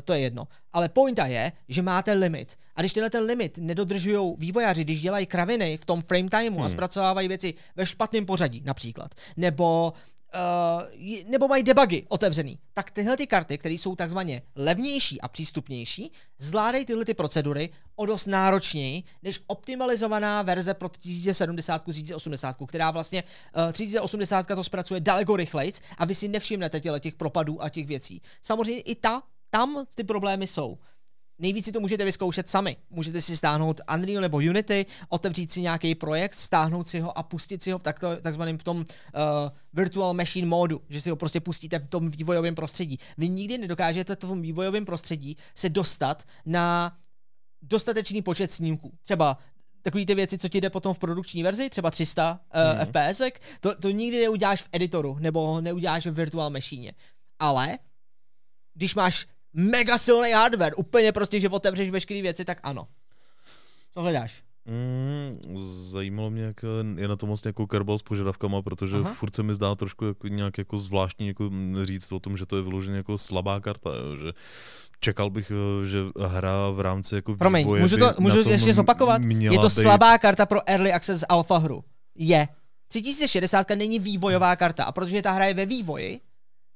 [0.04, 0.48] to je jedno.
[0.74, 2.56] Ale pointa je, že máte limit.
[2.76, 6.66] A když tenhle ten limit nedodržují vývojáři, když dělají kraviny v tom frame timeu hmm.
[6.66, 9.94] a zpracovávají věci ve špatném pořadí například, nebo
[10.34, 16.12] Uh, nebo mají debugy otevřený, tak tyhle ty karty, které jsou takzvaně levnější a přístupnější,
[16.38, 23.24] zvládají tyhle ty procedury o dost náročněji než optimalizovaná verze pro 1070, 1080, která vlastně
[23.68, 28.22] uh, 3080 to zpracuje daleko rychleji a vy si nevšimnete těch propadů a těch věcí.
[28.42, 30.78] Samozřejmě i ta, tam ty problémy jsou.
[31.40, 32.78] Nejvíc si to můžete vyzkoušet sami.
[32.90, 37.64] Můžete si stáhnout Unreal nebo Unity, otevřít si nějaký projekt, stáhnout si ho a pustit
[37.64, 38.86] si ho v takto, takzvaném tom uh,
[39.74, 43.00] virtual machine modu, že si ho prostě pustíte v tom vývojovém prostředí.
[43.18, 46.98] Vy nikdy nedokážete v tom vývojovém prostředí se dostat na
[47.62, 48.94] dostatečný počet snímků.
[49.04, 49.38] Třeba
[49.82, 52.86] takový ty věci, co ti jde potom v produkční verzi, třeba 300 uh, hmm.
[52.86, 53.22] FPS,
[53.60, 56.92] to, to nikdy neuděláš v editoru, nebo neuděláš ve virtual machine.
[57.40, 57.78] Ale
[58.74, 62.88] když máš mega silný hardware, úplně prostě, že otevřeš veškeré věci, tak ano.
[63.94, 64.44] Co hledáš?
[64.66, 65.58] Mm,
[65.92, 66.56] zajímalo mě, jak
[66.96, 69.14] je na tom vlastně jako Kerbal s požadavkama, protože Aha.
[69.14, 71.50] furt se mi zdá trošku jako nějak jako zvláštní jako
[71.84, 74.32] říct o tom, že to je vyloženě jako slabá karta, jo, že
[75.00, 75.52] čekal bych,
[75.86, 75.98] že
[76.28, 79.22] hra v rámci jako Promiň, můžu to můžu ještě zopakovat?
[79.26, 79.70] Je to být...
[79.70, 81.84] slabá karta pro Early Access Alpha hru.
[82.16, 82.48] Je.
[82.88, 86.20] 3060 není vývojová karta a protože ta hra je ve vývoji,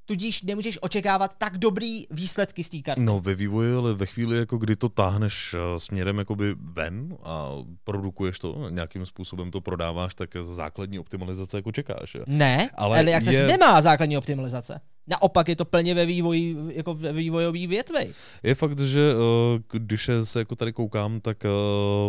[0.05, 3.01] tudíž nemůžeš očekávat tak dobrý výsledky z té karty.
[3.01, 7.49] No ve vývoji, ale ve chvíli, jako kdy to táhneš eh, směrem jakoby ven a
[7.83, 12.17] produkuješ to, nějakým způsobem to prodáváš, tak základní optimalizace jako čekáš.
[12.27, 13.31] Ne, ale, ale jak je...
[13.33, 14.81] se nemá základní optimalizace.
[15.07, 18.13] Naopak je to plně ve vývoji, jako ve vývojový větvi.
[18.43, 21.49] Je fakt, že eh, když se jako tady koukám, tak eh,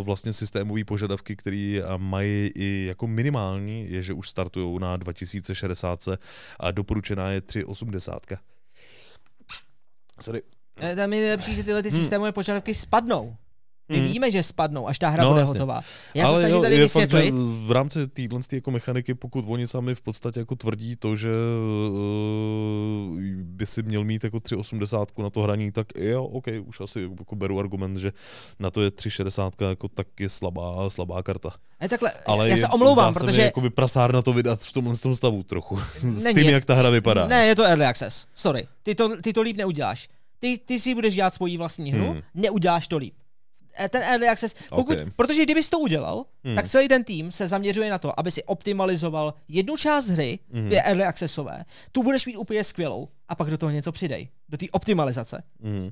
[0.03, 6.09] vlastně systémové požadavky, které mají i jako minimální, je, že už startují na 2060
[6.61, 8.23] a doporučená je 380.
[10.21, 10.43] Sorry.
[10.81, 12.01] Eh, tam je lepší, že tyhle ty hmm.
[12.01, 13.37] systémové požadavky spadnou.
[13.89, 14.07] My hmm.
[14.07, 15.59] víme, že spadnou, až ta hra no, bude jasně.
[15.59, 15.83] hotová.
[16.15, 17.31] Já Ale se snažím jo, tady vysvětlit.
[17.31, 21.29] Fakt, v rámci téhle jako mechaniky, pokud oni sami v podstatě jako tvrdí to, že
[21.29, 27.09] uh, by si měl mít jako 380 na to hraní, tak jo, OK, už asi
[27.19, 28.13] jako beru argument, že
[28.59, 31.51] na to je 360 jako tak je slabá, slabá karta.
[31.81, 33.27] Ale takhle, Ale já se omlouvám, protože...
[33.27, 33.41] protože...
[33.41, 35.81] Je jakoby prasár na to vydat v tomhle tom stavu trochu.
[36.11, 37.27] S tím, jak ta hra vypadá.
[37.27, 38.27] Ne, je to early access.
[38.35, 38.67] Sorry.
[38.83, 40.09] Ty to, ty to líp neuděláš.
[40.41, 42.21] Ty, ty si budeš dělat svoji vlastní hru, hmm.
[42.35, 43.15] neuděláš to líp.
[43.77, 45.07] Eh, ten early access, pokud, okay.
[45.17, 46.55] protože kdybys to udělal, hmm.
[46.55, 50.69] tak celý ten tým se zaměřuje na to, aby si optimalizoval jednu část hry, hmm.
[50.69, 54.59] ty early accessové, tu budeš mít úplně skvělou a pak do toho něco přidej, do
[54.59, 55.43] té optimalizace.
[55.61, 55.91] Hmm.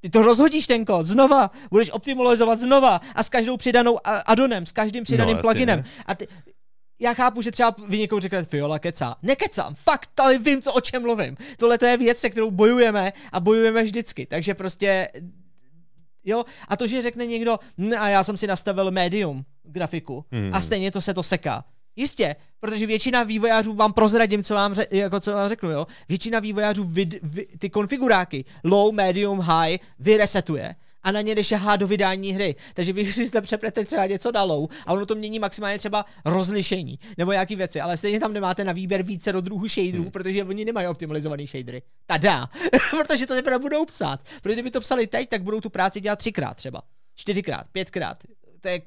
[0.00, 4.72] Ty to rozhodíš ten kód znova, budeš optimalizovat znova a s každou přidanou adonem, s
[4.72, 5.84] každým přidaným no, pluginem.
[6.06, 6.26] A ty,
[7.00, 9.16] já chápu, že třeba vy někomu řeknete, Fiola kecá.
[9.22, 11.36] Nekecám, fakt, ale vím, co o čem mluvím.
[11.56, 14.26] Tohle to je věc, se kterou bojujeme a bojujeme vždycky.
[14.26, 15.08] Takže prostě
[16.28, 16.44] Jo?
[16.68, 17.58] A to, že řekne někdo,
[17.98, 20.54] a já jsem si nastavil medium grafiku hmm.
[20.54, 21.64] a stejně to se to seká.
[21.96, 25.86] Jistě, protože většina vývojářů vám prozradím, co vám, ře, jako co vám řeknu, jo.
[26.08, 30.74] Většina vývojářů vid, vy, ty konfiguráky low, medium, high vyresetuje
[31.08, 32.54] a na ně jde šahá do vydání hry.
[32.74, 36.98] Takže vy si jste přeprete třeba něco dalou a ono to mění maximálně třeba rozlišení
[37.18, 40.10] nebo nějaký věci, ale stejně tam nemáte na výběr více do druhu shaderů, hmm.
[40.10, 41.82] protože oni nemají optimalizovaný shadery.
[42.06, 42.48] Tada!
[42.90, 44.20] protože to teprve budou psát.
[44.42, 46.82] Protože kdyby to psali teď, tak budou tu práci dělat třikrát třeba.
[47.14, 48.18] Čtyřikrát, pětkrát.
[48.60, 48.82] To je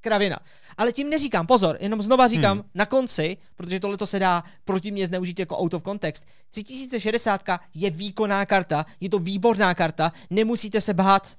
[0.00, 0.38] kravina.
[0.76, 2.68] Ale tím neříkám, pozor, jenom znova říkám hmm.
[2.74, 6.24] na konci, protože tohle se dá proti mě zneužít jako out of context.
[6.50, 7.42] 3060
[7.74, 11.36] je výkonná karta, je to výborná karta, nemusíte se bát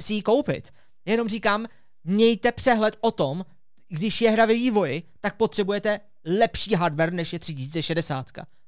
[0.00, 0.70] si ji koupit.
[1.04, 1.66] Jenom říkám,
[2.04, 3.44] mějte přehled o tom,
[3.88, 8.26] když je hra ve vývoji, tak potřebujete lepší hardware než je 3060.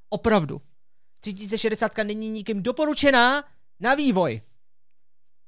[0.09, 0.61] Opravdu.
[1.21, 3.45] 3060 není nikým doporučená
[3.81, 4.41] na vývoj.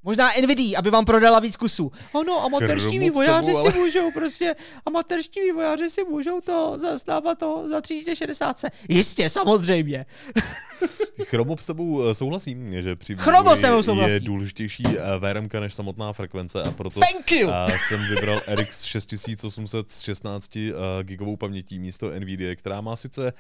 [0.05, 1.93] Možná Nvidia, aby vám prodala víc kusů.
[2.13, 3.73] Ono, amatérští vývojáři ale...
[3.73, 8.57] si můžou prostě, amatérští vývojáři si můžou to zastávat to za 3060.
[8.89, 10.07] Jistě, samozřejmě.
[11.23, 13.57] Chromo s tebou eh, souhlasím, že při Chromo
[14.07, 17.51] je důležitější eh, VRM než samotná frekvence a proto Thank you.
[17.51, 20.59] Eh, jsem vybral RX 6800 s 16
[21.03, 23.33] gigovou pamětí místo NVIDIA, která má sice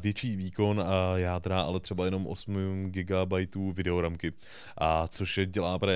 [0.00, 0.84] větší výkon
[1.14, 2.56] jádra, ale třeba jenom 8
[2.90, 3.32] GB
[3.72, 4.32] videoramky,
[4.78, 5.95] a což je dělá právě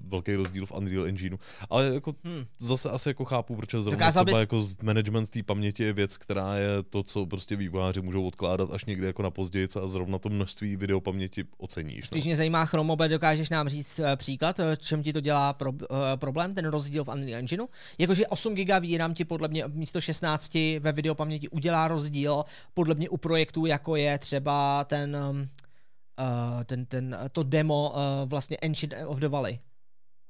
[0.00, 1.38] velký rozdíl v Unreal Engineu.
[1.70, 2.44] Ale jako hmm.
[2.58, 4.36] zase asi jako chápu, proč zrovna třeba bys...
[4.36, 8.84] jako management té paměti je věc, která je to, co prostě vývojáři můžou odkládat až
[8.84, 12.10] někdy jako na později a zrovna to množství videopaměti oceníš.
[12.10, 12.14] No.
[12.14, 15.70] Když mě zajímá Chromobe, dokážeš nám říct uh, příklad, uh, čem ti to dělá pro,
[15.70, 15.76] uh,
[16.16, 17.66] problém, ten rozdíl v Unreal Engineu?
[17.98, 23.08] Jakože 8 GB VRAM ti podle mě místo 16 ve videopaměti udělá rozdíl, podle mě
[23.08, 25.48] u projektů, jako je třeba ten, um,
[26.20, 29.58] uh, ten, ten to demo uh, vlastně Ancient of the Valley.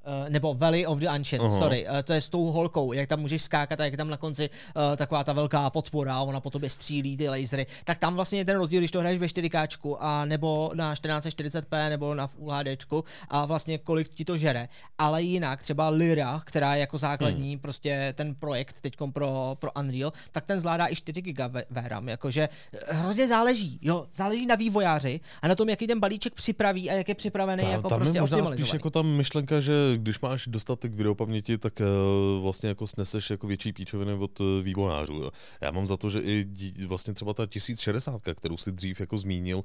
[0.07, 1.59] Uh, nebo Valley of the Ancient, Aha.
[1.59, 4.16] sorry, uh, to je s tou holkou, jak tam můžeš skákat a jak tam na
[4.16, 8.14] konci uh, taková ta velká podpora a ona po tobě střílí ty lasery, tak tam
[8.14, 12.26] vlastně je ten rozdíl, když to hraješ ve 4K a nebo na 1440p nebo na
[12.26, 14.68] Full HDčku a vlastně kolik ti to žere.
[14.98, 17.59] Ale jinak třeba Lyra, která je jako základní hmm.
[17.59, 22.48] prostě ten projekt teď pro, pro Unreal, tak ten zvládá i 4 GB VRAM, jakože
[22.88, 27.09] hrozně záleží, jo, záleží na vývojáři a na tom, jaký ten balíček připraví a jak
[27.09, 30.47] je připravený Ta, jako tam prostě je možná spíš jako ta myšlenka, že když máš
[30.47, 35.14] dostatek videopaměti, tak uh, vlastně jako sneseš jako větší píčoviny od uh, vývojářů.
[35.14, 35.30] Jo.
[35.61, 36.47] Já mám za to, že i
[36.86, 39.62] vlastně třeba ta 1060, kterou si dřív jako zmínil, uh,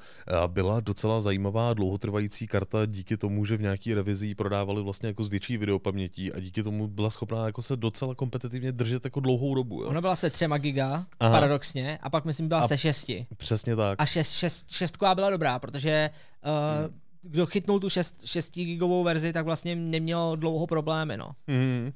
[0.47, 5.29] byla docela zajímavá dlouhotrvající karta díky tomu, že v nějaký revizi prodávali vlastně jako s
[5.29, 9.81] větší videopamětí a díky tomu byla schopná jako se docela kompetitivně držet jako dlouhou dobu.
[9.81, 9.89] Jo.
[9.89, 11.31] Ona byla se třema giga, Aha.
[11.31, 13.25] Paradoxně, a pak myslím byla A- se šesti.
[13.37, 14.01] Přesně tak.
[14.01, 16.09] A šest, šest, šestková byla dobrá, protože
[16.45, 16.91] uh,
[17.29, 21.29] kdo chytnul tu šest, šestigigovou verzi, tak vlastně neměl dlouho problémy, no.
[21.47, 21.91] Mm.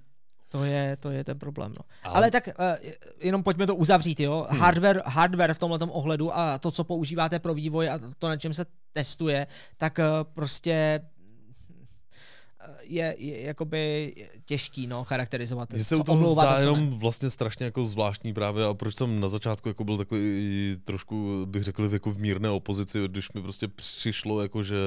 [0.51, 1.85] To je, to je ten problém, no.
[2.03, 2.89] Ale- Ale, tak uh,
[3.21, 4.47] jenom pojďme to uzavřít, jo.
[4.49, 4.59] Hmm.
[4.59, 8.53] Hardware, hardware v tomhle ohledu a to, co používáte pro vývoj a to, na čem
[8.53, 11.01] se testuje, tak uh, prostě
[12.81, 14.13] je, je jakoby
[14.45, 15.73] těžký, no, charakterizovat.
[15.73, 16.61] Mně se u toho zdá ne.
[16.61, 21.45] jenom vlastně strašně jako zvláštní právě a proč jsem na začátku jako byl takový trošku,
[21.45, 24.77] bych řekl, jako v mírné opozici, když mi prostě přišlo jako, že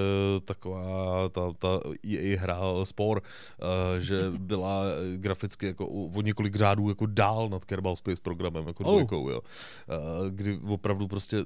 [0.44, 4.82] taková ta, ta EA hra Spore, uh, že byla
[5.16, 8.90] graficky jako o několik řádů jako dál nad Kerbal Space programem, jako Oh.
[8.90, 9.40] dvojkou, jo.
[9.40, 11.44] Uh, kdy opravdu prostě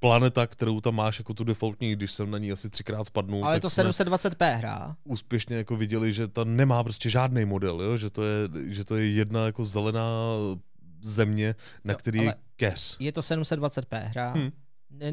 [0.00, 3.60] planeta, kterou tam máš jako tu defaultní, když jsem na ní asi třikrát spadnul, Ale
[3.60, 4.96] to jsme- 720p hra.
[5.04, 7.96] úspěšně jako viděli, že ta nemá prostě žádný model, jo?
[7.96, 10.10] Že, to je, že to je jedna jako zelená
[11.02, 12.96] země, na Jo, který je cache.
[13.04, 14.32] Je to 720p hra.
[14.32, 14.50] Hmm.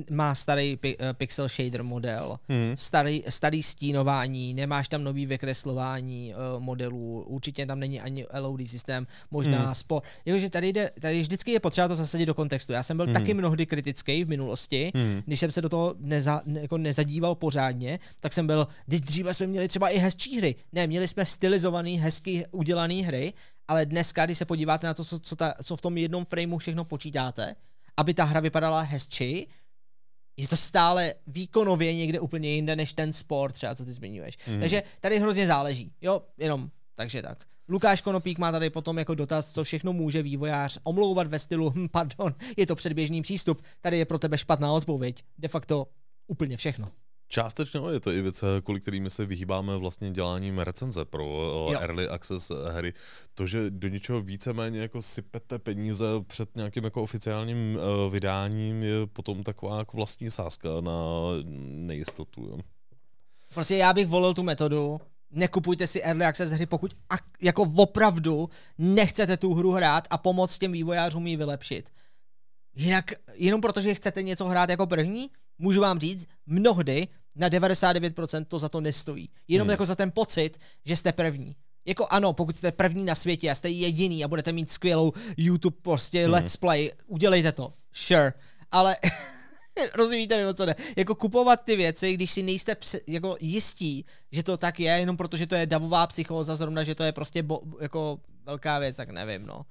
[0.10, 2.74] Má starý pi- eh, pixel shader model, Hmm.
[2.78, 9.08] starý, starý stínování, nemáš tam nový vykreslování uh, modelů, určitě tam není ani LOD systém,
[9.32, 9.76] možná Hmm.
[9.76, 10.02] spo.
[10.26, 12.74] Jakože tady, jde, tady vždycky je potřeba to zasadit do kontextu.
[12.74, 13.16] Já jsem byl Hmm.
[13.16, 13.24] hmm.
[13.24, 15.22] taky mnohdy kritický v minulosti, Hmm.
[15.26, 19.34] když jsem se do toho neza, ne, jako nezadíval pořádně, tak jsem byl, když dříve
[19.34, 20.56] jsme měli třeba i hezčí hry.
[20.74, 23.34] Ne, měli jsme stylizovaný, hezky udělaný hry,
[23.68, 26.58] ale dneska, když se podíváte na to, co, co, ta, co v tom jednom frameu
[26.58, 27.56] všechno počítáte,
[27.98, 29.48] aby ta hra vypadala hezčí,
[30.38, 34.38] je to stále výkonově někde úplně jinde než ten sport třeba, co ty zmiňuješ.
[34.48, 34.60] Mm.
[34.60, 35.92] Takže tady hrozně záleží.
[36.02, 37.46] Jo, jenom takže tak.
[37.70, 41.88] Lukáš Konopík má tady potom jako dotaz, co všechno může vývojář omlouvat ve stylu, hm,
[41.92, 45.24] pardon, je to předběžný přístup, tady je pro tebe špatná odpověď.
[45.38, 45.88] De facto
[46.28, 46.92] úplně všechno.
[47.28, 51.70] Částečně je to i věc, eh, kvůli kterými se vyhýbáme vlastně děláním recenze pro jo.
[51.72, 51.80] Jo.
[51.80, 52.94] early access eh, hry.
[53.34, 57.78] To, že do něčeho víceméně jako sypete peníze před nějakým jako oficiálním
[58.10, 60.92] vydáním, je potom taková jako vlastní sázka na
[61.66, 62.42] nejistotu.
[62.42, 62.58] Jo.
[63.54, 65.02] Prostě já bych volil tu metodu,
[65.32, 70.58] nekupujte si early access hry, pokud ak- jako opravdu nechcete tu hru hrát a pomoct
[70.58, 71.90] těm vývojářům ji vylepšit.
[72.76, 78.60] Jinak, jenom protože chcete něco hrát jako první, můžu vám říct, mnohdy na 99% to
[78.60, 79.30] za to nestojí.
[79.48, 79.72] Jenom Hmm.
[79.72, 81.56] jako za ten pocit, že jste první.
[81.86, 85.78] Jako ano, pokud jste první na světě a jste jediný a budete mít skvělou YouTube
[85.82, 86.34] prostě Hmm.
[86.34, 88.34] let's play, udělejte to, sure.
[88.72, 88.96] Ale
[89.96, 90.76] rozumíte mi, o co jde.
[90.96, 92.76] Jako kupovat ty věci, když si nejste
[93.08, 97.04] jako jistí, že to tak je, jenom protože to je davová psychóza zrovna, že to
[97.04, 99.66] je prostě bo- jako velká věc, tak nevím, no.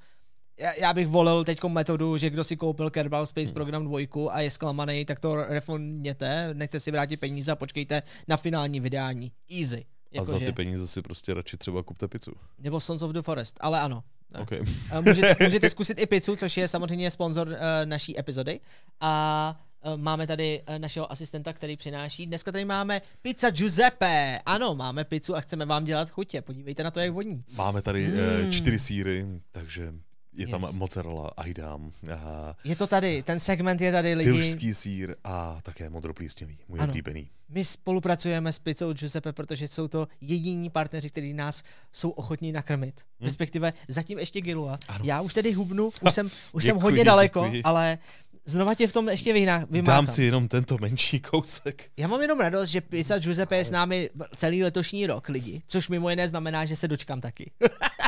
[0.59, 3.55] Já, já bych volil teď metodu, že kdo si koupil Kerbal Space Hmm.
[3.55, 8.37] Program 2 a je zklamaný, tak to refundněte, nechte si vrátit peníze a počkejte na
[8.37, 9.33] finální vydání.
[9.61, 9.87] Easy.
[10.19, 12.33] A za ty peníze si prostě radši třeba kupte pizzu.
[12.59, 14.05] Nebo Sons of the Forest, ale ano.
[14.43, 14.61] Okay.
[14.93, 18.61] Eh, Můžete, můžete zkusit i pizzu, což je samozřejmě sponzor uh, naší epizody.
[19.01, 22.27] A uh, máme tady uh, našeho asistenta, který přináší.
[22.27, 24.39] Dneska tady máme pizza Giuseppe.
[24.47, 26.43] Ano, máme pizzu a chceme vám dělat chutě.
[26.43, 27.45] Podívejte na to, jak voní.
[27.57, 28.09] Máme tady.
[28.09, 28.53] Mm.
[28.53, 29.93] čtyři síry, takže
[30.37, 30.73] je tam Yes.
[30.73, 34.31] mozzarella, ajdám, a Je to tady, ten segment je tady lidi.
[34.33, 36.91] tylský sír a také modroplísňový, můj Ano.
[36.91, 37.29] oblíbený.
[37.49, 41.63] My spolupracujeme s pizzou Giuseppe, protože jsou to jediní partneři, kteří nás
[41.93, 43.01] jsou ochotní nakrmit.
[43.21, 43.27] Hmm.
[43.27, 44.79] Respektive zatím ještě Gilua.
[44.89, 45.05] Ano.
[45.05, 47.63] Já už tedy hubnu, už jsem, už jsem Děkuji, hodně daleko, děkuji.
[47.63, 47.99] ale
[48.45, 51.91] znova tě v tom ještě vyhná, Dám si jenom tento menší kousek.
[51.97, 55.89] Já mám jenom radost, že pizza Giuseppe je s námi celý letošní rok lidi, což
[55.89, 57.51] mimo jiné znamená, že se dočkám taky.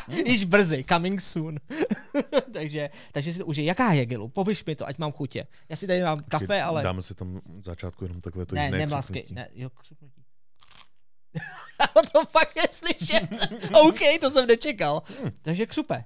[0.26, 1.56] Již brzy, coming soon.
[2.52, 3.64] takže, takže si to užij.
[3.64, 4.28] Jaká je, Gilu?
[4.28, 5.46] Povyš mi to, ať mám chutě.
[5.68, 6.82] Já si tady mám kafe, ale...
[6.82, 9.34] Dáme si tam začátku jenom takové to ne, jiné křupnutí.
[9.34, 10.22] Ne, jo, křupnutí.
[12.12, 13.28] To fakt je slyšet.
[13.72, 15.02] OK, to jsem nečekal.
[15.42, 16.04] Takže křupe.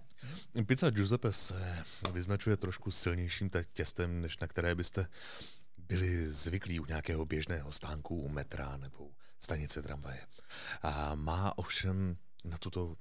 [0.67, 5.07] Pizza Giuseppe se vyznačuje trošku silnějším te- těstem, než na které byste
[5.79, 10.27] byli zvyklí u nějakého běžného stánku, u metra nebo stanice tramvaje.
[10.83, 12.97] A má ovšem na tuto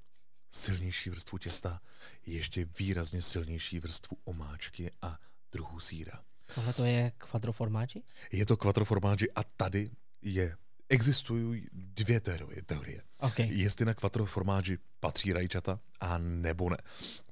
[0.50, 1.80] silnější vrstvu těsta
[2.26, 5.18] ještě výrazně silnější vrstvu omáčky a
[5.52, 6.24] druhů síra.
[6.54, 8.02] Tohle to je quadroformáči?
[8.32, 9.90] Je to quattroformáči a tady
[10.22, 10.56] je
[10.90, 12.62] existují dvě teorie.
[12.62, 13.02] teorie.
[13.18, 13.48] Okay.
[13.50, 16.76] Jestli na quattroformáči patří rajčata a nebo ne.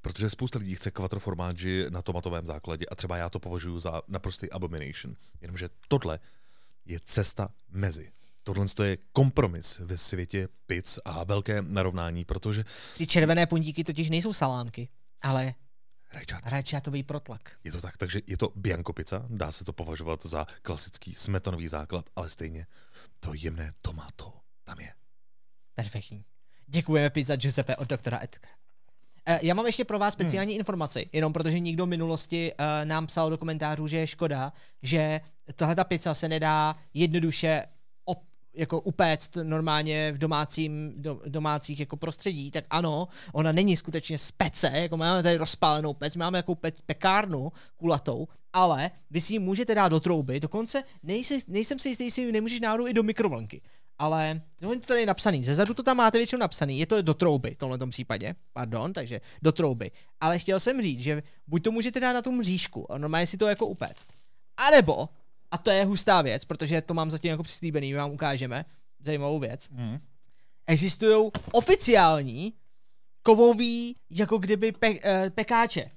[0.00, 4.50] Protože spousta lidí chce quattroformáči na tomatovém základě a třeba já to považuji za naprostý
[4.50, 5.14] abomination.
[5.40, 6.18] Jenomže tohle
[6.84, 8.12] je cesta mezi.
[8.42, 12.64] Tohle je kompromis ve světě pizz a velké narovnání, protože...
[12.98, 14.88] Ty červené pundíky totiž nejsou salámky,
[15.22, 15.54] ale
[16.12, 16.40] Rajčat.
[16.46, 17.50] rajčátový protlak.
[17.64, 21.68] Je to tak, takže je to bianco pizza, dá se to považovat za klasický smetanový
[21.68, 22.66] základ, ale stejně
[23.20, 24.32] to jemné tomato
[24.64, 24.92] tam je.
[25.74, 26.24] Perfektní.
[26.66, 28.50] Děkujeme pizza Giuseppe od doktora Edgar.
[29.26, 30.58] Eh, Já mám ještě pro vás speciální hmm.
[30.60, 34.52] informaci, jenom protože někdo v minulosti uh, nám psal do komentářů, že je škoda,
[34.82, 35.20] že
[35.54, 37.62] tahle ta pizza se nedá jednoduše
[38.58, 44.30] jako upéct normálně v domácím, do, domácích jako prostředí, tak ano, ona není skutečně z
[44.30, 49.38] pece, jako máme tady rozpálenou pec, máme jako pec, pekárnu kulatou, ale vy si ji
[49.38, 53.02] můžete dát do trouby, dokonce nejsi, nejsem si jistý, jestli ji nemůžeš náhodou i do
[53.02, 53.60] mikrovlnky.
[53.98, 55.44] Ale no, to tady je napsaný.
[55.44, 56.78] Zezadu to tam máte většinou napsaný.
[56.78, 58.34] Je to do trouby v tomhle případě.
[58.52, 59.90] Pardon, takže do trouby.
[60.20, 63.46] Ale chtěl jsem říct, že buď to můžete dát na tu mřížku normálně si to
[63.46, 64.08] jako upéct.
[64.56, 65.08] A nebo,
[65.50, 68.64] a to je hustá věc, protože to mám zatím jako přislíbený, my vám ukážeme,
[69.00, 69.68] zajímavou věc.
[69.70, 69.98] Mm.
[70.66, 72.54] Existují oficiální
[73.22, 75.90] kovový, jako kdyby pe, eh, pekáče.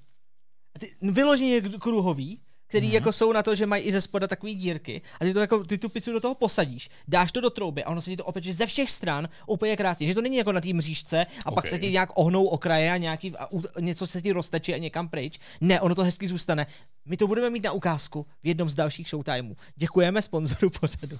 [0.74, 2.40] A ty, vyloženě kruhový,
[2.72, 2.94] který mm-hmm.
[2.94, 5.64] jako jsou na to, že mají i ze spoda takové dírky a ty, to jako,
[5.64, 8.24] ty tu pizzu do toho posadíš, dáš to do trouby a ono se ti to
[8.24, 11.54] opeče ze všech stran úplně krásně, že to není jako na té mřížce a okay.
[11.54, 14.78] pak se ti nějak ohnou okraje a, nějaký, a u, něco se ti rozteče a
[14.78, 15.38] někam pryč.
[15.60, 16.66] Ne, ono to hezky zůstane.
[17.04, 19.56] My to budeme mít na ukázku v jednom z dalších showtimeů.
[19.76, 21.18] Děkujeme sponzoru pořadu.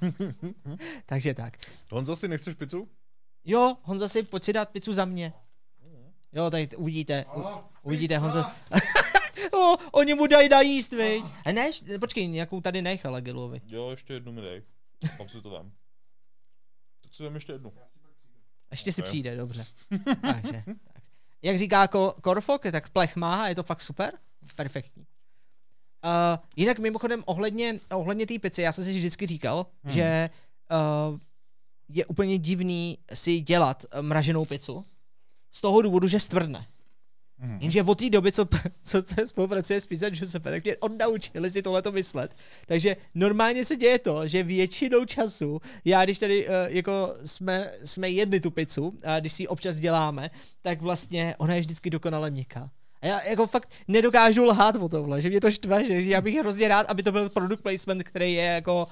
[1.07, 1.57] Takže tak.
[1.91, 2.89] Honzo, si nechceš pizzu?
[3.45, 5.33] Jo, Honza si pojď si dát pizzu za mě.
[6.33, 7.25] Jo, tady uvidíte.
[7.37, 7.45] U,
[7.83, 8.57] uvidíte, Honza.
[9.53, 11.25] o, oni mu dají najíst, viď?
[11.45, 11.71] A ne,
[12.01, 13.61] počkej, nějakou tady nech, ale Gilovi.
[13.67, 14.63] Jo, ještě jednu mi dej.
[15.17, 15.73] Pak si to dám.
[17.03, 17.73] Tak si dám ještě jednu.
[18.71, 19.09] Ještě si Ok.
[19.09, 19.65] přijde, dobře.
[20.23, 21.03] Takže, tak.
[21.43, 24.19] Jak říká ko- Korfok, tak plech má a je to fakt super.
[24.57, 25.07] Perfektní.
[26.05, 29.93] Uh, jinak mimochodem ohledně, ohledně té pici, já jsem si vždycky říkal, hmm.
[29.93, 30.31] že
[31.11, 31.19] uh,
[31.89, 34.85] je úplně divný si dělat eh, mraženou pizzu
[35.53, 36.67] z toho důvodu, že stvrdne.
[37.43, 37.59] Mhm.
[37.61, 38.45] Jenže od té doby, co,
[38.83, 42.37] co se spolupracuje s Pizza Giuseppe, tak mě odnaučili si tohleto myslet.
[42.67, 48.11] Takže normálně se děje to, že většinou času, já když tady uh, jako jsme, jsme
[48.11, 50.31] jedli tu pizzu, a když si ji občas děláme,
[50.63, 52.71] tak vlastně ona je vždycky dokonale měkká.
[53.03, 56.35] A já jako fakt nedokážu lhát o tohle, že mě to štve, že já bych
[56.35, 58.87] hrozně rád, aby to byl product placement, který je jako,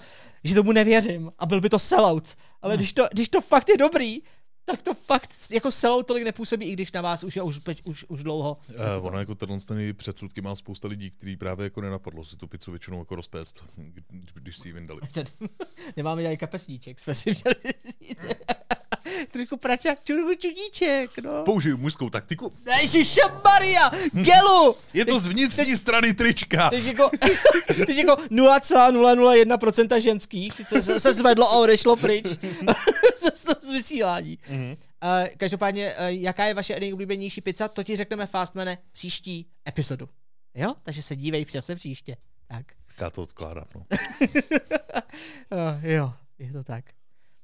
[0.45, 2.37] že tomu nevěřím a byl by to sellout.
[2.63, 4.23] Ale když to, když to fakt je dobrý,
[4.65, 8.05] tak to fakt jako sellout tolik nepůsobí, i když na vás už je už, už,
[8.09, 8.59] už dlouho.
[8.99, 12.47] Uh, ono jako tenhle ten předsudky má spousta lidí, který právě jako nenapadlo si tu
[12.47, 13.55] pizzu většinou jako rozpéct,
[14.35, 15.01] když- si ji vyndali.
[15.97, 17.75] Nemáme dělat kapesníček, jsme si měli.
[19.31, 21.45] Trošku pračák, čurku čudíček, no.
[21.45, 22.53] Použiju mužskou taktiku.
[22.81, 24.77] Ježiše Maria, gelu!
[24.95, 26.71] Je to z vnitřní strany trička.
[26.71, 27.11] Teď jako,
[27.87, 32.27] teď jako 0,001% ženských se, se, se zvedlo a odešlo pryč
[33.17, 34.39] se z vysílání.
[34.49, 34.71] Mhm.
[34.71, 40.09] Uh, každopádně, uh, jaká je vaše nejoblíbenější pizza, to ti řekneme Fastmane příští epizodu.
[40.55, 40.75] Jo?
[40.83, 42.17] Takže se dívej v čase příště.
[42.49, 42.67] Tak.
[43.01, 43.87] Já to odkládám, no.
[43.91, 46.85] Uh, jo, je to tak.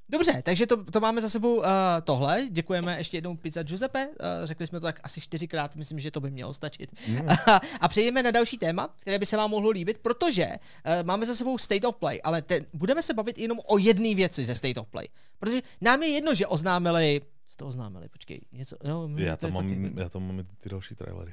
[0.08, 1.64] Dobře, takže to, to máme za sebou uh,
[2.04, 2.46] tohle.
[2.50, 4.06] Děkujeme ještě jednou Pizza Giuseppe.
[4.06, 6.90] Uh, řekli jsme to tak asi čtyřikrát, myslím, že to by mělo stačit.
[7.08, 7.28] Mm.
[7.80, 11.34] a přejdeme na další téma, které by se vám mohlo líbit, protože uh, máme za
[11.34, 14.78] sebou State of Play, ale ten, budeme se bavit jenom o jedné věci ze State
[14.78, 15.08] of Play.
[15.38, 17.20] Protože nám je jedno, že oznámili...
[17.46, 18.08] Co to oznámili?
[18.08, 18.76] Počkej, něco...
[18.84, 21.32] No, Já to tam, mám, já tam mám ty další trailery.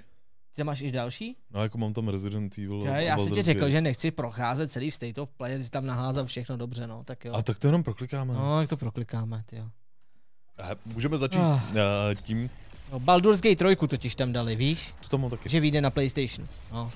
[0.53, 1.37] Ty tam máš i další?
[1.51, 2.81] No jako mám tam Resident Evil.
[2.85, 5.85] Já, já jsem ti řekl, že nechci procházet celý State of Play, ty jsi tam
[5.85, 7.33] naházal všechno dobře, no, tak jo.
[7.33, 8.33] A tak to jenom proklikáme.
[8.33, 9.65] No, jak to proklikáme, ty jo.
[10.57, 11.55] A můžeme začít Ah.
[11.55, 11.75] uh,
[12.21, 12.49] tím,
[12.91, 14.93] No, Baldur's Gate 3 totiž tam dali, víš?
[15.01, 15.49] to tam mám taky.
[15.49, 16.47] Že vyjde na PlayStation.
[16.71, 16.91] No.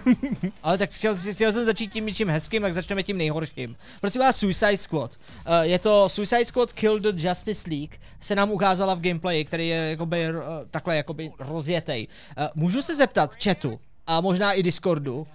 [0.62, 3.76] Ale tak chtěl, chtěl jsem začít tím něčím hezkým, tak začneme tím nejhorším.
[4.00, 5.16] Prosím vás, Suicide Squad.
[5.16, 9.68] Uh, je to Suicide Squad Kill the Justice League, se nám ukázala v gameplayi, který
[9.68, 12.08] je jakoby, uh, takhle jakoby rozjetej.
[12.38, 15.26] Uh, můžu se zeptat chatu a možná i Discordu,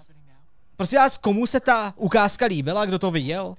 [0.78, 3.56] prosím vás, komu se ta ukázka líbila, kdo to viděl?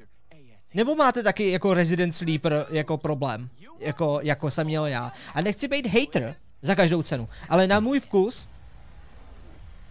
[0.74, 5.12] Nebo máte taky jako Resident Sleeper jako problém, jako, jako jsem měl já.
[5.34, 8.48] A nechci být hater za každou cenu, ale na můj vkus,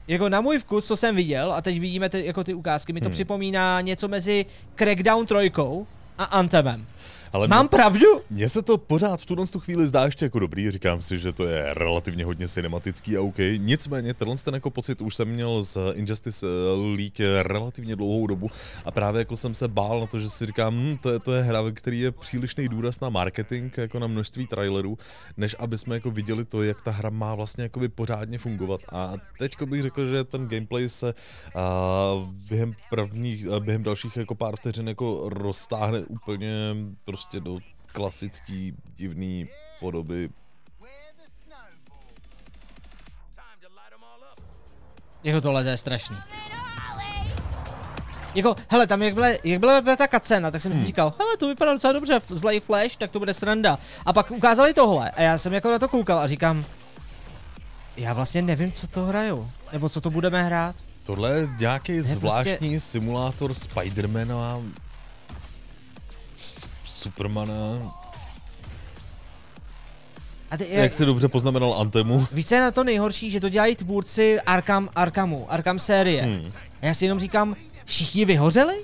[0.07, 3.01] jako na můj vkus, co jsem viděl, a teď vidíme ty, jako ty ukázky, mi
[3.01, 3.13] to Hmm.
[3.13, 4.45] připomíná něco mezi
[4.75, 5.35] Crackdown 3
[6.17, 6.85] a Anthemem.
[7.33, 8.05] Ale Mám mě, pravdu?
[8.29, 11.31] mně se to pořád v tuhle tu chvíli zdá ještě jako dobrý, říkám si, že
[11.33, 13.37] to je relativně hodně cinematický a OK.
[13.57, 16.45] Nicméně, tenhle ten jako pocit už jsem měl z Injustice
[16.95, 18.49] League relativně dlouhou dobu
[18.85, 21.33] a právě jako jsem se bál na to, že si říkám, hm, to, je, to
[21.33, 24.97] je hra, který je přílišný důraz na marketing, jako na množství trailerů,
[25.37, 28.81] než aby jsme jako viděli to, jak ta hra má vlastně jakoby pořádně fungovat.
[28.91, 31.13] A teď bych řekl, že ten gameplay se
[31.55, 36.75] uh, během prvních, uh, během dalších jako pár vteřin jako roztáhne úplně
[37.05, 39.47] prostě do klasický divný
[39.79, 40.29] podoby.
[45.23, 46.17] Jako tohle to je strašný.
[48.35, 51.37] Jako, hele, tam jak byla, jak byla, byla ta kacena, tak jsem si říkal, hele,
[51.37, 53.79] to vypadá docela dobře, zlej flash, tak to bude sranda.
[54.05, 56.65] A pak ukázali tohle a já jsem jako na to koukal a říkám,
[57.97, 60.75] já vlastně nevím, co to hraju, nebo co to budeme hrát.
[61.03, 64.61] Tohle je nějaký prostě- zvláštní simulátor Spidermana,
[66.97, 67.53] Supermana,
[70.51, 72.27] A ty, jak, jak si dobře poznamenal Antemu.
[72.31, 76.23] Víš, co je na to nejhorší, že to dělají tvůrci Arkham, Arkhamu, Arkham série.
[76.23, 76.51] Hmm.
[76.81, 78.75] A já si jenom říkám, všichni vyhořeli?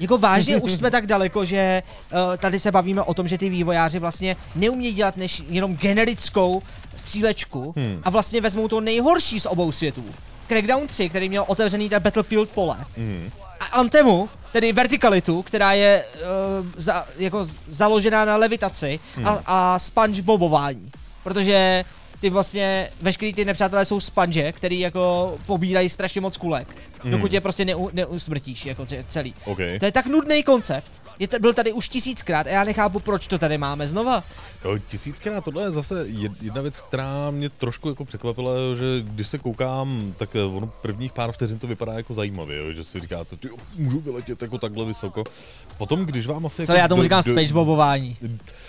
[0.00, 1.82] Jako vážně už jsme tak daleko, že
[2.12, 6.62] uh, tady se bavíme o tom, že ty vývojáři vlastně neumějí dělat než jenom generickou
[6.96, 8.00] střílečku Hmm.
[8.04, 10.04] a vlastně vezmou to nejhorší z obou světů.
[10.48, 12.76] Crackdown 3, který měl otevřený ten Battlefield pole.
[12.96, 13.30] Hmm.
[13.72, 20.90] Antemu, tedy vertikalitu, která je uh, za, jako založená na levitaci a, a spongebobování.
[21.22, 21.84] Protože
[22.20, 26.68] ty vlastně, veškerý ty nepřátelé jsou sponge, který jako pobírají strašně moc kulek.
[27.04, 29.34] Dokud je prostě neu, neusmrtíš, jako ce- celý.
[29.44, 29.58] OK.
[29.78, 31.02] To je tak nudný koncept.
[31.18, 34.24] Je t- byl tady už tisíckrát a já nechápu, proč to tady máme znova.
[34.64, 39.28] Jo, tisíckrát tohle je zase jed- jedna věc, která mě trošku jako překvapila, že když
[39.28, 43.00] se koukám, tak eh, ono prvních pár vteřin to vypadá jako zajímavě, jo, že si
[43.00, 45.24] říkáte, ty můžu vyletět jako takhle vysoko.
[45.78, 48.16] Potom, když vám asi Co jako já tomu doj- říkám doj- spongebobování.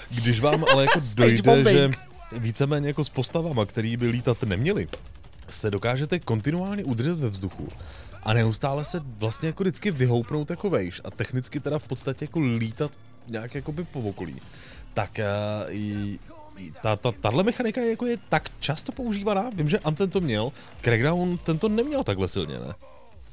[0.10, 1.92] Když vám ale jako dojde, že
[2.32, 4.88] víceméně jako s postavama, který by lítat neměli,
[5.48, 7.68] se dokážete kontinuálně udržet ve vzduchu
[8.24, 12.40] a neustále se vlastně jako vždycky vyhoupnout jako vejš a technicky teda v podstatě jako
[12.40, 12.92] lítat
[13.28, 14.42] nějak jako by po okolí,
[14.94, 16.20] tak uh, i,
[16.82, 20.52] ta, ta, tahle mechanika je, jako je tak často používaná, vím, že Anten to měl,
[20.82, 22.74] Crackdown ten to neměl takhle silně, ne?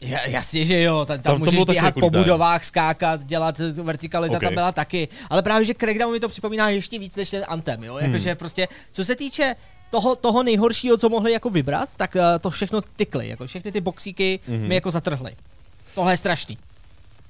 [0.01, 3.85] Ja, jasně, že jo, tam, tam, Tam můžeš běhat jako po budovách, skákat, dělat tu
[3.85, 4.43] vertikalita, Ok.
[4.43, 5.09] tam byla taky.
[5.31, 8.37] Ale právě, že Crackdown mi to připomíná ještě víc než ten Anthem, jo, jakože Hmm.
[8.39, 9.55] prostě, co se týče
[9.91, 13.81] toho, toho nejhoršího, co mohli jako vybrat, tak uh, to všechno tykly, jako všechny ty
[13.81, 14.69] boxíky Mhm.
[14.69, 15.37] mi jako zatrhly.
[15.95, 16.59] Tohle je strašný.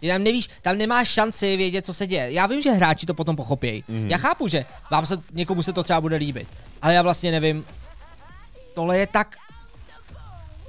[0.00, 2.32] Ty tam nevíš, tam nemáš šanci vědět, co se děje.
[2.32, 3.84] Já vím, že hráči to potom pochopějí.
[3.88, 4.06] Mhm.
[4.10, 6.48] Já chápu, že vám se, někomu se to třeba bude líbit.
[6.82, 7.64] Ale já vlastně nevím.
[8.74, 9.36] Tohle je tak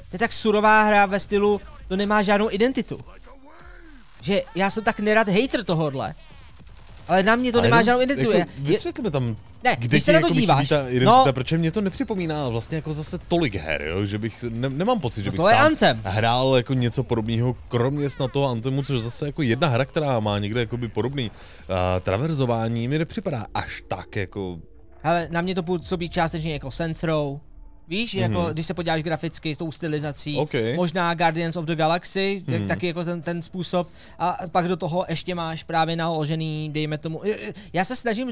[0.10, 3.00] to je tak surová hra ve stylu, to nemá žádnou identitu.
[4.22, 6.16] Že já jsem tak nerad hater tohohle.
[7.08, 8.32] Ale na mě to Ale nemá žádnou identitu.
[8.32, 11.58] Jako, vysvětlíme tam, Ne, kde když se na to jako díváš, ta identita, no- protože
[11.58, 14.06] mě to nepřipomíná vlastně jako zase tolik her, jo?
[14.06, 16.02] že bych, ne, nemám pocit, že No bych to je sám Anthem.
[16.04, 20.40] hrál jako něco podobného, kromě snad toho Anthemu, což zase jako jedna hra, která má
[20.40, 24.58] někde jakoby podobný uh, traverzování, mi nepřipadá až tak jako
[25.04, 27.40] ale na mě to působí částečně jako Saints Row.
[27.88, 28.20] Víš, mm-hmm.
[28.20, 30.40] jako když se podíváš graficky s tou stylizací, Mhm.
[30.42, 30.54] OK.
[30.76, 32.68] možná Guardians of the Galaxy, tak, Mhm.
[32.68, 33.88] taky jako ten, ten způsob.
[34.20, 37.22] A pak do toho ještě máš právě naložený, dejme tomu,
[37.74, 38.32] já se snažím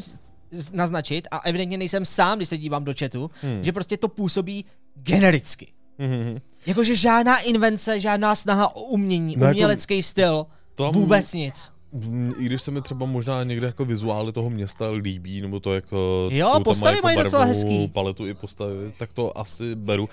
[0.74, 3.64] naznačit a evidentně nejsem sám, když se dívám do chatu, Hmm.
[3.64, 5.68] že prostě to působí genericky.
[5.97, 6.39] Mhm.
[6.66, 10.45] Jakože žádná invence, žádná snaha o umění, No jako- umělecký styl,
[10.76, 11.72] Tam- vůbec nic.
[11.95, 15.73] Mm, I když se mi třeba možná někde jako vizuály toho města líbí, nebo to
[15.73, 16.29] jako...
[16.31, 17.87] Jo, postavy jako mají docela barevnou hezký.
[17.87, 20.03] paletu i postavy, tak to asi beru.
[20.03, 20.09] Uh,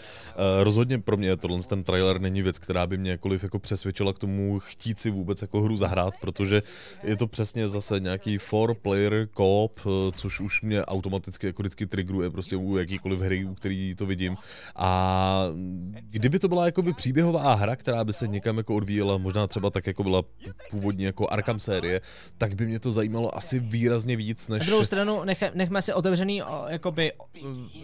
[0.62, 4.18] rozhodně pro mě tohle ten trailer není věc, která by mě jakkoliv jako přesvědčila k
[4.18, 6.62] tomu chtít si vůbec jako hru zahrát, protože
[7.02, 11.86] je to přesně zase nějaký four player co-op, eh, což už mě automaticky jako vždycky
[11.86, 14.36] triggeruje prostě u jakýkoliv hry, u který to vidím.
[14.76, 15.46] A
[16.10, 19.86] kdyby to byla jakoby příběhová hra, která by se někam jako odvíjela, možná třeba tak
[19.86, 20.22] jako byla
[20.70, 22.00] původně jako Arkham série,
[22.38, 24.60] tak by mě to zajímalo asi výrazně víc, než...
[24.60, 27.12] Na druhou stranu nech, nechme si otevřený, jakoby,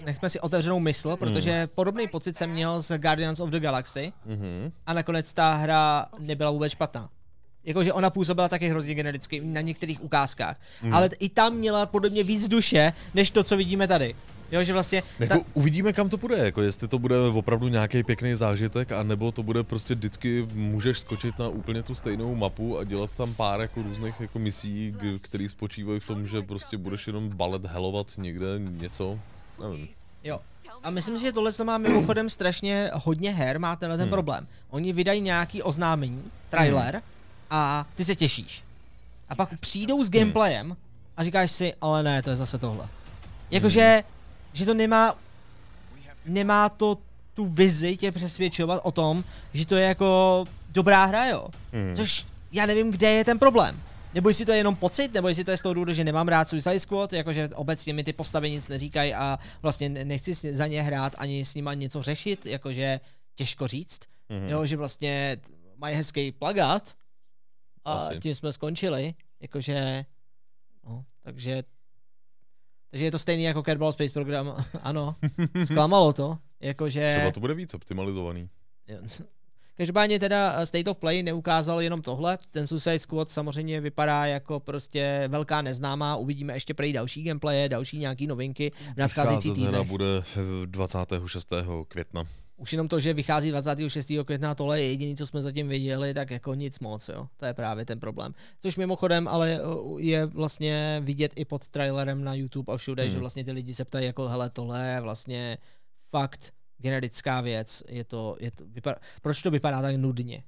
[0.07, 4.73] nechme si otevřenou mysl, protože podobný pocit jsem měl z Guardians of the Galaxy Mhm.
[4.87, 7.09] a nakonec ta hra nebyla vůbec špatná.
[7.65, 10.95] Jakože ona působila taky hrozně genericky na některých ukázkách, Mhm.
[10.95, 14.15] ale i tam měla podle mě víc duše, než to, co vidíme tady.
[14.53, 15.03] Jo, že vlastně...
[15.19, 19.33] Jako uvidíme, kam to bude, jako jestli to bude opravdu nějaký pěkný zážitek, a nebo
[19.33, 23.61] to bude prostě vždycky můžeš skočit na úplně tu stejnou mapu a dělat tam pár
[23.61, 28.47] jako různých jako misí, které spočívají v tom, že prostě budeš jenom balet helovat někde
[28.59, 29.19] něco,
[29.63, 29.89] nevím.
[30.25, 30.41] Jo.
[30.83, 34.13] A myslím si, že tohle to má mimochodem strašně hodně her, má tenhle ten Hmm.
[34.13, 34.47] problém.
[34.71, 37.03] Oni vydají nějaký oznámení, trailer,
[37.51, 38.65] a ty se těšíš.
[39.29, 40.77] A pak přijdou s gameplayem
[41.17, 42.89] a říkáš si, ale ne, to je zase tohle.
[43.51, 44.18] Jakože, hmm.
[44.53, 45.19] Že to nemá,
[46.25, 46.99] nemá to
[47.35, 51.49] tu vizi tě přesvědčovat o tom, že to je jako dobrá hra, jo.
[51.73, 51.97] Hmm.
[51.97, 53.83] Což já nevím, kde je ten problém.
[54.15, 56.29] Nebo jestli to je jenom pocit, nebo jestli to je z toho důvodu, že nemám
[56.29, 60.83] rád Suicide Squad, jakože obecně mi ty postavy nic neříkají a vlastně nechci za ně
[60.83, 63.01] hrát ani s nima něco řešit, jakože
[63.35, 64.01] těžko říct.
[64.31, 64.49] Mm-hmm.
[64.49, 65.37] Jo, že vlastně
[65.77, 66.95] mají hezký plagát
[67.85, 68.19] a Asi.
[68.19, 70.05] tím jsme skončili, jakože,
[70.87, 71.63] no, takže
[72.91, 75.17] takže je to stejný jako Kerbal Space Program, ano,
[75.65, 77.09] zklamalo to, jakože...
[77.11, 78.49] Třeba to bude víc optimalizovaný.
[79.79, 82.39] Každopádně teda eh, State of Play neukázal jenom tohle.
[82.51, 86.17] Ten Suicide Squad samozřejmě vypadá jako prostě velká neznámá.
[86.17, 89.89] Uvidíme ještě prej další gameplaye, další nějaký novinky v nadcházející týdnech.
[89.89, 90.07] bude
[90.67, 91.53] 26.
[91.89, 92.25] května.
[92.59, 94.13] Už jenom to, že vychází 26.
[94.25, 97.29] května, tohle je jediné, co jsme zatím viděli, tak jako nic moc, jo.
[97.37, 98.35] To je právě ten problém.
[98.61, 103.13] Což mimochodem ale eh, je vlastně vidět i pod trailerem na YouTube a všude, hmm.
[103.13, 105.59] že vlastně ty lidi se ptají jako hele, tohle je vlastně
[106.11, 110.43] fakt generická věc, je to, je to vypadá, proč to vypadá tak nudně?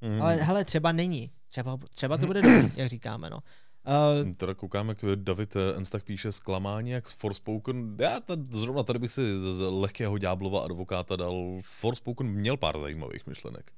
[0.00, 0.22] Mm.
[0.22, 1.30] Ale hele, třeba není.
[1.48, 3.38] Třeba, třeba to bude dobrý, jak říkáme, no.
[3.86, 7.96] Uh, teda koukám, jak David Enstak píše zklamání, jak z Forspoken.
[8.00, 11.58] Já tady, zrovna tady bych si z, z lehkého ďáblova advokáta dal.
[11.60, 13.72] Forspoken měl pár zajímavých myšlenek.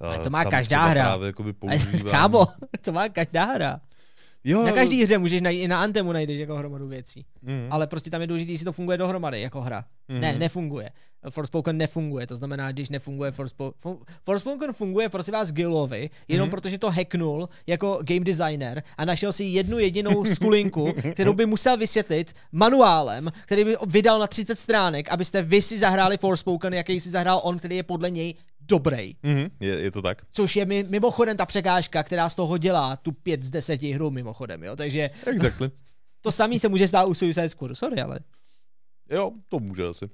[0.00, 1.02] Ale to má Tam každá hra.
[1.02, 2.00] Právě, používám...
[2.10, 2.46] Kámo,
[2.80, 3.80] to má každá hra.
[4.44, 7.26] Jo, na každý hře můžeš najít, i na Antemu najdeš jako hromadu věcí.
[7.42, 7.66] Mm.
[7.70, 9.84] Ale prostě tam je důležité, jestli to funguje dohromady jako hra.
[10.08, 10.20] Mm.
[10.20, 10.90] Ne, nefunguje.
[11.30, 13.96] Forspoken nefunguje, to znamená, když nefunguje Forspoken.
[14.22, 16.50] Forspoken funguje, prosím vás, Gillovi, jenom mm.
[16.50, 21.76] protože to hacknul jako game designer a našel si jednu jedinou skulinku, kterou by musel
[21.76, 27.10] vysvětlit manuálem, který by vydal na 30 stránek, abyste vy si zahráli Forspoken, jaký si
[27.10, 28.34] zahrál on, který je podle něj
[28.68, 29.14] dobrý.
[29.24, 30.22] Mm-hmm, je, je to tak.
[30.32, 34.64] Což je mimochodem ta překážka, která z toho dělá tu 5 z 10 hru mimochodem,
[34.64, 34.76] jo.
[34.76, 35.70] Takže exactly.
[36.20, 38.20] to samý se může stát u Suicide Squad, sorry, ale.
[39.10, 40.08] Jo, to může asi.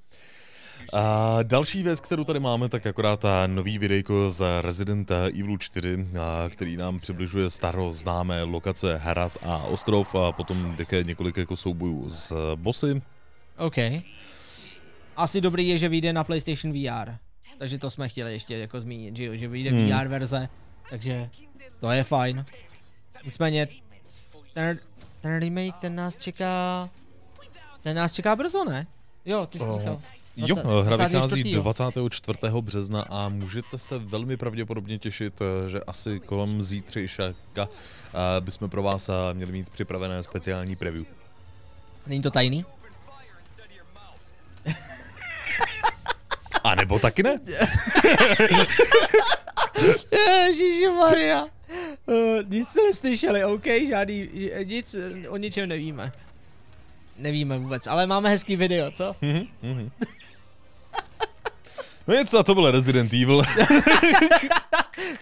[0.92, 6.06] A další věc, kterou tady máme, tak akorát ta nový videjko z Resident Evil 4,
[6.20, 11.56] a, který nám přibližuje staro známé lokace Hrad a ostrov a potom také několik jako
[11.56, 13.02] soubojů s bossy.
[13.58, 13.76] OK.
[15.16, 17.12] Asi dobrý je, že vyjde na PlayStation VR.
[17.58, 19.88] Takže to jsme chtěli ještě jako zmínit, že, že vyjde hmm.
[19.88, 20.48] VR verze,
[20.90, 21.30] takže
[21.80, 22.44] to je fajn.
[23.24, 23.68] Nicméně
[24.54, 24.78] ten,
[25.20, 26.90] ten remake, ten nás čeká,
[27.82, 28.86] ten nás čeká brzo, ne?
[29.24, 29.78] Jo, ty jsi oh.
[29.78, 30.00] říkal.
[30.36, 32.38] 20, jo, hra vychází 24.
[32.60, 39.08] března a můžete se velmi pravděpodobně těšit, že asi kolem zítřejška eh, bychom pro vás
[39.08, 41.04] eh, měli mít připravené speciální preview.
[42.06, 42.64] Není to tajný?
[46.64, 47.38] A nebo taky ne?
[50.12, 51.46] Ježíši Maria.
[52.06, 54.28] Uh, nic jste neslyšeli, OK, žádný,
[54.64, 54.96] nic,
[55.28, 56.12] o ničem nevíme.
[57.16, 59.16] Nevíme vůbec, ale máme hezký video, co?
[59.22, 59.90] Mm-hmm.
[62.06, 63.42] No nic, a to byl Resident Evil.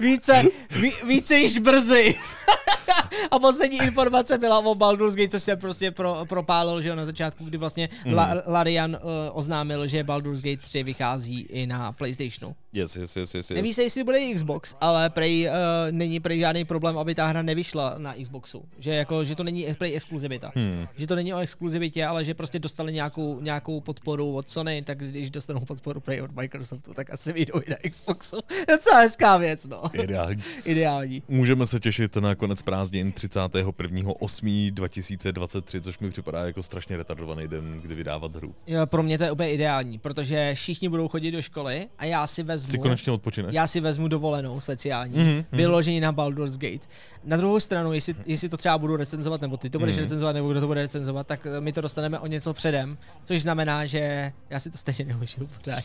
[0.01, 0.43] více,
[0.81, 2.15] ví, více již brzy.
[3.31, 7.07] a poslední informace byla o Baldur's Gate, což jsem prostě pro, propálil, že jo, na
[7.07, 8.15] začátku, kdy vlastně mm.
[8.15, 12.55] La, Larian uh, oznámil, že Baldur's Gate 3 vychází i na PlayStationu.
[12.73, 13.51] Yes, yes, yes, yes.
[13.51, 15.53] Neví se, jestli bude Xbox, ale prej uh,
[15.91, 18.65] není prej žádný problém, aby ta hra nevyšla na Xboxu.
[18.79, 20.53] Že jako, že to není prej exkluzivita.
[20.55, 20.87] Hmm.
[20.97, 24.99] Že to není o exkluzivitě, ale že prostě dostali nějakou, nějakou podporu od Sony, tak
[24.99, 28.37] když dostanou podporu prej od Microsoftu, tak asi vyjdou i na Xboxu.
[28.69, 29.83] Docela hezká věc, no.
[29.93, 30.43] Ideální.
[30.65, 31.23] Ideální.
[31.29, 37.95] Můžeme se těšit na konec prázdnin 31.8.2023, což mi připadá jako strašně retardovaný den, kdy
[37.95, 38.55] vydávat hru.
[38.67, 42.27] Jo, pro mě to je úplně ideální, protože všichni budou chodit do školy a já
[42.27, 42.71] si vezmu...
[42.71, 43.55] Si konečně odpočineš?
[43.55, 46.87] Já si vezmu dovolenou speciální, mm-hmm, vyložení na Baldur's Gate.
[47.25, 50.01] Na druhou stranu, jestli, jestli to třeba budu recenzovat, nebo ty to budeš mm-hmm.
[50.01, 53.87] recenzovat, nebo kdo to bude recenzovat, tak my to dostaneme o něco předem, což znamená,
[53.87, 55.85] že já si to stejně neužiju pořád.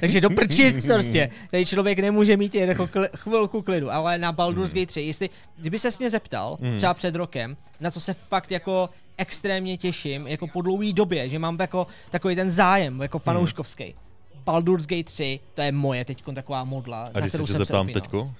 [0.00, 1.30] Takže do prčic prostě.
[1.50, 4.80] Tady člověk nemůže mít jen jako chvilku klidu, ale na Baldur's mm.
[4.80, 6.76] Gate 3, jestli, kdyby se mě zeptal, mm.
[6.76, 11.38] třeba před rokem, na co se fakt jako extrémně těším, jako po dlouhé době, že
[11.38, 13.84] mám jako takový ten zájem, jako fanouškovský.
[13.84, 14.42] Mm.
[14.44, 17.10] Baldur's Gate 3, to je moje teď taková modla.
[17.14, 18.34] A když se tě zeptám teďko?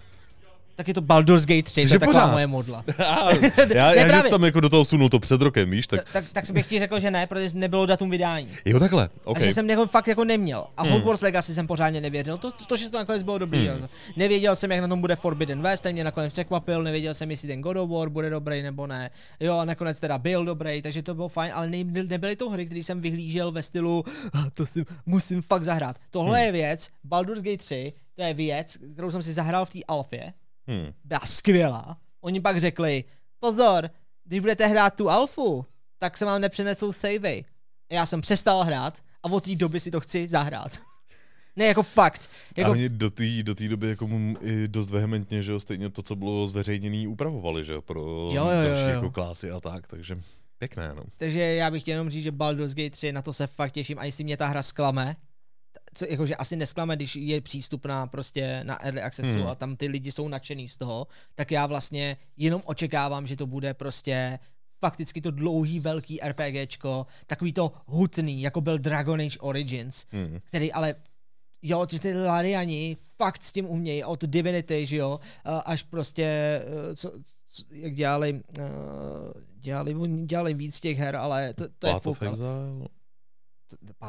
[0.78, 2.84] Tak je to Baldur's Gate 3, to je taková moje modla.
[3.74, 5.86] já, já že jsi tam jako do toho sunul to před rokem, víš?
[5.86, 8.48] Tak, tak, tak bych ti řekl, že ne, protože nebylo datum vydání.
[8.64, 9.42] Jo, takhle, okay.
[9.42, 10.66] A že jsem jako fakt jako neměl.
[10.76, 10.92] A hmm.
[10.92, 12.38] Hogwarts Legacy jsem pořádně nevěřil.
[12.38, 13.68] To, to, že to nakonec bylo dobrý.
[13.68, 13.88] Hmm.
[14.16, 17.48] Nevěděl jsem, jak na tom bude Forbidden West, ten mě nakonec překvapil, nevěděl jsem, jestli
[17.48, 19.10] ten God of War bude dobrý nebo ne.
[19.40, 22.66] Jo, a nakonec teda byl dobrý, takže to bylo fajn, ale ne, nebyly to hry,
[22.66, 25.96] které jsem vyhlížel ve stylu, ah, to si musím fakt zahrát.
[26.10, 26.46] Tohle hmm.
[26.46, 30.32] je věc, Baldur's Gate 3, to je věc, kterou jsem si zahrál v té alfě,
[30.68, 30.92] hmm.
[31.04, 31.98] byla skvělá.
[32.20, 33.04] Oni pak řekli,
[33.40, 33.90] pozor,
[34.24, 35.66] když budete hrát tu alfu,
[35.98, 37.44] tak se vám nepřenesou savey.
[37.90, 40.78] Já jsem přestal hrát a od té doby si to chci zahrát.
[41.56, 42.30] ne, jako fakt.
[42.58, 42.70] Jako...
[42.70, 45.90] A oni do té do tý doby jako mu i dost vehementně, že jo, stejně
[45.90, 48.88] to, co bylo zveřejněné, upravovali, že jo, pro Jo, jo, jo, další jo.
[48.88, 50.20] jako klásy a tak, takže
[50.58, 51.02] pěkné, no.
[51.16, 53.98] Takže já bych chtěl jenom říct, že Baldur's Gate 3, na to se fakt těším,
[53.98, 55.16] a jestli mě ta hra sklame,
[55.94, 59.46] co, jakože asi nesklame, když je přístupná prostě na Early Accessu Hmm.
[59.46, 63.46] a tam ty lidi jsou nadšený z toho, tak já vlastně jenom očekávám, že to
[63.46, 64.38] bude prostě
[64.80, 70.38] fakticky to dlouhý velký RPGčko, takový to hutný, jako byl Dragon Age Origins, Hmm.
[70.44, 70.94] který ale
[71.62, 75.20] Jo, že ty Lariani fakt s tím umějí, od Divinity, že jo,
[75.64, 76.22] až prostě,
[76.92, 77.12] eh, co,
[77.48, 78.62] co, jak dělali, eh,
[79.60, 79.94] dělali,
[80.24, 82.22] dělali víc těch her, ale to, to je fuk.
[82.22, 82.88] ale-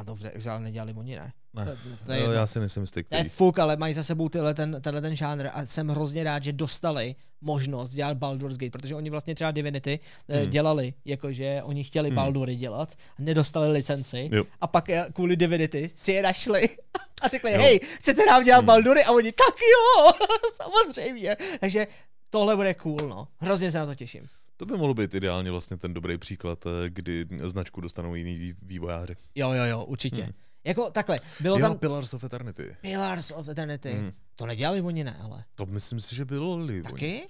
[0.07, 1.33] Of Exile nedělali oni, ne?
[1.53, 1.65] Ne.
[1.65, 1.71] To,
[2.05, 4.53] to, je No, já si nejsem jistý, To je fuk, ale mají za sebou tyhle
[4.53, 8.95] ten, tenhle ten žánr a jsem hrozně rád, že dostali možnost dělat Baldur's Gate, protože
[8.95, 9.99] oni vlastně třeba Divinity
[10.29, 10.39] hmm.
[10.41, 10.49] Hmm.
[10.49, 12.15] dělali, jakože oni chtěli Hmm.
[12.15, 14.43] Baldury dělat, nedostali licenci Jo.
[14.61, 16.69] a pak eh, kvůli Divinity si je našli
[17.21, 17.57] a řekli, Jo.
[17.61, 18.65] hej, chcete nám dělat Hmm.
[18.67, 19.03] Baldury?
[19.03, 20.11] A oni, tak jo,
[20.53, 21.37] samozřejmě.
[21.59, 21.87] Takže
[22.29, 23.27] tohle bude cool, no.
[23.37, 24.25] Hrozně se na to těším.
[24.59, 28.55] To by mohlo být ideálně vlastně ten dobrý příklad, eh, kdy značku dostanou jiný vý-
[28.61, 29.15] vývojáři.
[29.35, 30.23] Jo, jo, jo, určitě.
[30.23, 30.33] Hmm.
[30.63, 32.75] Jako takhle, bylo jo, tam Pillars of Eternity.
[32.81, 33.93] Pillars of Eternity.
[33.93, 34.11] Hmm.
[34.35, 35.43] To nedělali oni, ne, ale.
[35.55, 36.81] To myslím si, že bylo li.
[36.83, 37.27] Taky?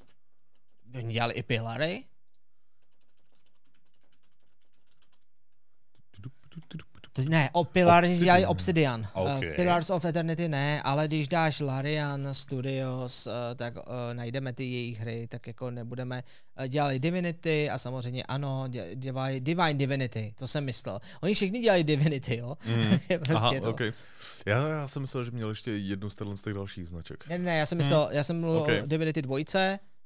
[0.95, 2.03] Oni dělali i Pillary?
[7.23, 8.23] To, ne, o Pillars Obsidian.
[8.25, 9.07] dělali Obsidian.
[9.13, 9.27] Ok.
[9.27, 13.83] Uh, Pillars of Eternity ne, ale když dáš Larian Studios, uh, tak uh,
[14.13, 16.23] najdeme ty jejich hry, tak jako nebudeme.
[16.59, 20.99] Uh, dělali Divinity a samozřejmě ano, dě- dělají Divine Divinity, to jsem myslel.
[21.21, 22.55] Oni všichni dělají Divinity, jo?
[22.65, 22.97] Mm.
[23.17, 23.69] prostě Aha, to.
[23.69, 23.91] okay.
[24.45, 27.27] Já, já jsem myslel, že měl ještě jednu z těch dalších značek.
[27.29, 28.77] Ne, ne, já jsem myslel, já jsem mluvil Hmm.
[28.77, 28.83] Ok.
[28.83, 29.37] o Divinity 2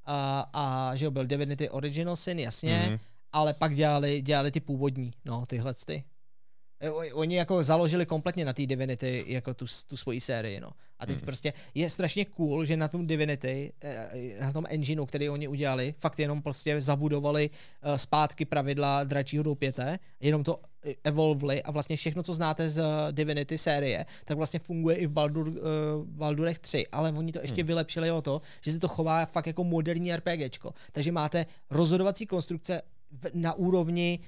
[0.05, 2.99] a, a že jo, byl Divinity Original Sin, jasně, Mhm.
[3.31, 6.03] ale pak dělali, dělali ty původní, no, tyhle ty.
[6.83, 10.69] E, o- Oni jako založili kompletně na té Divinity jako tu, tu svoji sérii, no.
[10.99, 11.25] A teď Mhm.
[11.25, 15.93] prostě je strašně cool, že na tom Divinity, eh, na tom engineu, který oni udělali,
[15.97, 17.49] fakt jenom prostě zabudovali
[17.81, 22.77] eh, zpátky pravidla dračího doupěte, jenom to eh, evolvli a vlastně všechno, co znáte z
[22.79, 25.55] eh, Divinity série, tak vlastně funguje i v Baldur, uh,
[26.05, 27.67] Baldurech 3, ale oni to ještě Hmm.
[27.67, 30.73] vylepšili o to, že se to chová fakt jako moderní RPGčko.
[30.91, 32.81] Takže máte rozhodovací konstrukce
[33.11, 34.19] v, na úrovni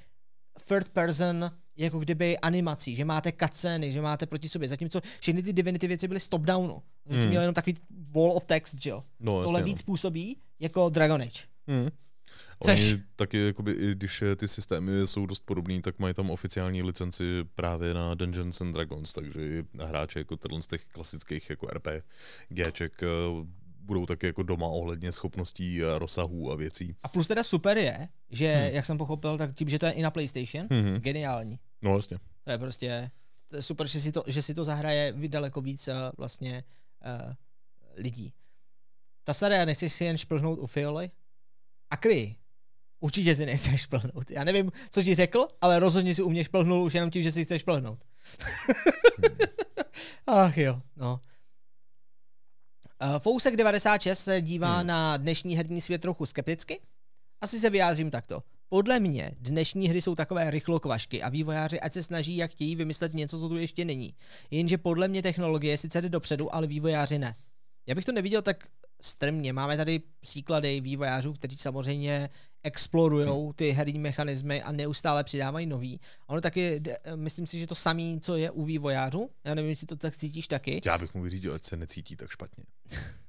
[0.68, 5.54] third person jako kdyby animací, že máte cutscény, že máte proti sobě, zatímco všechny ty
[5.54, 6.82] Divinity věci byly z top-downu.
[7.10, 7.30] Že jsi Hmm.
[7.30, 7.78] měl jenom takový
[8.12, 9.04] wall of text, že jo.
[9.20, 11.42] No, Tohle jasně, víc působí jako Dragon Age.
[11.68, 11.76] no.
[11.76, 11.90] Mm.
[12.64, 16.84] Což- Oni taky, jakoby, i když ty systémy jsou dost podobný, tak mají tam oficiální
[16.84, 17.24] licenci
[17.56, 23.08] právě na Dungeons and Dragons, takže hráči jako tenhle z těch klasických jako RPGček eh,
[23.86, 26.96] budou taky jako doma ohledně schopností, a rozsahů a věcí.
[27.04, 28.76] A plus teda super je, že, Hmm.
[28.76, 30.96] jak jsem pochopil, tak tím, že to je i na PlayStation, Mhm.
[31.00, 31.60] geniální.
[31.82, 32.18] No jasně.
[32.44, 33.12] To je prostě
[33.48, 36.64] to je super, že si to, že si to zahraje daleko víc uh, vlastně
[37.28, 37.34] uh,
[37.96, 38.34] lidí.
[39.24, 41.12] Ta sada, nechceš si jen šplhnout u Fioly?
[41.90, 42.36] A kry.
[43.00, 44.32] Určitě si nechceš šplhnout.
[44.32, 47.32] Já nevím, co ti řekl, ale rozhodně si u mě šplhnul už jenom tím, že
[47.32, 48.00] si chceš šplhnout.
[50.28, 51.20] Ach jo, no.
[53.04, 54.88] Uh, Fousek 96 se dívá Hmm.
[54.88, 56.80] na dnešní herní svět trochu skepticky.
[57.42, 58.44] Asi se vyjádřím takto.
[58.70, 63.14] Podle mě dnešní hry jsou takové rychlokvašky a vývojáři ať se snaží, jak chtějí vymyslet
[63.14, 64.16] něco, co tu ještě není.
[64.52, 67.36] Jenže podle mě technologie sice jde dopředu, ale vývojáři ne.
[67.88, 68.68] Já bych to neviděl tak
[69.02, 69.54] strmně.
[69.54, 72.30] Máme tady příklady vývojářů, kteří samozřejmě
[72.64, 76.00] explorují ty herní mechanismy a neustále přidávají nový.
[76.22, 76.84] A ono taky,
[77.16, 79.30] myslím si, že to samé, co je u vývojářů.
[79.44, 80.82] Já nevím, jestli to tak cítíš taky.
[80.86, 82.64] Já bych mu vyřídil, ať se necítí tak špatně.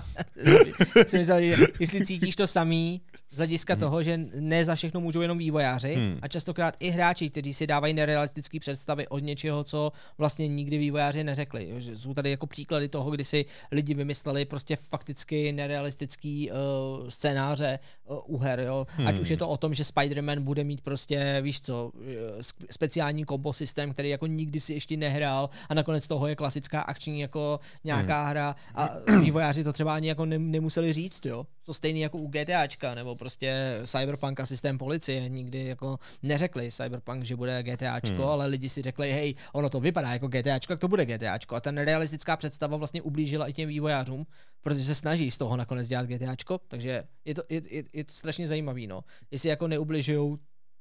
[1.06, 3.00] Jsem myslel, že jestli cítíš to samý
[3.30, 6.18] z hlediska toho, že ne za všechno můžou jenom vývojáři Hmm.
[6.22, 11.24] a častokrát i hráči, kteří si dávají nerealistické představy od něčeho, co vlastně nikdy vývojáři
[11.24, 11.74] neřekli.
[11.94, 16.56] Jsou tady jako příklady toho, kdy si lidi vymysleli prostě fakticky nerealistický uh,
[17.08, 17.78] scénáře
[18.08, 18.60] uh, u her.
[18.60, 18.86] Jo?
[19.06, 19.22] Ať Hmm.
[19.22, 21.92] už je to o tom, že Spider-Man bude mít prostě, víš co,
[22.38, 26.80] eh, speciální kombo systém, který jako nikdy si ještě nehrál a nakonec toho je klasická
[26.80, 28.88] akční jako nějaká hra a
[29.20, 31.46] vývojáři to třeba ani jako nem- nemuseli říct, jo.
[31.62, 37.24] To stejný jako u GTAčka, nebo prostě Cyberpunk a systém policie nikdy jako neřekli Cyberpunk,
[37.24, 38.24] že bude GTAčko, Hmm.
[38.28, 41.54] ale lidi si řekli, hej, ono to vypadá jako GTAčko, tak to bude GTAčko.
[41.54, 44.26] A ta realistická představa vlastně ublížila i těm vývojářům,
[44.60, 48.12] protože se snaží z toho nakonec dělat GTAčko, takže je to, je, je, je to
[48.12, 49.04] strašně zajímavý, no.
[49.30, 50.36] Jestli jako neubližují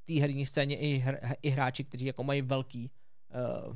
[0.06, 2.92] té herní scéně i, hr, i hráči, kteří jako mají velký
[3.68, 3.76] uh,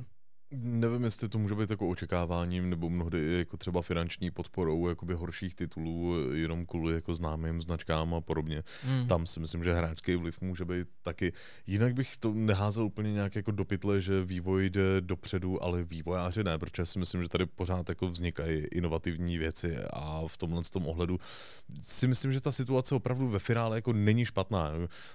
[0.50, 5.54] Nevím, jestli to může být jako očekáváním, nebo mnohdy jako třeba finanční podporou jakoby horších
[5.54, 8.62] titulů, jenom kvůli jako známým značkám a podobně.
[8.82, 9.08] Hmm.
[9.08, 11.32] Tam si myslím, že hráčský vliv může být taky.
[11.66, 16.44] Jinak bych to neházel úplně nějak jako do pytle, že vývoj jde dopředu, ale vývojáři
[16.44, 20.86] ne, protože si myslím, že tady pořád jako vznikají inovativní věci a v tomhle tom
[20.86, 21.18] ohledu
[21.82, 24.72] si myslím, že ta situace opravdu ve finále jako není špatná.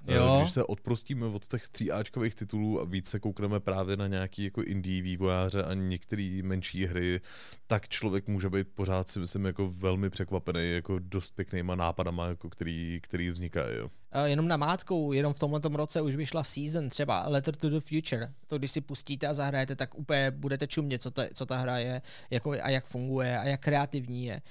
[0.08, 0.38] Jo.
[0.40, 5.02] Když se odprostíme od těch tříáčkových titulů a více koukneme právě na nějaký jako indie
[5.02, 7.22] vývoj, vývojáře a některé menší hry,
[7.68, 12.50] tak člověk může být pořád si myslím jako velmi překvapený jako dost pěknýma nápadama, jako
[12.50, 13.78] který, který vznikají.
[13.78, 13.90] Jo.
[14.26, 18.34] Jenom na mátkou, jenom v tomhle roce už vyšla season třeba Letter to the Future.
[18.48, 21.78] To když si pustíte a zahrajete, tak úplně budete čumět, co, to, co ta hra
[21.78, 24.42] je jako, a jak funguje a jak kreativní je.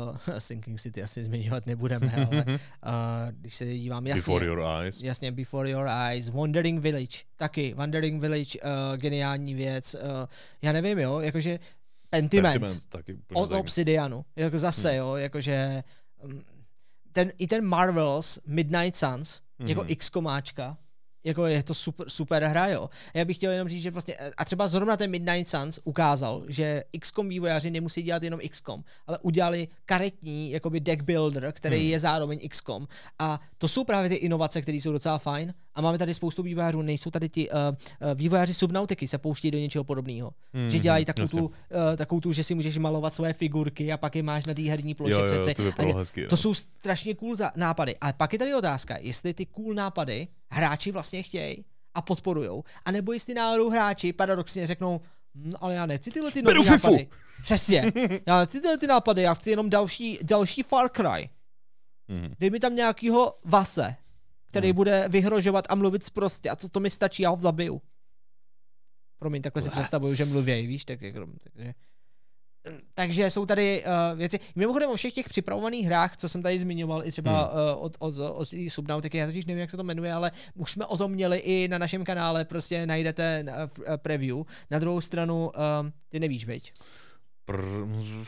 [0.00, 2.58] Uh, Sinking City asi zmiňovat nebudeme, ale uh,
[3.40, 4.20] když se dívám jasně.
[4.20, 5.02] Before Your Eyes.
[5.02, 6.28] Jasně, Before Your Eyes.
[6.28, 7.74] Wandering Village, taky.
[7.74, 9.94] Wandering Village, uh, geniální věc.
[9.94, 10.00] Uh,
[10.62, 11.58] já nevím, jo, jakože
[12.10, 14.24] Pentiment, Pentiment taky od Obsidianu.
[14.36, 14.98] Jako zase, hmm.
[14.98, 15.84] jo, jakože
[16.24, 16.42] um,
[17.12, 19.66] ten, i ten Marvels Midnight Suns, mm-hmm.
[19.66, 19.90] jako mhm.
[19.90, 20.76] X-komáčka,
[21.24, 22.90] jako je to super, super hra, jo.
[23.14, 26.84] Já bych chtěl jenom říct, že vlastně, a třeba zrovna ten Midnight Suns ukázal, že
[27.00, 31.88] XCOM vývojáři nemusí dělat jenom XCOM, ale udělali karetní, jakoby deck builder, který hmm.
[31.88, 32.86] je zároveň XCOM.
[33.18, 35.54] A to jsou právě ty inovace, které jsou docela fajn.
[35.74, 39.58] A máme tady spoustu vývojářů, nejsou tady ti uh, uh, vývojáři Subnautiky, se pouští do
[39.58, 40.30] něčeho podobného.
[40.54, 41.52] Hmm, že dělají takovou tu, uh,
[41.96, 44.94] takovou tu, že si můžeš malovat svoje figurky a pak je máš na té herní
[44.94, 45.72] ploše jo, jo, přece.
[45.76, 47.96] To, hezky, to jsou strašně cool nápady.
[48.00, 51.64] A pak je tady otázka, jestli ty cool nápady hráči vlastně chtějí
[51.94, 55.00] a podporujou, anebo jestli náhodou hráči paradoxně řeknou,
[55.34, 57.08] hm, ale já nechci tyhle ty nové nápady.
[57.42, 57.92] Přesně.
[58.26, 61.30] Já nechci tyhle ty nápady, já chci jenom další, další Far Cry.
[62.08, 62.34] Mm.
[62.40, 63.96] Dej mi tam nějakýho Vase,
[64.50, 64.74] který mm.
[64.74, 67.82] bude vyhrožovat a mluvit prostě a co to mi stačí, já ho zabiju.
[69.18, 71.74] Promiň, takhle si představuju, že mluvějí, víš, tak, jako, takže
[72.94, 74.40] takže jsou tady uh, věci.
[74.56, 77.76] Mimochodem o všech těch připravovaných hrách, co jsem tady zmiňoval, i třeba hmm.
[77.76, 80.70] uh, od, od, od, od Subnautiky, já totiž nevím, jak se to jmenuje, ale už
[80.70, 84.36] jsme o tom měli i na našem kanále, prostě najdete uh, preview.
[84.70, 86.72] Na druhou stranu, uh, ty nevíš, veď?
[87.48, 88.24] Pr-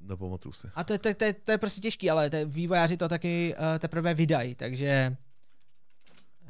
[0.00, 0.68] nepamatuju si.
[0.74, 4.14] A to, to, to, to je prostě těžký, ale te, vývojáři to taky uh, teprve
[4.14, 5.16] vydají, takže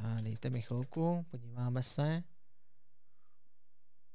[0.04, 2.22] uh, dejte mi chvilku, podíváme se.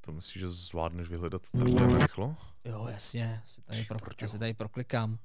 [0.01, 2.35] To myslíš, že zvládneš vyhledat takhle rychlo?
[2.65, 5.19] Jo, jasně, si tady, pro, já si tady proklikám.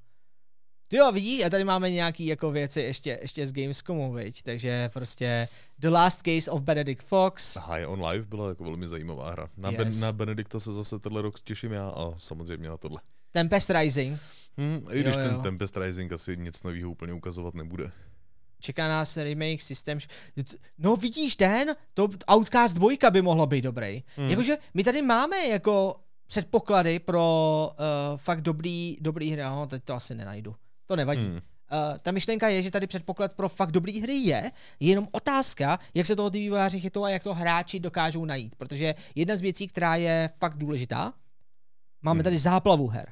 [0.91, 4.43] Ty jo, vidíš, a tady máme nějaký jako věci ještě, ještě z Gamescomu, viď?
[4.43, 5.47] takže prostě
[5.79, 7.57] The Last Case of Benedict Fox.
[7.57, 9.49] High on Life byla jako velmi zajímavá hra.
[9.57, 9.77] Na, yes.
[9.77, 13.01] ben, na Benedikta se zase tenhle rok těším já a samozřejmě na tohle.
[13.31, 14.19] Tempest Rising.
[14.57, 15.41] Hmm, I když jo, ten jo.
[15.41, 17.91] Tempest Rising asi nic nového úplně ukazovat nebude
[18.61, 19.97] čeká nás remake systém.
[20.77, 24.03] No vidíš ten, to Outcast 2 by mohlo být dobrý.
[24.15, 24.29] Hmm.
[24.29, 25.95] Jakože my tady máme jako
[26.27, 30.55] předpoklady pro uh, fakt dobrý, dobrý hry, no teď to asi nenajdu.
[30.85, 31.25] To nevadí.
[31.25, 31.33] Hmm.
[31.33, 31.39] Uh,
[32.01, 36.05] ta myšlenka je, že tady předpoklad pro fakt dobrý hry je, je jenom otázka, jak
[36.05, 38.55] se toho ty vývojáři chytou a jak to hráči dokážou najít.
[38.55, 41.13] Protože jedna z věcí, která je fakt důležitá,
[42.01, 42.23] máme hmm.
[42.23, 43.11] tady záplavu her.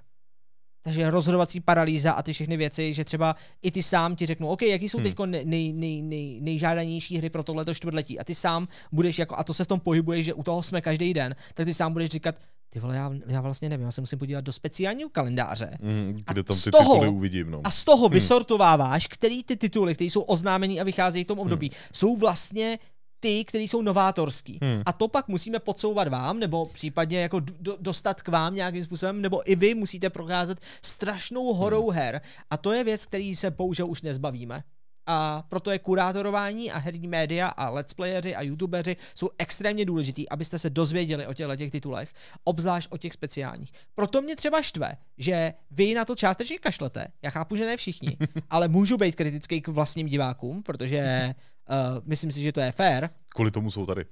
[0.82, 4.62] Takže rozhodovací paralýza a ty všechny věci, že třeba i ty sám ti řeknou, OK,
[4.62, 5.08] jaký jsou hmm.
[5.08, 8.20] teď nej, nej, nej, nejžádanější hry pro tohleto čtvrtletí.
[8.20, 10.82] A ty sám budeš jako, a to se v tom pohybuje, že u toho jsme
[10.82, 12.36] každý den, tak ty sám budeš říkat,
[12.70, 15.78] ty vole, já, já vlastně nevím, já se musím podívat do speciálního kalendáře.
[15.82, 17.62] Mm, kde tam ty toho, tituly uvidím, no.
[17.64, 18.14] A z toho hmm.
[18.14, 21.78] vysortováváš, který ty tituly, které jsou oznámení a vycházejí v tom období, hmm.
[21.94, 22.80] jsou vlastně
[23.20, 24.60] ty, kteří jsou novátorský.
[24.62, 24.82] Hmm.
[24.86, 29.22] A to pak musíme podsouvat vám, nebo případně jako do, dostat k vám nějakým způsobem,
[29.22, 32.00] nebo i vy musíte prokázat strašnou horou hmm.
[32.00, 32.22] her.
[32.50, 34.64] A to je věc, který se bohužel už nezbavíme.
[35.12, 40.30] A proto je kurátorování a herní média a let's playeři a youtubeři jsou extrémně důležitý,
[40.30, 42.14] abyste se dozvěděli o těchto těch titulech,
[42.44, 43.72] obzvlášť o těch speciálních.
[43.96, 47.08] Proto mě třeba štve, že vy na to částečně kašlete.
[47.22, 48.18] Já chápu, že ne všichni,
[48.50, 51.34] ale můžu být kritický k vlastním divákům, protože
[51.70, 53.10] Uh, myslím si, že to je fair.
[53.30, 54.06] Kvůli tomu jsou tady.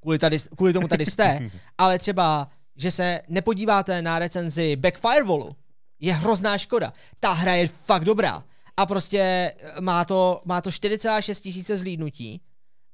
[0.00, 1.50] Kvůli, tady, kvůli tomu tady jste.
[1.78, 5.56] ale třeba, že se nepodíváte na recenzi Back Firewallu,
[6.00, 6.92] je hrozná škoda.
[7.20, 8.44] Ta hra je fakt dobrá.
[8.76, 12.40] A prostě eh, má to, má to 4,6 tisíce zlídnutí.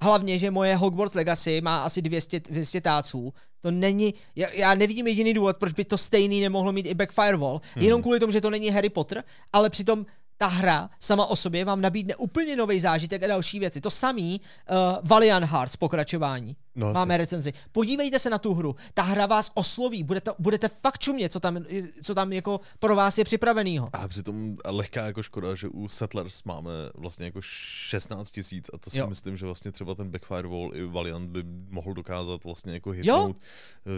[0.02, 3.32] Hlavně, že moje Hogwarts Legacy má asi 200, 200 táců.
[3.60, 7.12] To není, já, já nevidím jediný důvod, proč by to stejný nemohlo mít i Back
[7.12, 7.60] Firewall.
[7.74, 7.84] Hmm.
[7.84, 10.06] Jenom kvůli tomu, že to není Harry Potter, ale přitom
[10.38, 13.80] ta hra sama o sobě vám nabídne úplně nový zážitek a další věci.
[13.80, 14.40] To samý
[14.70, 14.76] uh,
[15.08, 16.56] Valiant Hearts pokračování.
[16.76, 17.52] No, Máme recenzi.
[17.72, 18.76] Podívejte se na tu hru.
[18.94, 20.02] Ta hra vás osloví.
[20.02, 21.64] Budete, budete fakt čumět, co tam,
[22.02, 23.88] co tam jako pro vás je připravenýho.
[23.92, 28.90] A přitom lehká jako škoda, že u Settlers máme vlastně jako 16 tisíc a to
[28.90, 29.06] si Jo.
[29.06, 33.36] myslím, že vlastně třeba ten Backfire Wall i Valiant by mohl dokázat vlastně jako hitnout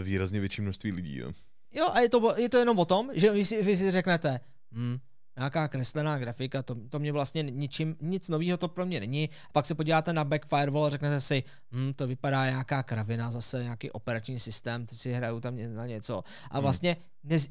[0.03, 1.17] výrazně větší množství lidí.
[1.17, 1.31] Jo.
[1.73, 4.39] Jo, a je to, je to jenom o tom, že vy si, vy si řeknete,
[4.71, 4.97] hm,
[5.37, 9.29] nějaká kreslená grafika, to, to mě vlastně ničím, nic nového to pro mě není.
[9.29, 13.63] A pak se podíváte na Backfirewall a řeknete si, hm, to vypadá nějaká kravina, zase
[13.63, 16.23] nějaký operační systém, teď si hrajou tam na něco.
[16.51, 17.49] A vlastně nez,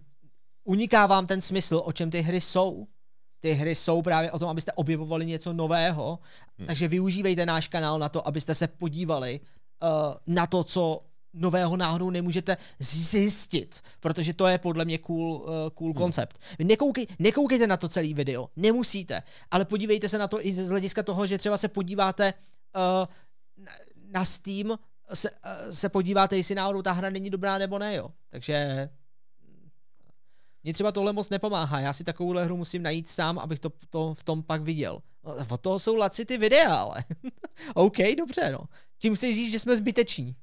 [0.64, 2.86] uniká vám ten smysl, o čem ty hry jsou.
[3.42, 6.18] Ty hry jsou právě o tom, abyste objevovali něco nového,
[6.66, 9.88] takže využívejte náš kanál na to, abyste se podívali uh,
[10.26, 15.94] na to, co nového náhodou nemůžete zjistit, protože to je podle mě cool, uh, cool
[15.94, 16.38] koncept.
[16.58, 20.68] Vy nekoukej, nekoukejte na to celý video, nemusíte, ale podívejte se na to i z
[20.68, 22.34] hlediska toho, že třeba se podíváte
[22.76, 23.64] uh,
[24.12, 24.78] na, Steam,
[25.14, 28.10] se, uh, se podíváte, jestli náhodou ta hra není dobrá nebo ne, jo.
[28.30, 28.88] Takže
[30.64, 31.80] mně třeba tohle moc nepomáhá.
[31.80, 35.02] Já si takovouhle hru musím najít sám, abych to, to v tom pak viděl.
[35.24, 37.04] No, Od toho jsou laci ty videa, ale.
[37.74, 38.58] OK, dobře, no.
[38.98, 40.36] Tím chceš říct, že jsme zbyteční.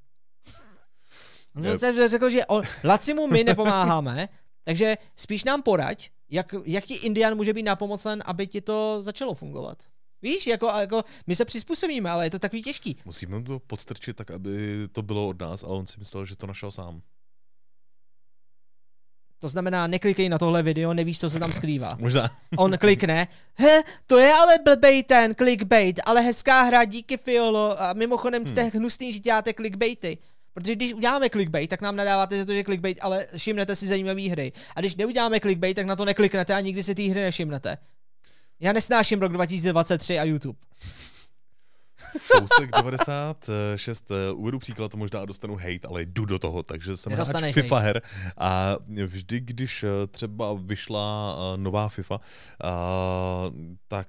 [1.57, 4.29] On jsem řekl, že o, Lacimu my nepomáháme,
[4.63, 9.83] takže spíš nám poraď, jak, jaký Indian může být nápomocen, aby ti to začalo fungovat.
[10.21, 12.97] Víš, jako, jako my se přizpůsobíme, ale je to takový těžký.
[13.05, 16.47] Musíme to podstrčit tak, aby to bylo od nás, ale on si myslel, že to
[16.47, 17.01] našel sám.
[19.39, 21.97] To znamená, neklikej na tohle video, nevíš, co se tam skrývá.
[21.99, 22.29] Možná.
[22.57, 27.81] On klikne, he, to je ale blbej ten clickbait, ale hezká hra, díky Fiolo.
[27.81, 30.17] A mimochodem jste hnusný, že děláte clickbaity.
[30.57, 34.21] Protože když uděláme clickbait, tak nám nadáváte za to, že clickbait, ale všimnete si zajímavé
[34.21, 34.51] hry.
[34.75, 37.77] A když neuděláme clickbait, tak na to nekliknete a nikdy si té hry nevšimnete.
[38.59, 40.59] Já nesnáším rok 2023 a YouTube.
[42.19, 47.53] Fousek 96, eh, uvedu příklad, možná dostanu hate, ale jdu do toho, takže jsem hráč
[47.53, 48.01] FIFA her
[48.37, 48.75] a
[49.05, 52.19] vždy, když eh, třeba vyšla eh, nová FIFA,
[53.87, 54.07] tak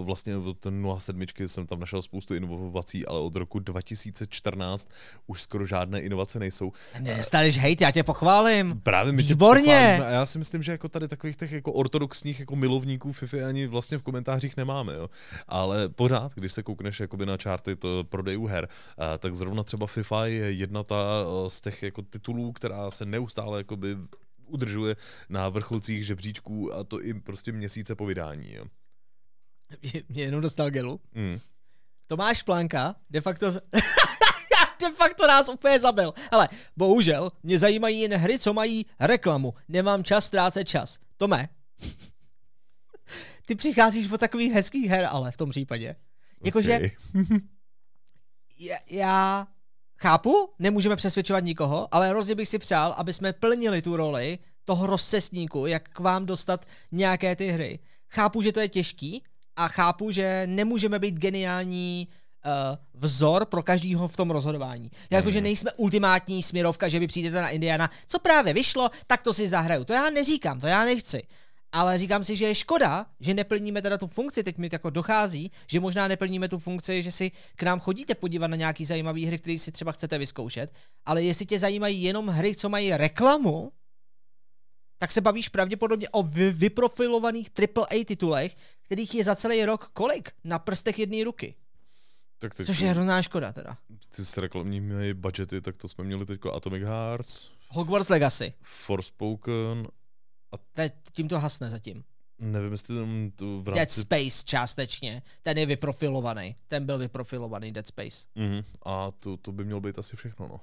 [0.00, 4.88] vlastně od ten 07 jsem tam našel spoustu inovací, ale od roku 2014
[5.26, 6.72] už skoro žádné inovace nejsou.
[7.00, 8.80] Nedostaneš hate, já tě pochválím.
[8.82, 9.62] Právě my tě Výborně.
[9.62, 13.36] pochválíme a já si myslím, že jako tady takových těch jako ortodoxních jako milovníků FIFA
[13.48, 15.10] ani vlastně v komentářích nemáme, jo.
[15.48, 18.68] Ale pořád, když se koukneš jakoby na čárty to prodejů her,
[19.14, 20.96] eh, tak zrovna třeba FIFA je jedna ta
[21.46, 23.96] eh, z těch jako titulů, která se neustále jakoby
[24.46, 24.96] udržuje
[25.28, 28.54] na vrcholcích žebříčků a to i prostě měsíce po vydání.
[28.54, 28.64] Jo.
[30.08, 31.00] Mě jenom dostal gelu.
[31.14, 31.38] Mm.
[32.06, 33.50] Tomáš Planka de facto...
[33.50, 33.60] z-
[34.80, 36.12] de facto nás úplně zabil.
[36.30, 39.54] Ale bohužel, mě zajímají jen hry, co mají reklamu.
[39.68, 40.98] Nemám čas ztrácet čas.
[41.16, 41.48] Tome.
[43.46, 45.96] Ty přicházíš po takových hezkých her, ale v tom případě.
[46.44, 46.90] Jakože Okay.
[48.90, 49.46] já,
[49.98, 54.86] chápu, nemůžeme přesvědčovat nikoho, ale hrozně bych si přál, aby jsme plnili tu roli toho
[54.86, 57.78] rozcestníku, jak k vám dostat nějaké ty hry.
[58.08, 59.22] Chápu, že to je těžký
[59.56, 62.08] a chápu, že nemůžeme být geniální
[62.44, 62.52] uh,
[62.94, 64.90] vzor pro každýho v tom rozhodování.
[65.10, 69.48] Jakože nejsme ultimátní směrovka, že vy přijdete na Indiana, co právě vyšlo, tak to si
[69.48, 69.84] zahraju.
[69.84, 71.22] To já neříkám, to já nechci.
[71.74, 75.50] Ale říkám si, že je škoda, že neplníme teda tu funkci, teď mi jako dochází,
[75.66, 79.38] že možná neplníme tu funkci, že si k nám chodíte podívat na nějaký zajímavý hry,
[79.38, 80.74] které si třeba chcete vyzkoušet,
[81.06, 83.72] ale jestli tě zajímají jenom hry, co mají reklamu,
[84.98, 90.30] tak se bavíš pravděpodobně o vy- vyprofilovaných AAA titulech, kterých je za celý rok kolik?
[90.44, 91.54] Na prstech jedné ruky.
[92.38, 93.76] Tak, tak Což je hrozná škoda teda.
[94.16, 98.52] ty s reklamními budgety, tak to jsme měli teďko Atomic Hearts, Hogwarts Legacy.
[98.62, 99.86] Forspoken,
[100.72, 102.04] To je- Tím to hasne zatím.
[102.38, 105.22] nevím, jestli tam to v Dead rámci Space částečně.
[105.42, 106.56] Ten je vyprofilovaný.
[106.68, 108.26] Ten byl vyprofilovaný Dead Space.
[108.34, 108.62] Mhm.
[108.86, 110.60] A to, to by mělo být asi všechno, no.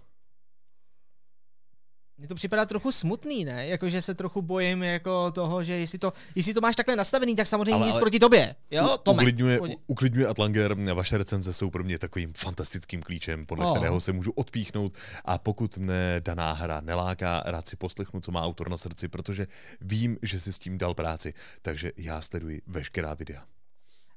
[2.20, 3.68] Mně to připadá trochu smutný, ne?
[3.68, 7.48] Jakože se trochu bojím jako toho, že jestli to, jestli to máš takhle nastavený, tak
[7.48, 8.56] samozřejmě Ale- nic ale- proti tobě.
[8.72, 9.24] Jo, Tome.
[9.24, 9.78] uklidňuje, Pojď.
[9.88, 13.78] uklidňuje Atlanger, vaše recenze jsou pro mě takovým fantastickým klíčem, podle Oh.
[13.78, 14.94] kterého se můžu odpíchnout
[15.26, 19.48] a pokud mne daná hra neláká, rád si poslechnu, co má autor na srdci, protože
[19.82, 23.44] vím, že si s tím dal práci, takže já sleduji veškerá videa.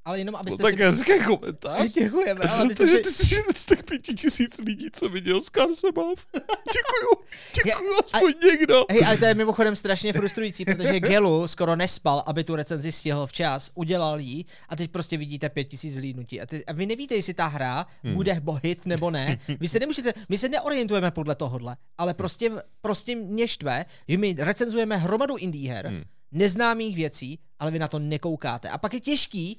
[0.05, 0.83] Ale jenom No, abyste tak si...
[0.83, 1.91] hezký komentář.
[1.91, 3.03] Děkujeme, ale abyste Takže si...
[3.03, 6.27] ty jsi jeden z těch pěti tisíc lidí, co viděl Skarsebav.
[6.73, 7.27] Děkuju,
[7.65, 8.85] děkuju, Je- aspoň někdo.
[8.91, 13.27] Hej, ale to je mimochodem strašně frustrující, protože Gelu skoro nespal, aby tu recenzi stihl
[13.27, 16.41] včas, udělal ji a teď prostě vidíte pět tisíc zlídnutí.
[16.41, 18.15] A, a vy nevíte, jestli ta hra hmm.
[18.15, 19.39] bude bohit nebo ne.
[19.61, 22.51] Vy se nemůžete, my se neorientujeme podle tohohle, ale prostě,
[22.81, 26.03] prostě mě štve, že my recenzujeme hromadu indie her, hmm.
[26.33, 28.69] neznámých věcí, ale vy na to nekoukáte.
[28.69, 29.59] A pak je těžký,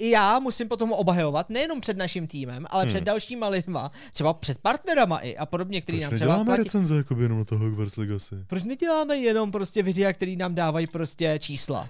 [0.00, 2.92] i já musím potom obhajovat nejenom před naším týmem, ale hmm.
[2.92, 6.62] před dalšíma lidma, třeba před partnerama i a podobně, který Proč nám třeba neděláme platí.
[6.62, 8.34] recenze jako jenom na to Hogwarts Legacy?
[8.46, 11.88] Proč neděláme jenom prostě videa, který nám dávají prostě čísla?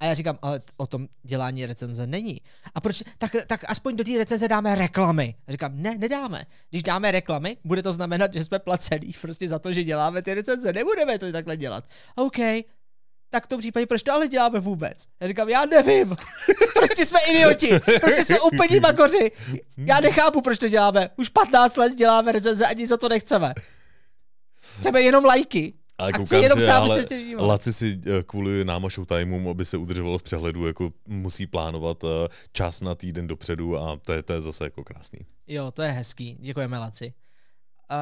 [0.00, 2.40] A já říkám, ale o tom dělání recenze není.
[2.74, 3.02] A proč?
[3.18, 5.34] Tak, tak aspoň do té recenze dáme reklamy.
[5.46, 6.46] A říkám, ne, nedáme.
[6.70, 10.34] Když dáme reklamy, bude to znamenat, že jsme placený prostě za to, že děláme ty
[10.34, 10.72] recenze.
[10.72, 11.84] Nebudeme to takhle dělat.
[12.16, 12.38] OK,
[13.30, 15.04] tak v tom případě proč to ale děláme vůbec?
[15.20, 16.16] Já říkám, já nevím.
[16.74, 17.80] prostě jsme idioti.
[18.00, 19.32] Prostě jsme úplně makoři.
[19.76, 21.10] Já nechápu, proč to děláme.
[21.16, 23.54] Už 15 let děláme recenze, ani za to nechceme.
[24.78, 25.74] Chceme jenom lajky.
[25.98, 27.14] Ale A koukám, jenom že sám ale se.
[27.36, 32.28] Laci si eh, kvůli náma showtimeům, aby se udržoval v přehledu, jako musí plánovat eh,
[32.52, 35.18] čas na týden dopředu a to je, to je zase jako krásný.
[35.46, 36.36] Jo, to je hezký.
[36.40, 37.12] Děkujeme, Laci.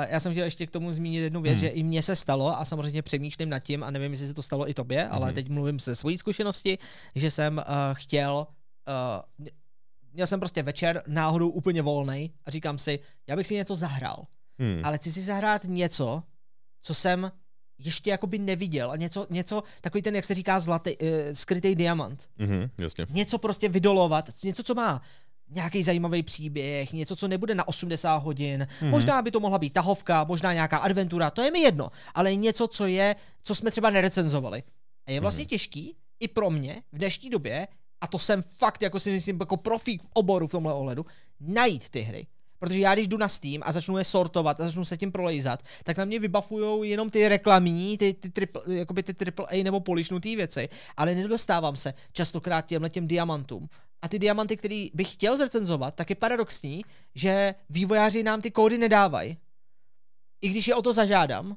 [0.08, 1.60] Já jsem chtěl ještě k tomu zmínit jednu věc, hmm.
[1.60, 4.42] že i mně se stalo, a samozřejmě přemýšlím nad tím, a nevím, jestli se to
[4.42, 5.12] stalo i tobě, hmm.
[5.12, 6.78] ale teď mluvím ze svojí zkušenosti,
[7.14, 8.46] že jsem uh, chtěl,
[9.38, 9.46] uh,
[10.12, 14.26] měl jsem prostě večer náhodou úplně volný a říkám si, já bych si něco zahrál,
[14.60, 14.80] Hmm.
[14.84, 16.22] ale chci si zahrát něco,
[16.82, 17.32] co jsem
[17.78, 22.28] ještě jakoby neviděl a něco, něco takový ten, jak se říká, zlatý, uh, skrytý diamant
[22.38, 23.06] Mhm, jasně.
[23.10, 25.02] něco prostě vydolovat, něco, co má
[25.50, 28.60] nějaký zajímavý příběh, něco, co nebude na 80 hodin.
[28.60, 28.88] Mhm.
[28.88, 28.90] Mm-hmm.
[28.90, 32.68] Možná by to mohla být tahovka, možná nějaká adventura, to je mi jedno, ale něco,
[32.68, 34.62] co je, co jsme třeba nerecenzovali.
[35.06, 35.48] A je vlastně mm-hmm.
[35.48, 37.68] těžký i pro mě v dnešní době,
[38.00, 41.06] a to jsem fakt, jako si myslím, jako profík v oboru v tomhle ohledu,
[41.40, 42.26] najít ty hry.
[42.58, 45.62] Protože já, když jdu na Steam a začnu je sortovat a začnu se tím prolejzat,
[45.84, 50.36] tak na mě vybafujou jenom ty reklamní, ty, ty, triple, jakoby ty AAA nebo polišnutý
[50.36, 53.68] věci, ale nedostávám se častokrát těmhle těm diamantům.
[54.02, 56.84] A ty diamanty, který bych chtěl zrecenzovat, tak je paradoxní,
[57.14, 59.38] že vývojáři nám ty kódy nedávají.
[60.40, 61.56] I když je o to zažádám,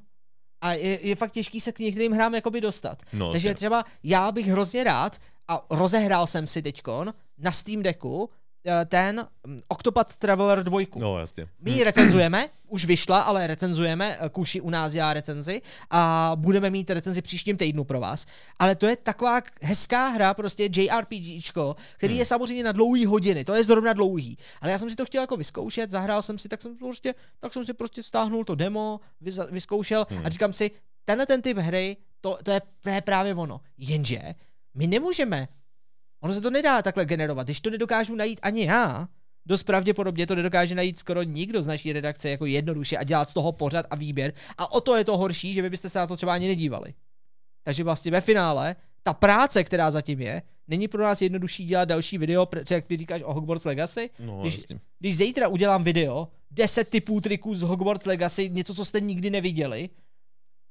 [0.60, 3.02] a je, je fakt těžký se k některým hrám jakoby dostat.
[3.12, 8.30] No, Takže třeba já bych hrozně rád, a rozehrál jsem si teďkon na Steam Decku
[8.86, 10.80] ten mm, Octopath Traveler 2.
[10.96, 11.46] No, jasně.
[11.60, 16.70] My ji recenzujeme, už vyšla, ale recenzujeme, eh, Kuši u nás dělá recenzi a budeme
[16.70, 18.26] mít recenzi příštím týdnu pro vás.
[18.58, 23.54] Ale to je taková hezká hra, prostě JRPGčko, který je samozřejmě na dlouhý hodiny, to
[23.54, 24.36] je zrovna dlouhý.
[24.60, 27.52] Ale já jsem si to chtěl jako vyzkoušet, zahrál jsem si, tak jsem prostě, tak
[27.52, 29.00] jsem si prostě stáhnul to demo,
[29.50, 30.70] vyzkoušel a říkám si,
[31.04, 33.60] tenhle ten typ hry, to, to, je, to je právě ono.
[33.78, 34.34] Jenže
[34.74, 35.48] my nemůžeme
[36.22, 37.46] Ono se to nedá takhle generovat.
[37.46, 39.08] Když to nedokážu najít ani já,
[39.46, 43.34] dost pravděpodobně to nedokáže najít skoro nikdo z naší redakce jako jednoduše a dělat z
[43.34, 44.32] toho pořad a výběr.
[44.58, 46.94] A o to je to horší, že vy byste se na to třeba ani nedívali.
[47.64, 52.18] Takže vlastně ve finále ta práce, která zatím je, není pro nás jednodušší dělat další
[52.18, 54.10] video, pr- jak ty říkáš o Hogwarts Legacy.
[54.18, 54.80] No, když, jasně.
[54.98, 59.90] když zítra udělám video, 10 typů triků z Hogwarts Legacy, něco, co jste nikdy neviděli,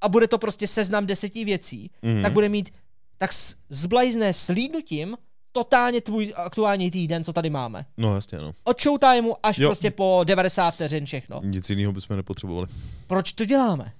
[0.02, 2.14] a bude to prostě seznam deseti věcí, Mhm.
[2.16, 2.22] mm-hmm.
[2.22, 2.74] tak bude mít
[3.18, 3.32] tak
[3.70, 5.18] zblajzné slídnutím
[5.52, 7.86] totálně tvůj aktuální týden, co tady máme.
[7.98, 8.52] No, jasně, no.
[8.64, 9.70] Od showtimeu až Jo.
[9.70, 11.42] prostě po 90 vteřin všechno.
[11.44, 12.68] Nic jiného bychom nepotřebovali.
[13.08, 13.92] Proč to děláme?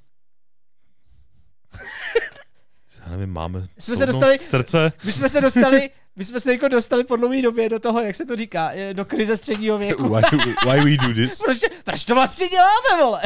[3.06, 4.92] Já nevím, máme Jsme se dostali- srdce.
[5.06, 8.16] My jsme se dostali, my jsme se jako dostali po dlouhé době do toho, jak
[8.16, 10.04] se to říká, do krize středního věku.
[10.16, 10.22] Why,
[10.66, 11.40] why we do this?
[11.46, 13.22] Proč, proč to vlastně děláme, vole?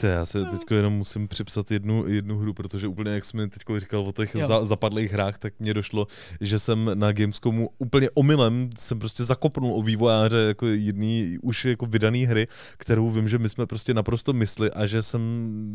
[0.00, 3.48] To já se teď jenom musím připsat jednu, jednu hru, protože úplně jak jsi mi
[3.48, 4.46] teď říkal o těch Jo.
[4.46, 6.06] za, zapadlých hrách, tak mně došlo,
[6.40, 11.86] že jsem na Gamescomu úplně omylem jsem prostě zakopnul o vývojáře jako jedný už jako
[11.86, 12.46] vydaný hry,
[12.76, 15.20] kterou vím, že my jsme prostě naprosto mysli a že jsem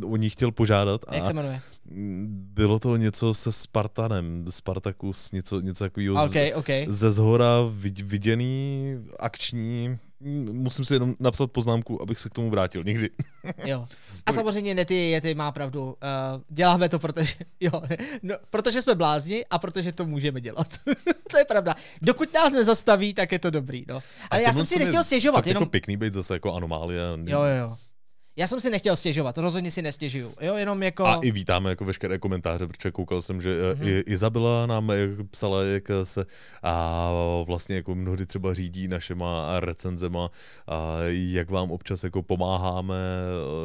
[0.06, 1.02] o ní chtěl požádat.
[1.12, 1.62] Jak A se jmenuje?
[2.32, 6.68] bylo to něco se Spartanem, Spartacus, něco, něco takového OK, OK.
[6.88, 7.48] ze zhora
[7.82, 8.86] vid- viděný,
[9.20, 9.98] akční.
[10.22, 13.10] Musím si jenom napsat poznámku, abych se k tomu vrátil někdy.
[13.66, 13.88] Jo.
[14.26, 15.86] A samozřejmě Nety Yeti má pravdu.
[15.86, 15.96] Uh,
[16.50, 17.72] děláme to, protože, jo,
[18.24, 20.68] no, protože jsme blázni a protože to můžeme dělat.
[21.32, 21.76] to je pravda.
[22.02, 23.86] Dokud nás nezastaví, tak je to dobrý.
[23.88, 24.00] No.
[24.30, 25.62] Ale já jsem si nechtěl stěžovat, Fakt jenom...
[25.62, 27.02] jako pěkný být zase jako anomálie.
[27.26, 27.78] Jo, jo, jo.
[28.40, 30.34] Já jsem si nechtěl stěžovat, rozhodně si nestěžuju.
[30.42, 31.06] Jo, jenom jako...
[31.06, 33.88] A i vítáme jako veškeré komentáře, protože koukal jsem, že mm-hmm.
[33.88, 36.26] i Izabela nám jak psala, jak se
[36.64, 37.12] a
[37.48, 40.32] vlastně jako mnohdy třeba řídí našema recenzema,
[40.68, 42.96] a jak vám občas jako pomáháme,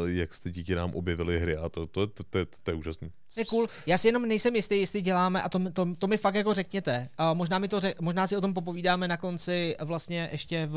[0.07, 3.11] jak jste díky nám objevili hry a to, to, to, to, to, to je úžasný.
[3.35, 3.67] To je cool.
[3.87, 7.09] Já si jenom nejsem jistý, jestli děláme, a to, to, to mi fakt jako řekněte.
[7.19, 10.77] A možná, mi to řek, možná si o tom popovídáme na konci vlastně ještě v,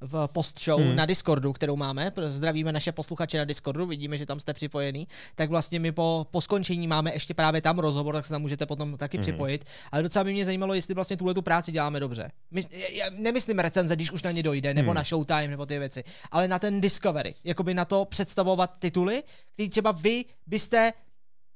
[0.00, 0.96] v post show hmm.
[0.96, 2.12] na Discordu, kterou máme.
[2.26, 5.08] Zdravíme naše posluchače na Discordu, vidíme, že tam jste připojený.
[5.34, 8.66] Tak vlastně my po, po skončení máme ještě právě tam rozhovor, tak se tam můžete
[8.66, 9.22] potom taky hmm.
[9.22, 9.64] připojit.
[9.92, 12.30] Ale docela by mě zajímalo, jestli vlastně tuhle tu práci děláme dobře.
[12.50, 14.96] My, já nemyslím recenze, když už na ně dojde, nebo hmm.
[14.96, 17.34] na Showtime, nebo ty věci, ale na ten Discovery.
[17.44, 19.22] Jakoby na to představovat tituly,
[19.52, 20.92] který třeba vy byste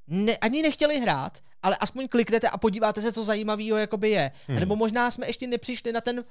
[0.07, 4.33] ne, ani nechtěli hrát, ale aspoň kliknete a podíváte se, co zajímavého jakoby je.
[4.47, 4.61] Hmm.
[4.61, 6.25] Nebo možná jsme ještě nepřišli na ten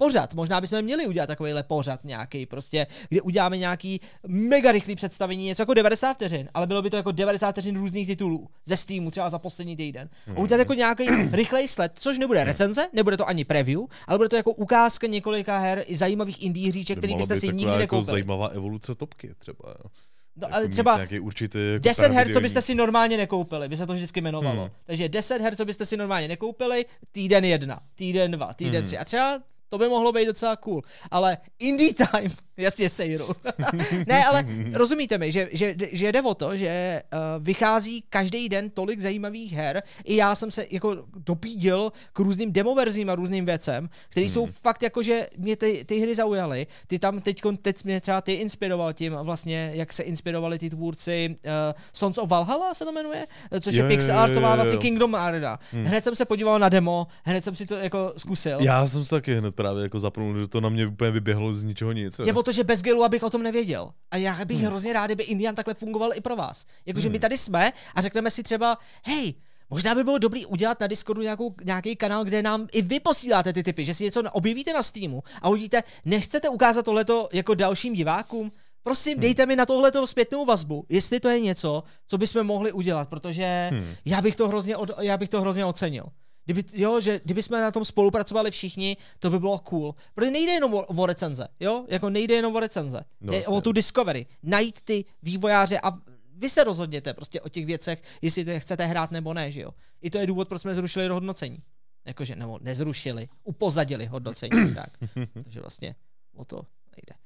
[0.00, 0.34] pořad.
[0.34, 5.62] Možná bychom měli udělat takovýhle pořad nějaký, prostě, kde uděláme nějaký mega rychlý představení, něco
[5.62, 9.30] jako 90 vteřin, ale bylo by to jako 90 vteřin různých titulů ze Steamu, třeba
[9.30, 10.08] za poslední týden.
[10.36, 14.28] A udělat jako nějaký rychlej sled, což nebude recenze, nebude to ani preview, ale bude
[14.28, 18.06] to jako ukázka několika her i zajímavých indie hříček, který byste si nikdy jako nekoupili.
[18.10, 19.68] zajímavá evoluce topky třeba.
[19.68, 19.90] Jo.
[20.36, 23.86] No, Jako ale třeba určitý jako 10 her, co byste si normálně nekoupili, by se
[23.86, 24.62] to vždycky jmenovalo.
[24.62, 24.70] Hmm.
[24.84, 28.84] Takže 10 her, co byste si normálně nekoupili, týden jedna, týden dva, týden Hmm.
[28.86, 28.98] tři.
[28.98, 29.38] A třeba
[29.70, 30.82] to by mohlo být docela cool.
[31.10, 33.28] Ale Indie Time, jasně sejru.
[34.06, 38.70] ne, ale rozumíte mi, že, že, že jde o to, že uh, vychází každý den
[38.70, 39.82] tolik zajímavých her.
[40.04, 44.82] I já jsem se jako dopídil k různým demoverzím a různým věcem, které jsou fakt
[44.82, 46.66] jako, že mě ty, ty hry zaujaly.
[46.86, 51.36] Ty tam teď, teď mě třeba ty inspiroval tím vlastně, jak se inspirovali ty tvůrci
[51.44, 51.50] uh,
[51.92, 53.26] Sons of Valhalla se to jmenuje,
[53.60, 54.78] což Jo, je jo, pixel jo, artová jo, vlastně.
[54.78, 55.58] Kingdom Arena.
[55.72, 58.58] Hned jsem se podíval na demo, hned jsem si to jako zkusil.
[58.60, 61.64] Já jsem se taky hned právě jako zapnul, že to na mě úplně vyběhlo z
[61.64, 62.20] ničeho nic.
[62.24, 63.90] Jde o to, že bez gelu abych o tom nevěděl.
[64.10, 64.66] A já bych hmm.
[64.66, 66.64] hrozně rád, kdyby Indian takhle fungoval i pro vás.
[66.86, 67.12] Jakože Hmm.
[67.12, 69.34] my tady jsme a řekneme si třeba, hej,
[69.72, 73.52] Možná by bylo dobrý udělat na Discordu nějakou, nějaký kanál, kde nám i vy posíláte
[73.52, 77.94] ty typy, že si něco objevíte na Steamu a uvidíte, nechcete ukázat tohleto jako dalším
[77.94, 78.52] divákům?
[78.82, 79.20] Prosím, Hmm.
[79.22, 83.68] dejte mi na tohleto zpětnou vazbu, jestli to je něco, co bychom mohli udělat, protože
[83.72, 83.94] Hmm.
[84.04, 86.04] já, bych to hrozně od, já bych to hrozně ocenil.
[86.44, 89.94] Kdyby, jo, že kdyby jsme na tom spolupracovali všichni, to by bylo cool.
[90.14, 91.84] Protože nejde jenom o, o recenze, jo?
[91.88, 93.04] Jako nejde jenom o recenze.
[93.20, 94.26] No, Jde o tu discovery.
[94.42, 95.92] Najít ty vývojáře a
[96.36, 99.70] vy se rozhodněte prostě o těch věcech, jestli chcete hrát nebo ne, že jo?
[100.02, 101.58] I to je důvod, proč jsme zrušili hodnocení.
[102.04, 104.90] Jakože, nebo nezrušili, upozadili hodnocení, tak.
[105.44, 105.94] Takže vlastně
[106.36, 106.56] o to
[106.96, 107.20] nejde.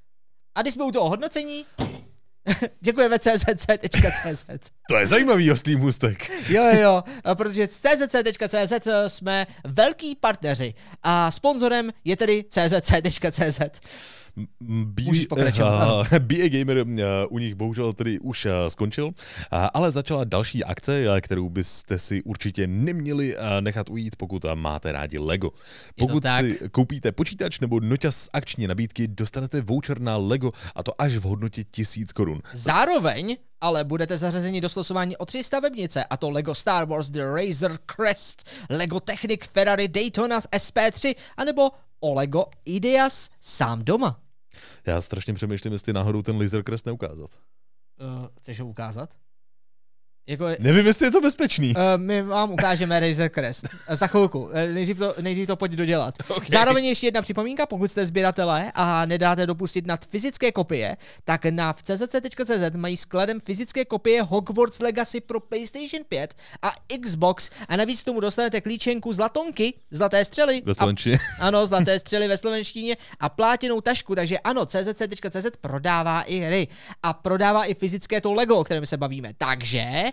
[0.55, 1.65] A když jsme u toho hodnocení,
[2.81, 4.71] děkujeme czc.cz.
[4.89, 6.31] To je zajímavý hostý můstek.
[6.49, 7.03] Jo, jo,
[7.35, 13.61] protože z czc.cz jsme velký partneři a sponzorem je tedy czc.cz.
[14.61, 16.03] B- Můžeš pokračovat, ano.
[16.19, 16.95] BA Gamer uh,
[17.29, 19.13] u nich bohužel tedy už uh, skončil, uh,
[19.75, 24.55] ale začala další akce, uh, kterou byste si určitě neměli uh, nechat ujít, pokud uh,
[24.55, 25.51] máte rádi Lego.
[25.99, 31.03] Pokud si koupíte počítač nebo noťaz z akční nabídky, dostanete voucher na Lego a to
[31.03, 32.41] až v hodnotě 1000 korun.
[32.53, 37.23] Zároveň ale budete zařazeni do slosování o tři stavebnice, a to Lego Star Wars The
[37.25, 41.71] Razor Crest, Lego Technic Ferrari Daytona z SP3, anebo
[42.01, 44.24] o Lego Ideas sám doma.
[44.87, 47.31] Já strašně přemýšlím, jestli náhodou ten Laser Crest neukázat.
[48.01, 49.11] Uh, chceš ho ukázat?
[50.27, 51.75] Jako, Nevím, jestli je to bezpečný.
[51.77, 54.43] Uh, my vám ukážeme Razer Crest uh, za chvilku.
[54.43, 56.15] Uh, nejdřív, to, nejdřív to pojď dodělat.
[56.35, 56.49] Okay.
[56.51, 61.73] Zároveň ještě jedna připomínka, pokud jste sběratelé a nedáte dopustit nad fyzické kopie, tak na
[61.73, 66.73] v czc.cz mají skladem fyzické kopie Hogwarts Legacy pro PlayStation 5 a
[67.03, 70.63] Xbox a navíc k tomu dostanete klíčenku zlatonky, zlaté střely.
[70.65, 71.19] Ve a, slovenčině.
[71.41, 76.69] ano, zlaté střely ve slovenštině a plátěnou tašku, takže ano, czc.cz prodává i hry
[77.03, 79.33] a prodává i fyzické to Lego, o kterém se bavíme.
[79.39, 80.05] Takže,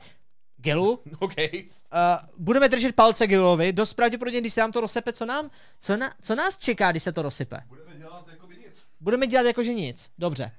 [0.62, 1.34] Gelu, OK.
[1.38, 5.98] Uh, budeme držet palce Gilovi, dost pravděpodobně, když se nám to rozsepe, co, nám, co,
[5.98, 7.62] na, co nás čeká, když se to rozsype?
[7.68, 8.86] Budeme dělat jako nic.
[9.00, 10.52] Budeme dělat jakože nic, dobře.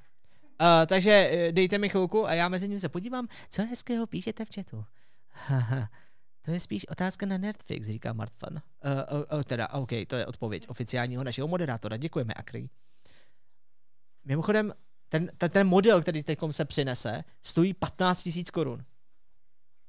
[0.61, 4.45] Uh, takže eh, dejte mi chvilku a já mezi ním se podívám, co hezkého píšete
[4.45, 4.85] v chatu.
[6.45, 8.53] To je spíš otázka na Nerdfix, říká Martfan.
[8.53, 8.61] Uh,
[9.19, 11.97] uh, uh, teda, OK, to je odpověď oficiálního našeho moderátora.
[11.97, 12.69] Děkujeme, Akry.
[14.24, 14.73] Mimochodem,
[15.09, 18.85] ten, ten, ten model, který teď se přinese, stojí 15 000 korun.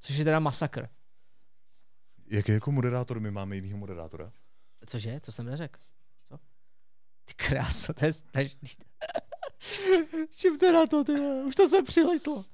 [0.03, 0.89] Což je teda masakr.
[2.27, 4.31] Jak jako moderátor, my máme jinýho moderátora.
[4.85, 5.19] Cože?
[5.19, 5.79] To jsem neřekl.
[6.29, 6.37] Co?
[7.25, 8.69] Ty kráso, to je strašný.
[10.37, 11.43] Čím teda to, ty vole?
[11.43, 12.45] Už to se přiletlo.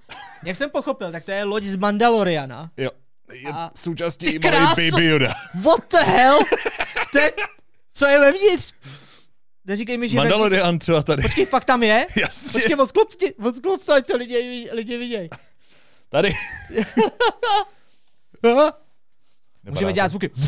[0.45, 2.71] Jak jsem pochopil, tak to je loď z Mandaloriana.
[2.77, 2.89] Jo.
[3.33, 4.81] Je A- součástí Ty i malý kráso!
[4.91, 5.33] Baby Yoda.
[5.61, 6.39] What the hell?
[7.11, 7.33] To je...
[7.93, 8.73] Co je vevnitř?
[9.65, 10.31] Neříkej mi, že vevnitř...
[10.31, 11.21] Mandalorian třeba tady.
[11.21, 12.07] Počkej, fakt tam je?
[12.15, 12.51] Jasně.
[12.51, 13.09] Počkej, odklop,
[13.45, 15.29] odklop to, ať to lidi, lidi vidějí.
[16.09, 16.29] Tady.
[19.63, 20.31] Můžeme dělat zvuky.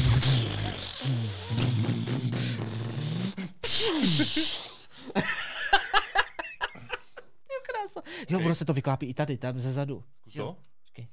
[7.52, 8.02] Jo, krása.
[8.30, 10.04] Jo, ono se to vyklápí i tady, tam ze zadu.
[10.20, 10.46] Zkus Jo.
[10.46, 10.58] to.
[10.84, 11.08] Počkej.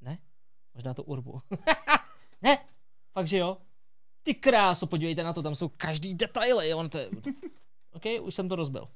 [0.00, 0.18] Ne?
[0.74, 1.40] Možná to urbu.
[2.42, 2.58] ne,
[3.12, 3.56] fakt že jo.
[4.22, 6.74] Ty kráso, podívejte na to, tam jsou každý detaily.
[6.74, 7.08] On to je...
[7.92, 8.88] OK, už jsem to rozbil.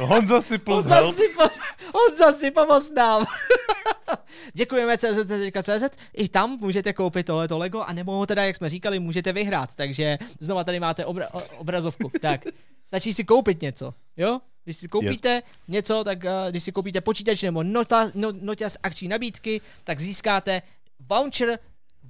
[0.00, 1.50] Honza si plus zasypal,
[1.92, 3.26] on zasypal vás nám.
[4.54, 8.98] Děkujeme CZ.cz, i tam můžete koupit tohleto Lego, a nebo ho teda, jak jsme říkali,
[8.98, 12.10] můžete vyhrát, takže znova tady máte obra- obrazovku.
[12.20, 12.44] Tak,
[12.86, 14.40] stačí si koupit něco, jo?
[14.64, 15.44] Když si koupíte yes.
[15.68, 20.00] něco, tak uh, když si koupíte počítač nebo nota, no, nota z akční nabídky, tak
[20.00, 20.62] získáte
[21.08, 21.58] voucher,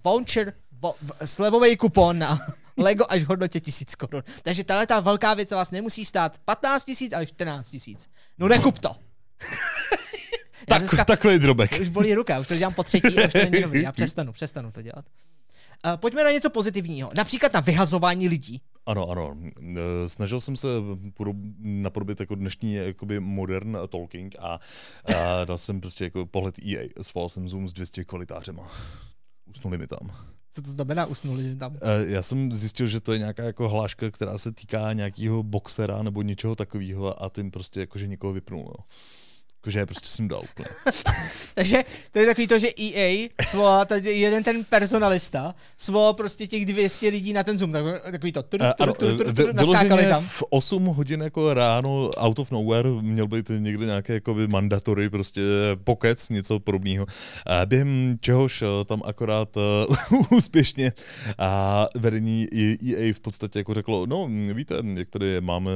[0.04, 0.94] voucher, vo,
[1.24, 2.38] slevový kupon na
[2.76, 4.22] Lego až v hodnotě tisíc korun.
[4.42, 8.08] Takže tahle ta velká věc vás nemusí stát 15 tisíc, ale 14 tisíc.
[8.38, 8.88] No nekup to.
[10.68, 11.80] tak, dneska, takový drobek.
[11.80, 13.82] Už bolí ruka, už to dělám po třetí už to není dobrý.
[13.82, 15.04] Já přestanu, přestanu to dělat.
[15.86, 17.10] Uh, pojďme na něco pozitivního.
[17.16, 18.60] Například na vyhazování lidí.
[18.86, 19.36] Ano, ano.
[19.60, 20.68] Eh, snažil jsem se
[21.58, 24.60] napodobit jako dnešní jakoby modern talking a,
[25.14, 26.88] a dal jsem prostě jako pohled EA.
[27.02, 28.70] Sval jsem Zoom s 200 kvalitářema.
[29.46, 30.35] Usnuli mi tam.
[30.56, 31.76] Co to znamená usnuli tam?
[31.76, 36.02] Eh, já jsem zjistil, že to je nějaká jako hláška, která se týká nějakého boxera
[36.02, 38.64] nebo něčeho takového a tím prostě jakože někoho vypnul.
[38.78, 38.84] No.
[39.66, 40.68] Jakože je prostě jsem dal úplně.
[41.54, 46.66] Takže to je takový to, že EA svolá tady jeden ten personalista, svolal prostě těch
[46.66, 47.72] 200 lidí na ten Zoom,
[48.12, 50.22] takový to tru, tru, tru, tru, tru, naskákali tam.
[50.22, 55.42] v 8 hodin jako ráno out of nowhere měl být někde nějaké jakoby mandatory, prostě
[55.84, 57.06] pokec, něco podobného.
[57.64, 60.92] Během čehož eh, tam akorát uh, úspěšně
[61.38, 65.70] a vedení EA v podstatě jako řeklo, no víte, jak tady máme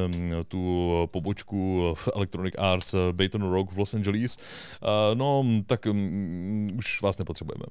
[0.49, 7.19] tu pobočku Electronic Arts Baton Rogue v Los Angeles, uh, no tak um, už vás
[7.19, 7.65] nepotřebujeme.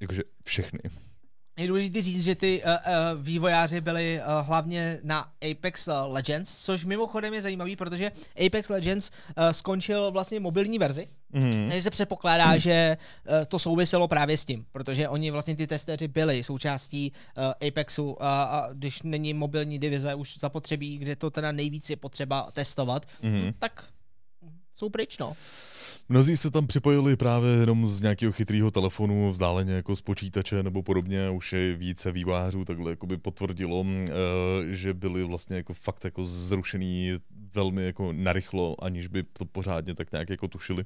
[0.00, 0.80] Jakože všechny.
[1.58, 2.76] Je důležité říct, že ty uh, uh,
[3.22, 8.12] vývojáři byli uh, hlavně na Apex Legends, což mimochodem je zajímavý, protože
[8.46, 11.68] Apex Legends uh, skončil vlastně mobilní verzi, mm-hmm.
[11.68, 12.96] takže se předpokládá, že
[13.28, 18.04] uh, to souviselo právě s tím, protože oni vlastně ty testeři byli součástí uh, Apexu
[18.04, 23.06] uh, a když není mobilní divize už zapotřebí, kde to teda nejvíc je potřeba testovat,
[23.22, 23.54] mm-hmm.
[23.58, 23.84] tak
[24.76, 25.36] jsou pryč, no.
[26.08, 30.82] Mnozí se tam připojili právě jenom z nějakého chytrého telefonu, vzdáleně jako z počítače nebo
[30.82, 31.30] podobně.
[31.30, 34.12] Už je více vývářů takhle jakoby potvrdilo, eh,
[34.66, 37.12] že byli vlastně jako fakt jako zrušený
[37.54, 40.84] velmi jako narychlo, aniž by to pořádně tak nějak jako tušili.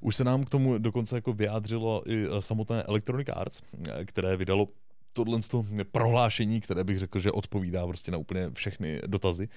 [0.00, 4.66] Už se nám k tomu dokonce jako vyjádřilo i samotné Electronic Arts, eh, které vydalo
[5.12, 5.40] tohle
[5.92, 9.48] prohlášení, které bych řekl, že odpovídá prostě na úplně všechny dotazy.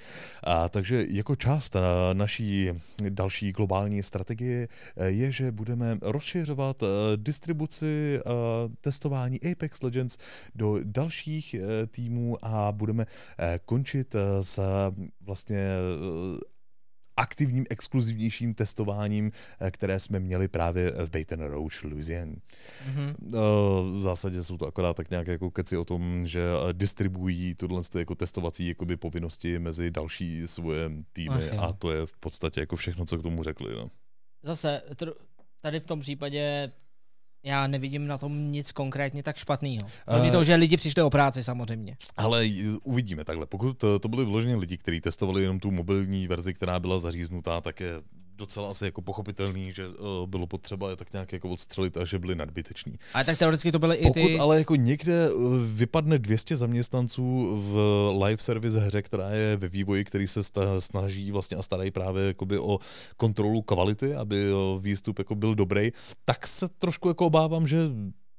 [0.43, 1.75] A, takže jako část
[2.13, 2.71] naší
[3.09, 4.67] další globální strategie
[4.97, 8.21] eh, je, že budeme rozšiřovat eh, distribuci eh,
[8.81, 10.17] testování Apex Legends
[10.55, 11.55] do dalších
[11.91, 13.05] týmů a budeme
[13.65, 14.59] končit s
[15.21, 15.69] vlastně
[17.17, 22.31] aktivním, exkluzivnějším testováním, eh, které jsme měli právě v Baton Rouge, Louisiana.
[22.31, 23.15] Mm-hmm.
[23.97, 27.81] V zásadě jsou to akorát tak nějaké jako keci o tom, že eh, distribuují tohle
[27.97, 32.75] jako testovací jakoby povinnosti mezi další svoje týmy Ach, a to je v podstatě jako
[32.75, 33.75] všechno, co k tomu řekli.
[33.75, 33.87] No.
[34.43, 34.81] Zase,
[35.61, 36.71] tady v tom případě
[37.45, 39.87] já nevidím na tom nic konkrétně tak špatného.
[40.05, 41.97] Kromě uh, toho, že lidi přišli o práci samozřejmě.
[42.17, 42.49] Ale
[42.83, 43.45] uvidíme takhle.
[43.45, 47.61] Pokud to, to byli vloženě lidi, kteří testovali jenom tu mobilní verzi, která byla zaříznutá,
[47.61, 47.91] tak je
[48.37, 49.95] docela asi jako pochopitelný, že uh,
[50.25, 52.93] bylo potřeba je tak nějak jako odstřelit a že byli nadbyteční.
[53.13, 54.21] Ale tak teoreticky to byly i ty...
[54.21, 57.77] Pokud ale jako někde uh, vypadne 200 zaměstnanců v
[58.25, 60.41] live service hře, která je ve vývoji, který se
[60.79, 62.79] snaží vlastně a starají právě jakoby o
[63.17, 65.91] kontrolu kvality, aby uh, výstup jako byl dobrý,
[66.25, 67.77] tak se trošku jako obávám, že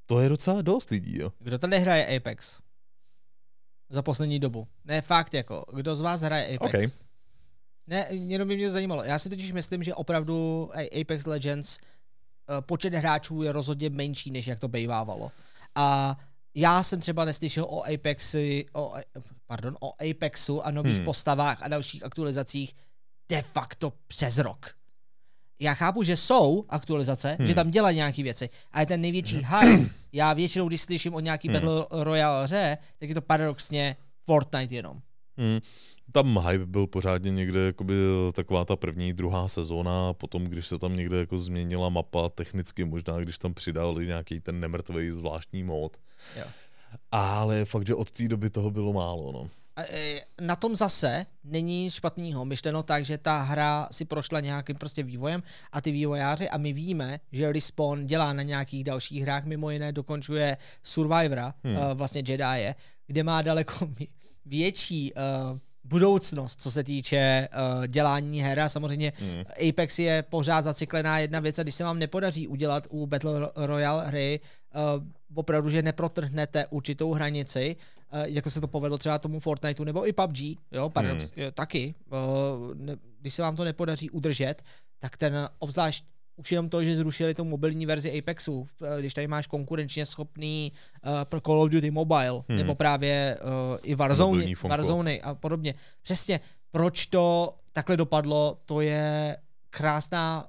[0.06, 1.18] to je docela dost lidí.
[1.18, 1.32] Jo.
[1.39, 2.60] Kdo tady hraje Apex?
[3.90, 4.68] Za poslední dobu.
[4.85, 5.64] Ne, fakt jako.
[5.73, 6.74] Kdo z vás hraje Apex?
[6.74, 7.06] Okay.
[7.86, 9.04] Ne, jenom by mě zajímalo.
[9.04, 14.46] Já si totiž myslím, že opravdu Apex Legends eh, počet hráčů je rozhodně menší, než
[14.46, 15.32] jak to bejvávalo.
[15.74, 16.16] A
[16.54, 18.94] já jsem třeba neslyšel o Apexi, o,
[19.46, 21.04] pardon, o Apexu a nových hmm.
[21.04, 22.74] postavách a dalších aktualizacích
[23.28, 24.74] de facto přes rok.
[25.60, 27.48] Já chápu, že jsou aktualizace, hmm.
[27.48, 31.48] že tam dělají nějaké věci, ale ten největší hype, já většinou, když slyším o nějaký
[31.48, 31.54] hmm.
[31.54, 35.00] Battle Royale hře, tak je to paradoxně Fortnite jenom.
[35.36, 35.60] Hmm
[36.12, 37.94] tam hype byl pořádně někde jakoby
[38.32, 43.18] taková ta první, druhá sezóna, potom když se tam někde jako změnila mapa technicky, možná
[43.18, 45.96] když tam přidali nějaký ten nemrtvý zvláštní mód.
[46.36, 46.44] Jo.
[47.12, 49.32] Ale fakt, že od té doby toho bylo málo.
[49.32, 49.48] No.
[49.78, 52.44] E, na tom zase není nic špatného.
[52.44, 55.42] Myšleno tak, že ta hra si prošla nějakým prostě vývojem
[55.72, 59.92] a ty vývojáři a my víme, že Respawn dělá na nějakých dalších hrách, mimo jiné
[59.92, 61.76] dokončuje Survivora, hmm.
[61.94, 62.74] vlastně Jedi,
[63.06, 63.74] kde má daleko
[64.47, 69.68] větší uh, budoucnost, co se týče uh, dělání her a samozřejmě mm.
[69.68, 74.06] Apex je pořád zacyklená jedna věc a když se vám nepodaří udělat u Battle Royale
[74.06, 74.40] hry
[74.74, 75.05] uh,
[75.35, 77.77] opravdu, že neprotrhnete určitou hranici,
[78.12, 80.39] uh, jako se to povedlo třeba tomu Fortniteu nebo i PUBG,
[80.73, 81.43] jo, paradox, mm.
[81.55, 84.62] taky, uh, ne, když se vám to nepodaří udržet,
[84.98, 86.05] tak ten obzvlášť
[86.36, 90.72] už jenom to, že zrušili tu mobilní verzi Apexu, eh, když tady máš konkurenčně schopný
[90.72, 92.58] uh, pro Call of Duty Mobile, hmm.
[92.58, 95.74] nebo právě uh, i Warzone, Warzone a podobně.
[96.02, 96.40] Přesně,
[96.70, 99.36] proč to takhle dopadlo, to je
[99.70, 100.48] krásná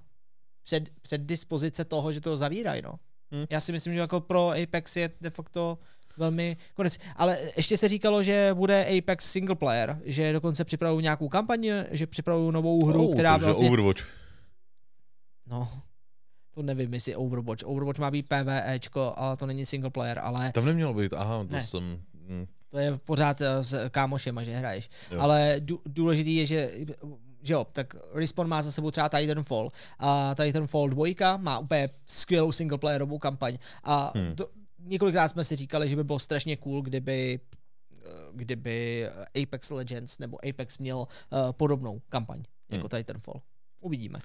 [0.64, 2.94] před, předdispozice toho, že to zavírají, no.
[3.32, 3.46] Hmm.
[3.50, 5.78] Já si myslím, že jako pro Apex je de facto
[6.18, 6.98] velmi konec.
[7.16, 12.08] Ale ještě se říkalo, že bude Apex single player, že dokonce připravují nějakou kampaň, že
[12.08, 13.68] připravují novou hru, oh, která vlastně...
[13.68, 14.27] Overwatch.
[15.50, 15.70] No,
[16.54, 17.64] to nevím, jestli Overwatch.
[17.66, 20.52] Overwatch má být PvEčko, ale to není single player, ale...
[20.52, 21.62] Tam nemělo být, aha, to Ne.
[21.64, 22.02] jsem...
[22.14, 24.90] hm, To je pořád eh, s kámošema, že hraješ.
[25.12, 25.20] Jo.
[25.22, 26.72] Ale dů, důležitý je, že
[27.42, 29.70] že jo, tak Respawn má za sebou třeba Titanfall
[30.00, 34.36] a Titanfall 2 má úplně skvělou singleplayerovou kampaň a Hmm.
[34.36, 34.50] to,
[34.80, 37.40] několikrát jsme si říkali, že by bylo strašně cool, kdyby
[37.94, 39.08] eh, kdyby
[39.44, 41.08] Apex Legends nebo Apex měl uh,
[41.52, 43.42] podobnou kampaň jako Titanfall.
[43.82, 44.20] Uvidíme.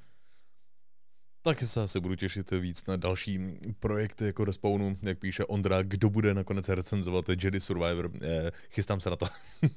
[1.42, 3.38] Taky se asi budu těšit víc na další
[3.80, 8.10] projekty jako Respawnu, jak píše Ondra, kdo bude nakonec recenzovat Jedi Survivor.
[8.22, 9.26] Eh, chystám se na to.
[9.62, 9.68] Je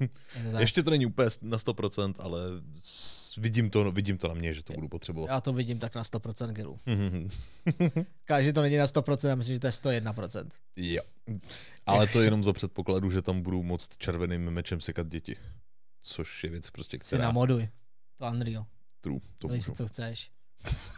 [0.45, 0.61] to tak.
[0.61, 2.41] Ještě to není úplně na 100%, ale
[3.37, 5.27] vidím to, vidím to na mě, že to budu potřebovat.
[5.29, 6.79] Já to vidím tak na 100% gilů.
[8.25, 10.47] Každý to není na 100%, já myslím, že to je 101%.
[10.75, 11.03] jo.
[11.85, 15.35] Ale to je jenom za předpokladu, že tam budu moct červeným mečem sekat děti.
[16.01, 17.23] Což je věc prostě, Si která...
[17.23, 17.69] namoduj.
[18.17, 18.65] To Unreal.
[19.01, 20.31] True, to Dej si, co chceš.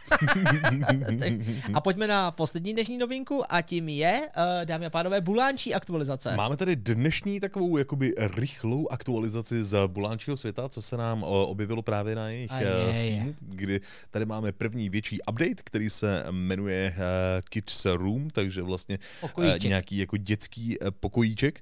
[1.74, 6.36] A pojďme na poslední dnešní novinku a tím je, uh, dámy a pánové, bulánčí aktualizace.
[6.36, 11.82] Máme tady dnešní takovou jakoby rychlou aktualizaci z Bulánčího světa, co se nám o, objevilo
[11.82, 12.94] právě na jejich eh.
[12.94, 13.80] Steamu, kdy
[14.10, 19.68] tady máme první větší update, který se jmenuje eh, Kids Room, takže vlastně eh, Pokojíček.
[19.68, 21.60] nějaký jako dětský eh, pokojíček.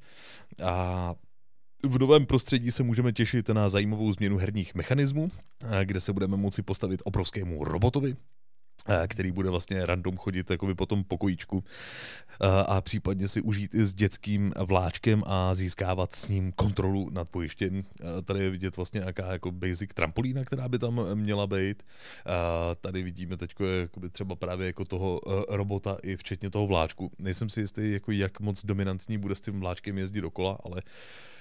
[0.62, 1.14] A
[1.88, 5.30] v novém prostředí se můžeme těšit na zajímavou změnu herních mechanismů,
[5.84, 8.16] kde se budeme moci postavit obrovskému robotovi,
[9.08, 11.64] který bude vlastně random chodit jakoby po tom pokojíčku
[12.42, 17.28] eh, a případně si užít i s dětským vláčkem a získávat s ním kontrolu nad
[17.32, 17.82] bojištěm.
[18.00, 21.82] Eh, Tady je vidět vlastně nějaká jako basic trampolína, která by tam měla být.
[21.82, 22.30] Eh,
[22.80, 23.50] Tady vidíme teď
[24.12, 27.10] třeba právě jako toho eh, robota i včetně toho vláčku.
[27.18, 30.82] Nejsem si jistý, jako jak moc dominantní bude s tím vláčkem jezdit dokola, ale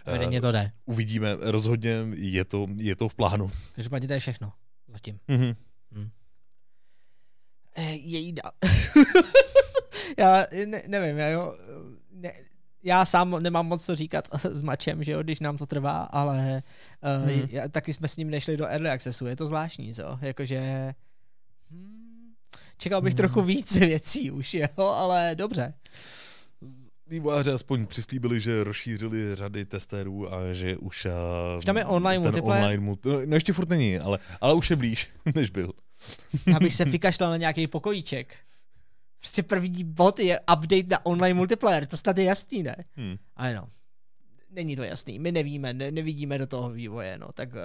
[0.06, 0.72] eh, Evidentně to jde.
[0.86, 1.38] uvidíme.
[1.40, 3.52] Rozhodně je to, je to v plánu.
[3.76, 4.52] Každopádně to je všechno.
[4.88, 5.20] Zatím.
[5.28, 5.54] Mhm.
[7.76, 8.52] Eh, Jejda.
[10.18, 11.56] já ne, nevím, já, jo,
[12.12, 12.34] ne,
[12.84, 16.64] já sám nemám moc co říkat s mačem, že jo, když nám to trvá, ale
[17.24, 17.48] uh, Hmm.
[17.52, 20.20] já, taky jsme s ním nešli do early accessu, je to zvláštní, co?
[20.22, 20.94] Jakože...
[21.72, 22.34] Hmm,
[22.78, 23.18] čekal bych Hmm.
[23.18, 25.74] trochu víc věcí už, jo, ale dobře.
[27.08, 31.06] Vývojáři aspoň přislíbili, že rozšířili řady testérů a že už...
[31.06, 32.64] Uh, Už tam je online multiplayer?
[32.64, 33.10] Online multi...
[33.26, 35.72] No ještě furt není, ale, ale už je blíž, než byl.
[36.48, 38.36] Já bych se vykašlal na nějaký pokojíček.
[39.20, 42.76] Prostě první bod je update na online multiplayer, to snad je jasný, ne?
[42.96, 43.16] Hmm.
[43.36, 43.68] Ale no,
[44.50, 47.60] není to jasný, my nevíme, ne, nevidíme do toho vývoje, no, tak uh,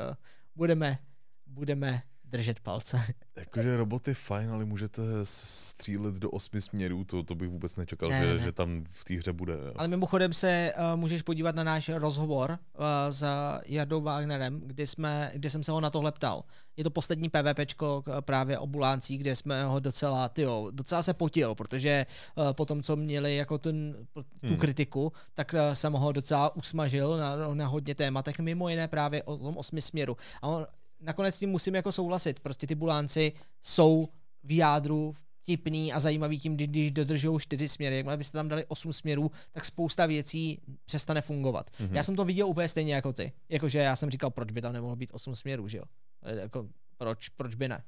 [0.57, 0.99] budeme,
[1.47, 3.03] budeme držet palce.
[3.39, 8.09] Jakože robot je fajn, ale můžete střílet do osmi směrů, to, to bych vůbec nečekal,
[8.09, 8.39] Ne, že, ne.
[8.39, 9.55] že tam v té hře bude.
[9.77, 13.25] Ale mimochodem se uh, můžeš podívat na náš rozhovor uh, s
[13.67, 16.43] Jardou Wagnerem, kdy, jsme, kdy jsem se ho na tohle ptal.
[16.77, 21.15] Je to poslední PvPčko k- právě o buláncích, kde jsme ho docela, tyjo, docela se
[21.15, 24.57] potil, protože uh, po tom, co měli jako ten, tu Hmm.
[24.57, 29.37] kritiku, tak uh, jsem ho docela usmažil na, na hodně tématech, mimo jiné právě o
[29.39, 30.17] tom osmi směru.
[30.43, 30.67] A on,
[31.01, 33.33] nakonec s tím musím jako souhlasit, prostě ty bulánci
[33.63, 34.09] jsou
[34.45, 35.13] v jádru
[35.43, 37.97] vtipný a zajímavý tím, kdy- když dodržují čtyři směry.
[37.97, 41.71] Jakmile byste tam dali osm směrů, tak spousta věcí přestane fungovat.
[41.79, 41.89] Mhm.
[41.89, 41.95] Mm-hmm.
[41.97, 43.33] Já jsem to viděl úplně stejně jako ty.
[43.49, 45.85] Jakože já jsem říkal, proč by tam nemohlo být osm směrů, že jo?
[46.23, 47.83] Jako, proč, proč by ne?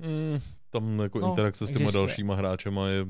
[0.00, 2.06] Hmm, tam jako no, interakce s těma existuje.
[2.06, 3.04] dalšíma hráčema je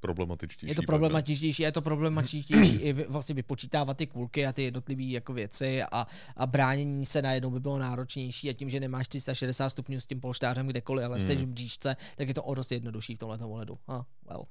[0.00, 0.70] problematičtější.
[0.70, 5.32] Je to problematičtější, je to problematičtější i vlastně vypočítávat ty kulky a ty jednotlivé jako
[5.32, 6.06] věci a,
[6.36, 10.20] a bránění se najednou by bylo náročnější a tím, že nemáš 360 stupňů s tím
[10.20, 11.26] polštářem kdekoliv, ale Mm.
[11.26, 13.78] jsi v bříšce, tak je to o dost jednodušší v tomhle ohledu.
[13.88, 14.44] Ah, well.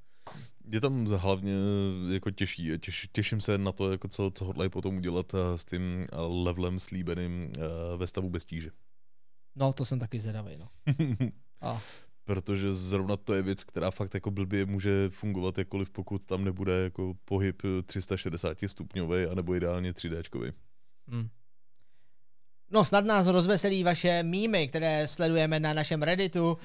[0.71, 1.53] Je tam hlavně
[2.11, 5.65] jako těžší, těš, těším se na to, jako co, co hodlají potom udělat eh, s
[5.65, 7.61] tím eh, levelem slíbeným eh,
[7.97, 8.69] ve stavu bez tíže.
[9.55, 10.67] No, to jsem taky zvědavý, no.
[11.61, 11.81] A,
[12.29, 16.83] Protože zrovna to je věc, která fakt jako blbě může fungovat jakkoliv, pokud tam nebude
[16.83, 20.53] jako pohyb 360 stupňový, anebo ideálně 3D.
[21.07, 21.29] mm.
[22.71, 26.55] No, snad nás rozveselí vaše mýmy, které sledujeme na našem Redditu, uh,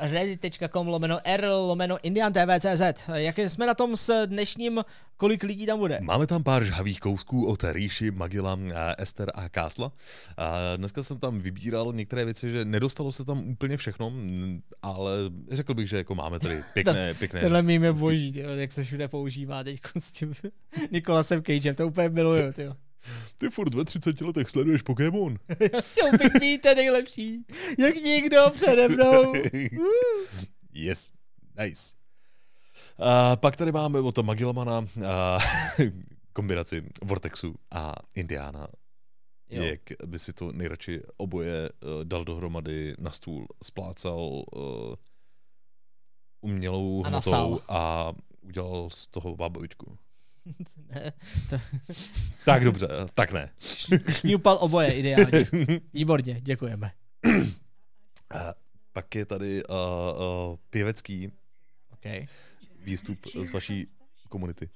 [0.00, 3.08] reddit.com lomeno r lomeno indiantv.cz.
[3.14, 4.84] Jak jsme na tom s dnešním,
[5.16, 5.98] kolik lidí tam bude?
[6.02, 9.92] Máme tam pár žhavých kousků od Ríši, Magila, eh, Ester a Kásla.
[10.36, 14.12] A dneska jsem tam vybíral některé věci, že nedostalo se tam úplně všechno,
[14.82, 15.12] ale
[15.50, 17.40] řekl bych, že jako máme tady pěkné, pěkné.
[17.40, 20.32] Tenhle mým je boží, tyjo, jak se všude používá teď s tím
[20.90, 22.74] Nikolasem Cagem, to úplně miluju, tyjo.
[23.36, 25.36] Ty furt ve 30 letech sleduješ Pokémon.
[25.80, 27.44] Chtěl bych být ten nejlepší.
[27.78, 29.32] Jak nikdo přede mnou.
[30.72, 31.12] yes,
[31.58, 31.94] nice.
[32.98, 35.38] A pak tady máme od Magilmana a
[36.32, 38.68] kombinaci Vortexu a Indiana.
[39.50, 39.62] Jo.
[39.62, 44.94] Jak by si to nejradši oboje uh, dal dohromady na stůl, splácal uh,
[46.40, 47.60] umělou A hmotou nasál.
[47.68, 49.98] a udělal z toho bábovičku.
[50.94, 51.12] ne,
[52.44, 53.50] Tak dobře, tak ne.
[54.10, 55.44] šňupal oboje, ideálně.
[55.92, 56.90] Výborně, děkujeme.
[58.34, 58.54] A
[58.92, 61.32] pak je tady uh, uh, pěvecký
[61.92, 62.26] Okay.
[62.84, 63.86] výstup z vaší
[64.36, 64.68] komunity.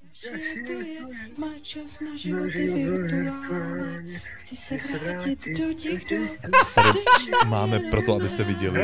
[1.39, 4.21] Má čas na životy virtuální.
[4.39, 6.29] Chci se vrátit do těch dob.
[6.75, 6.99] Tady
[7.47, 8.81] máme proto, abyste viděli,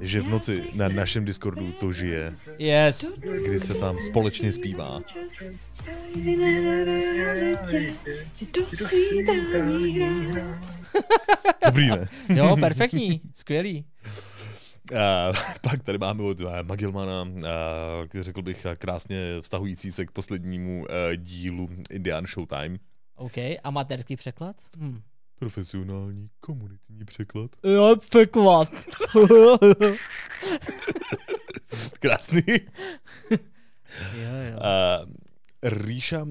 [0.00, 3.14] že v noci na našem Discordu to žije, Yes.
[3.44, 5.00] kdy se tam společně zpívá.
[11.66, 12.08] Dobrý, ne?
[12.34, 13.84] Jo, perfektní, skvělý.
[14.96, 17.26] A pak tady máme od eh, Magilmana, a,
[18.20, 22.78] řekl bych eh, krásně vztahující se k poslednímu eh, dílu Indian Showtime.
[23.16, 24.56] OK, amatérský překlad?
[24.76, 25.00] Hm.
[25.38, 27.50] Profesionální komunitní překlad.
[27.64, 28.68] Jo, překlad.
[32.00, 32.42] Krásný.
[33.30, 34.58] jo, jo.
[34.60, 35.00] A
[35.62, 36.28] Ríša, uh,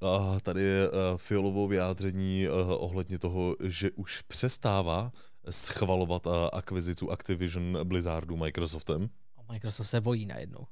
[0.00, 5.12] uh, tady je uh, fialovou vyjádření uh, ohledně toho, že už přestává
[5.50, 9.10] schvalovat uh, akvizicu Activision Blizzardu Microsoftem.
[9.36, 10.66] A Microsoft se bojí najednou.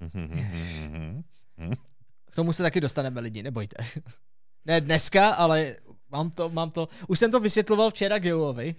[0.00, 1.22] Mhm.
[2.30, 3.84] K tomu se taky dostaneme lidi, nebojte.
[4.64, 5.76] ne dneska, ale
[6.10, 6.88] mám to, mám to.
[7.08, 8.74] Už jsem to vysvětloval včera Geovi.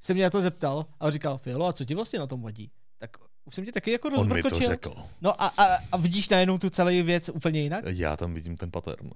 [0.00, 2.42] Jsem mě na to zeptal a on říkal, Filo, a co ti vlastně na tom
[2.42, 2.70] vadí?
[2.98, 4.68] Tak už jsem ti taky jako On mi to rozbrkočil.
[4.68, 4.94] řekl.
[5.20, 7.84] No a, a, a, vidíš najednou tu celý věc úplně jinak?
[7.88, 9.10] Já tam vidím ten pattern.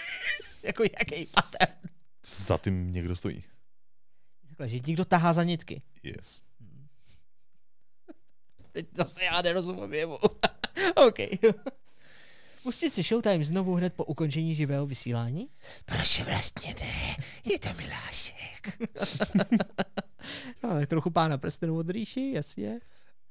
[0.62, 1.72] jako jaký pattern?
[2.26, 3.44] Za tím někdo stojí.
[4.52, 5.82] Takhle, že někdo tahá za nitky.
[6.02, 6.42] Yes.
[8.72, 10.18] Teď zase já nerozumím jemu.
[11.06, 11.18] OK.
[12.62, 15.48] Pustit si Showtime znovu hned po ukončení živého vysílání?
[15.84, 17.16] Proč vlastně ne?
[17.44, 18.78] Je to Milášek.
[20.62, 22.80] No, trochu pána prstenů od Ríši, jasně.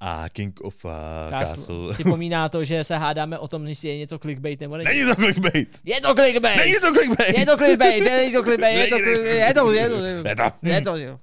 [0.03, 0.91] A King of uh,
[1.29, 1.55] Castle.
[1.55, 1.93] Castle.
[1.93, 4.87] Připomíná to, že se hádáme o tom, jestli je něco clickbait nebo není.
[4.89, 5.79] Není to clickbait!
[5.85, 6.57] Je to clickbait!
[6.57, 7.37] Není to clickbait!
[7.37, 10.05] Je to clickbait, není to clickbait, je to Není to clickbait, je to, je to,
[10.27, 10.67] Je to.
[10.67, 11.19] je to, jo.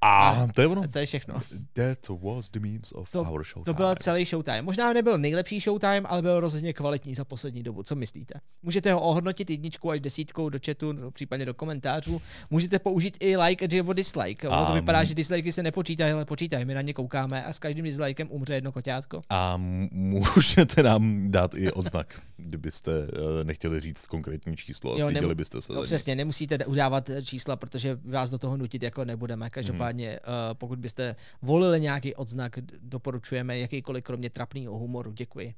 [0.00, 0.88] A to je ono.
[0.88, 1.34] To je všechno.
[1.72, 4.62] That was the memes of To, our show to byl celý Showtime.
[4.62, 7.82] Možná nebyl nejlepší Showtime, ale byl rozhodně kvalitní za poslední dobu.
[7.82, 8.34] Co myslíte?
[8.62, 12.22] Můžete ho ohodnotit jedničkou až desítkou do chatu, no, případně do komentářů.
[12.50, 14.48] Můžete použít i like nebo dislike.
[14.48, 16.64] Ono to vypadá, že dislikey se nepočítají, ale počítají.
[16.64, 19.22] My na ně koukáme a s každým dislikem umře jedno koťátko.
[19.30, 19.56] A
[19.92, 23.08] můžete nám dát i odznak, kdybyste uh,
[23.44, 27.56] nechtěli říct konkrétní číslo a Jo, nemu- byste se No, přesně, nemusíte udávat eh, čísla,
[27.56, 29.50] protože vás do toho nutit jako nebudeme.
[29.50, 35.12] Každopádně, uh, pokud byste volili nějaký odznak, doporučujeme jakýkoliv, kromě trapného humoru.
[35.12, 35.54] Děkuji.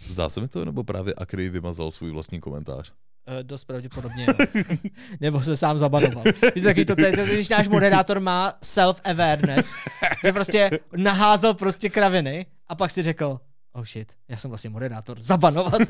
[0.00, 2.90] Zdá se mi to, nebo právě Akry vymazal svůj vlastní komentář?
[2.92, 4.26] Uh, dost pravděpodobně.
[5.20, 6.24] Nebo se sám zabanoval.
[6.54, 9.76] Víš, taky to, to, je- to, když náš moderátor má self-awareness,
[10.24, 13.40] že prostě naházel prostě kraviny a pak si řekl,
[13.74, 15.22] Oh shit, já jsem vlastně moderátor.
[15.22, 15.80] Zabanovat.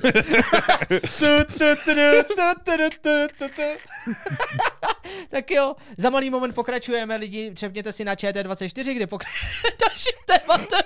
[5.31, 7.51] tak jo, za malý moment pokračujeme, lidi.
[7.55, 10.81] Přepněte si na ČT24, kde pokračujeme dalším tématem.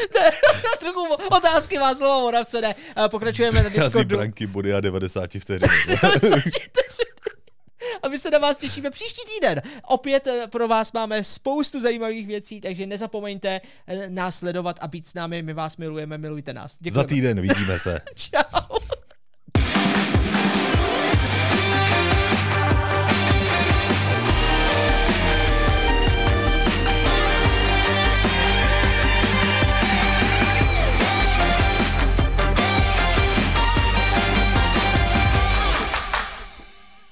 [0.14, 0.30] ne,
[0.78, 2.74] trochu otázky má slovo Moravce, ne.
[2.96, 3.98] Eh, pokračujeme na Discordu.
[3.98, 5.68] Asi branky body a 90 vteřin.
[8.02, 9.62] A my se na vás těšíme příští týden.
[9.86, 15.08] Opět eh, pro vás máme spoustu zajímavých věcí, takže nezapomeňte eh, nás sledovat a být
[15.08, 15.42] s námi.
[15.42, 16.72] My vás milujeme, milujte nás.
[16.72, 17.08] Za Děkujeme.
[17.08, 18.00] týden vidíme se.
[18.14, 18.59] Čau.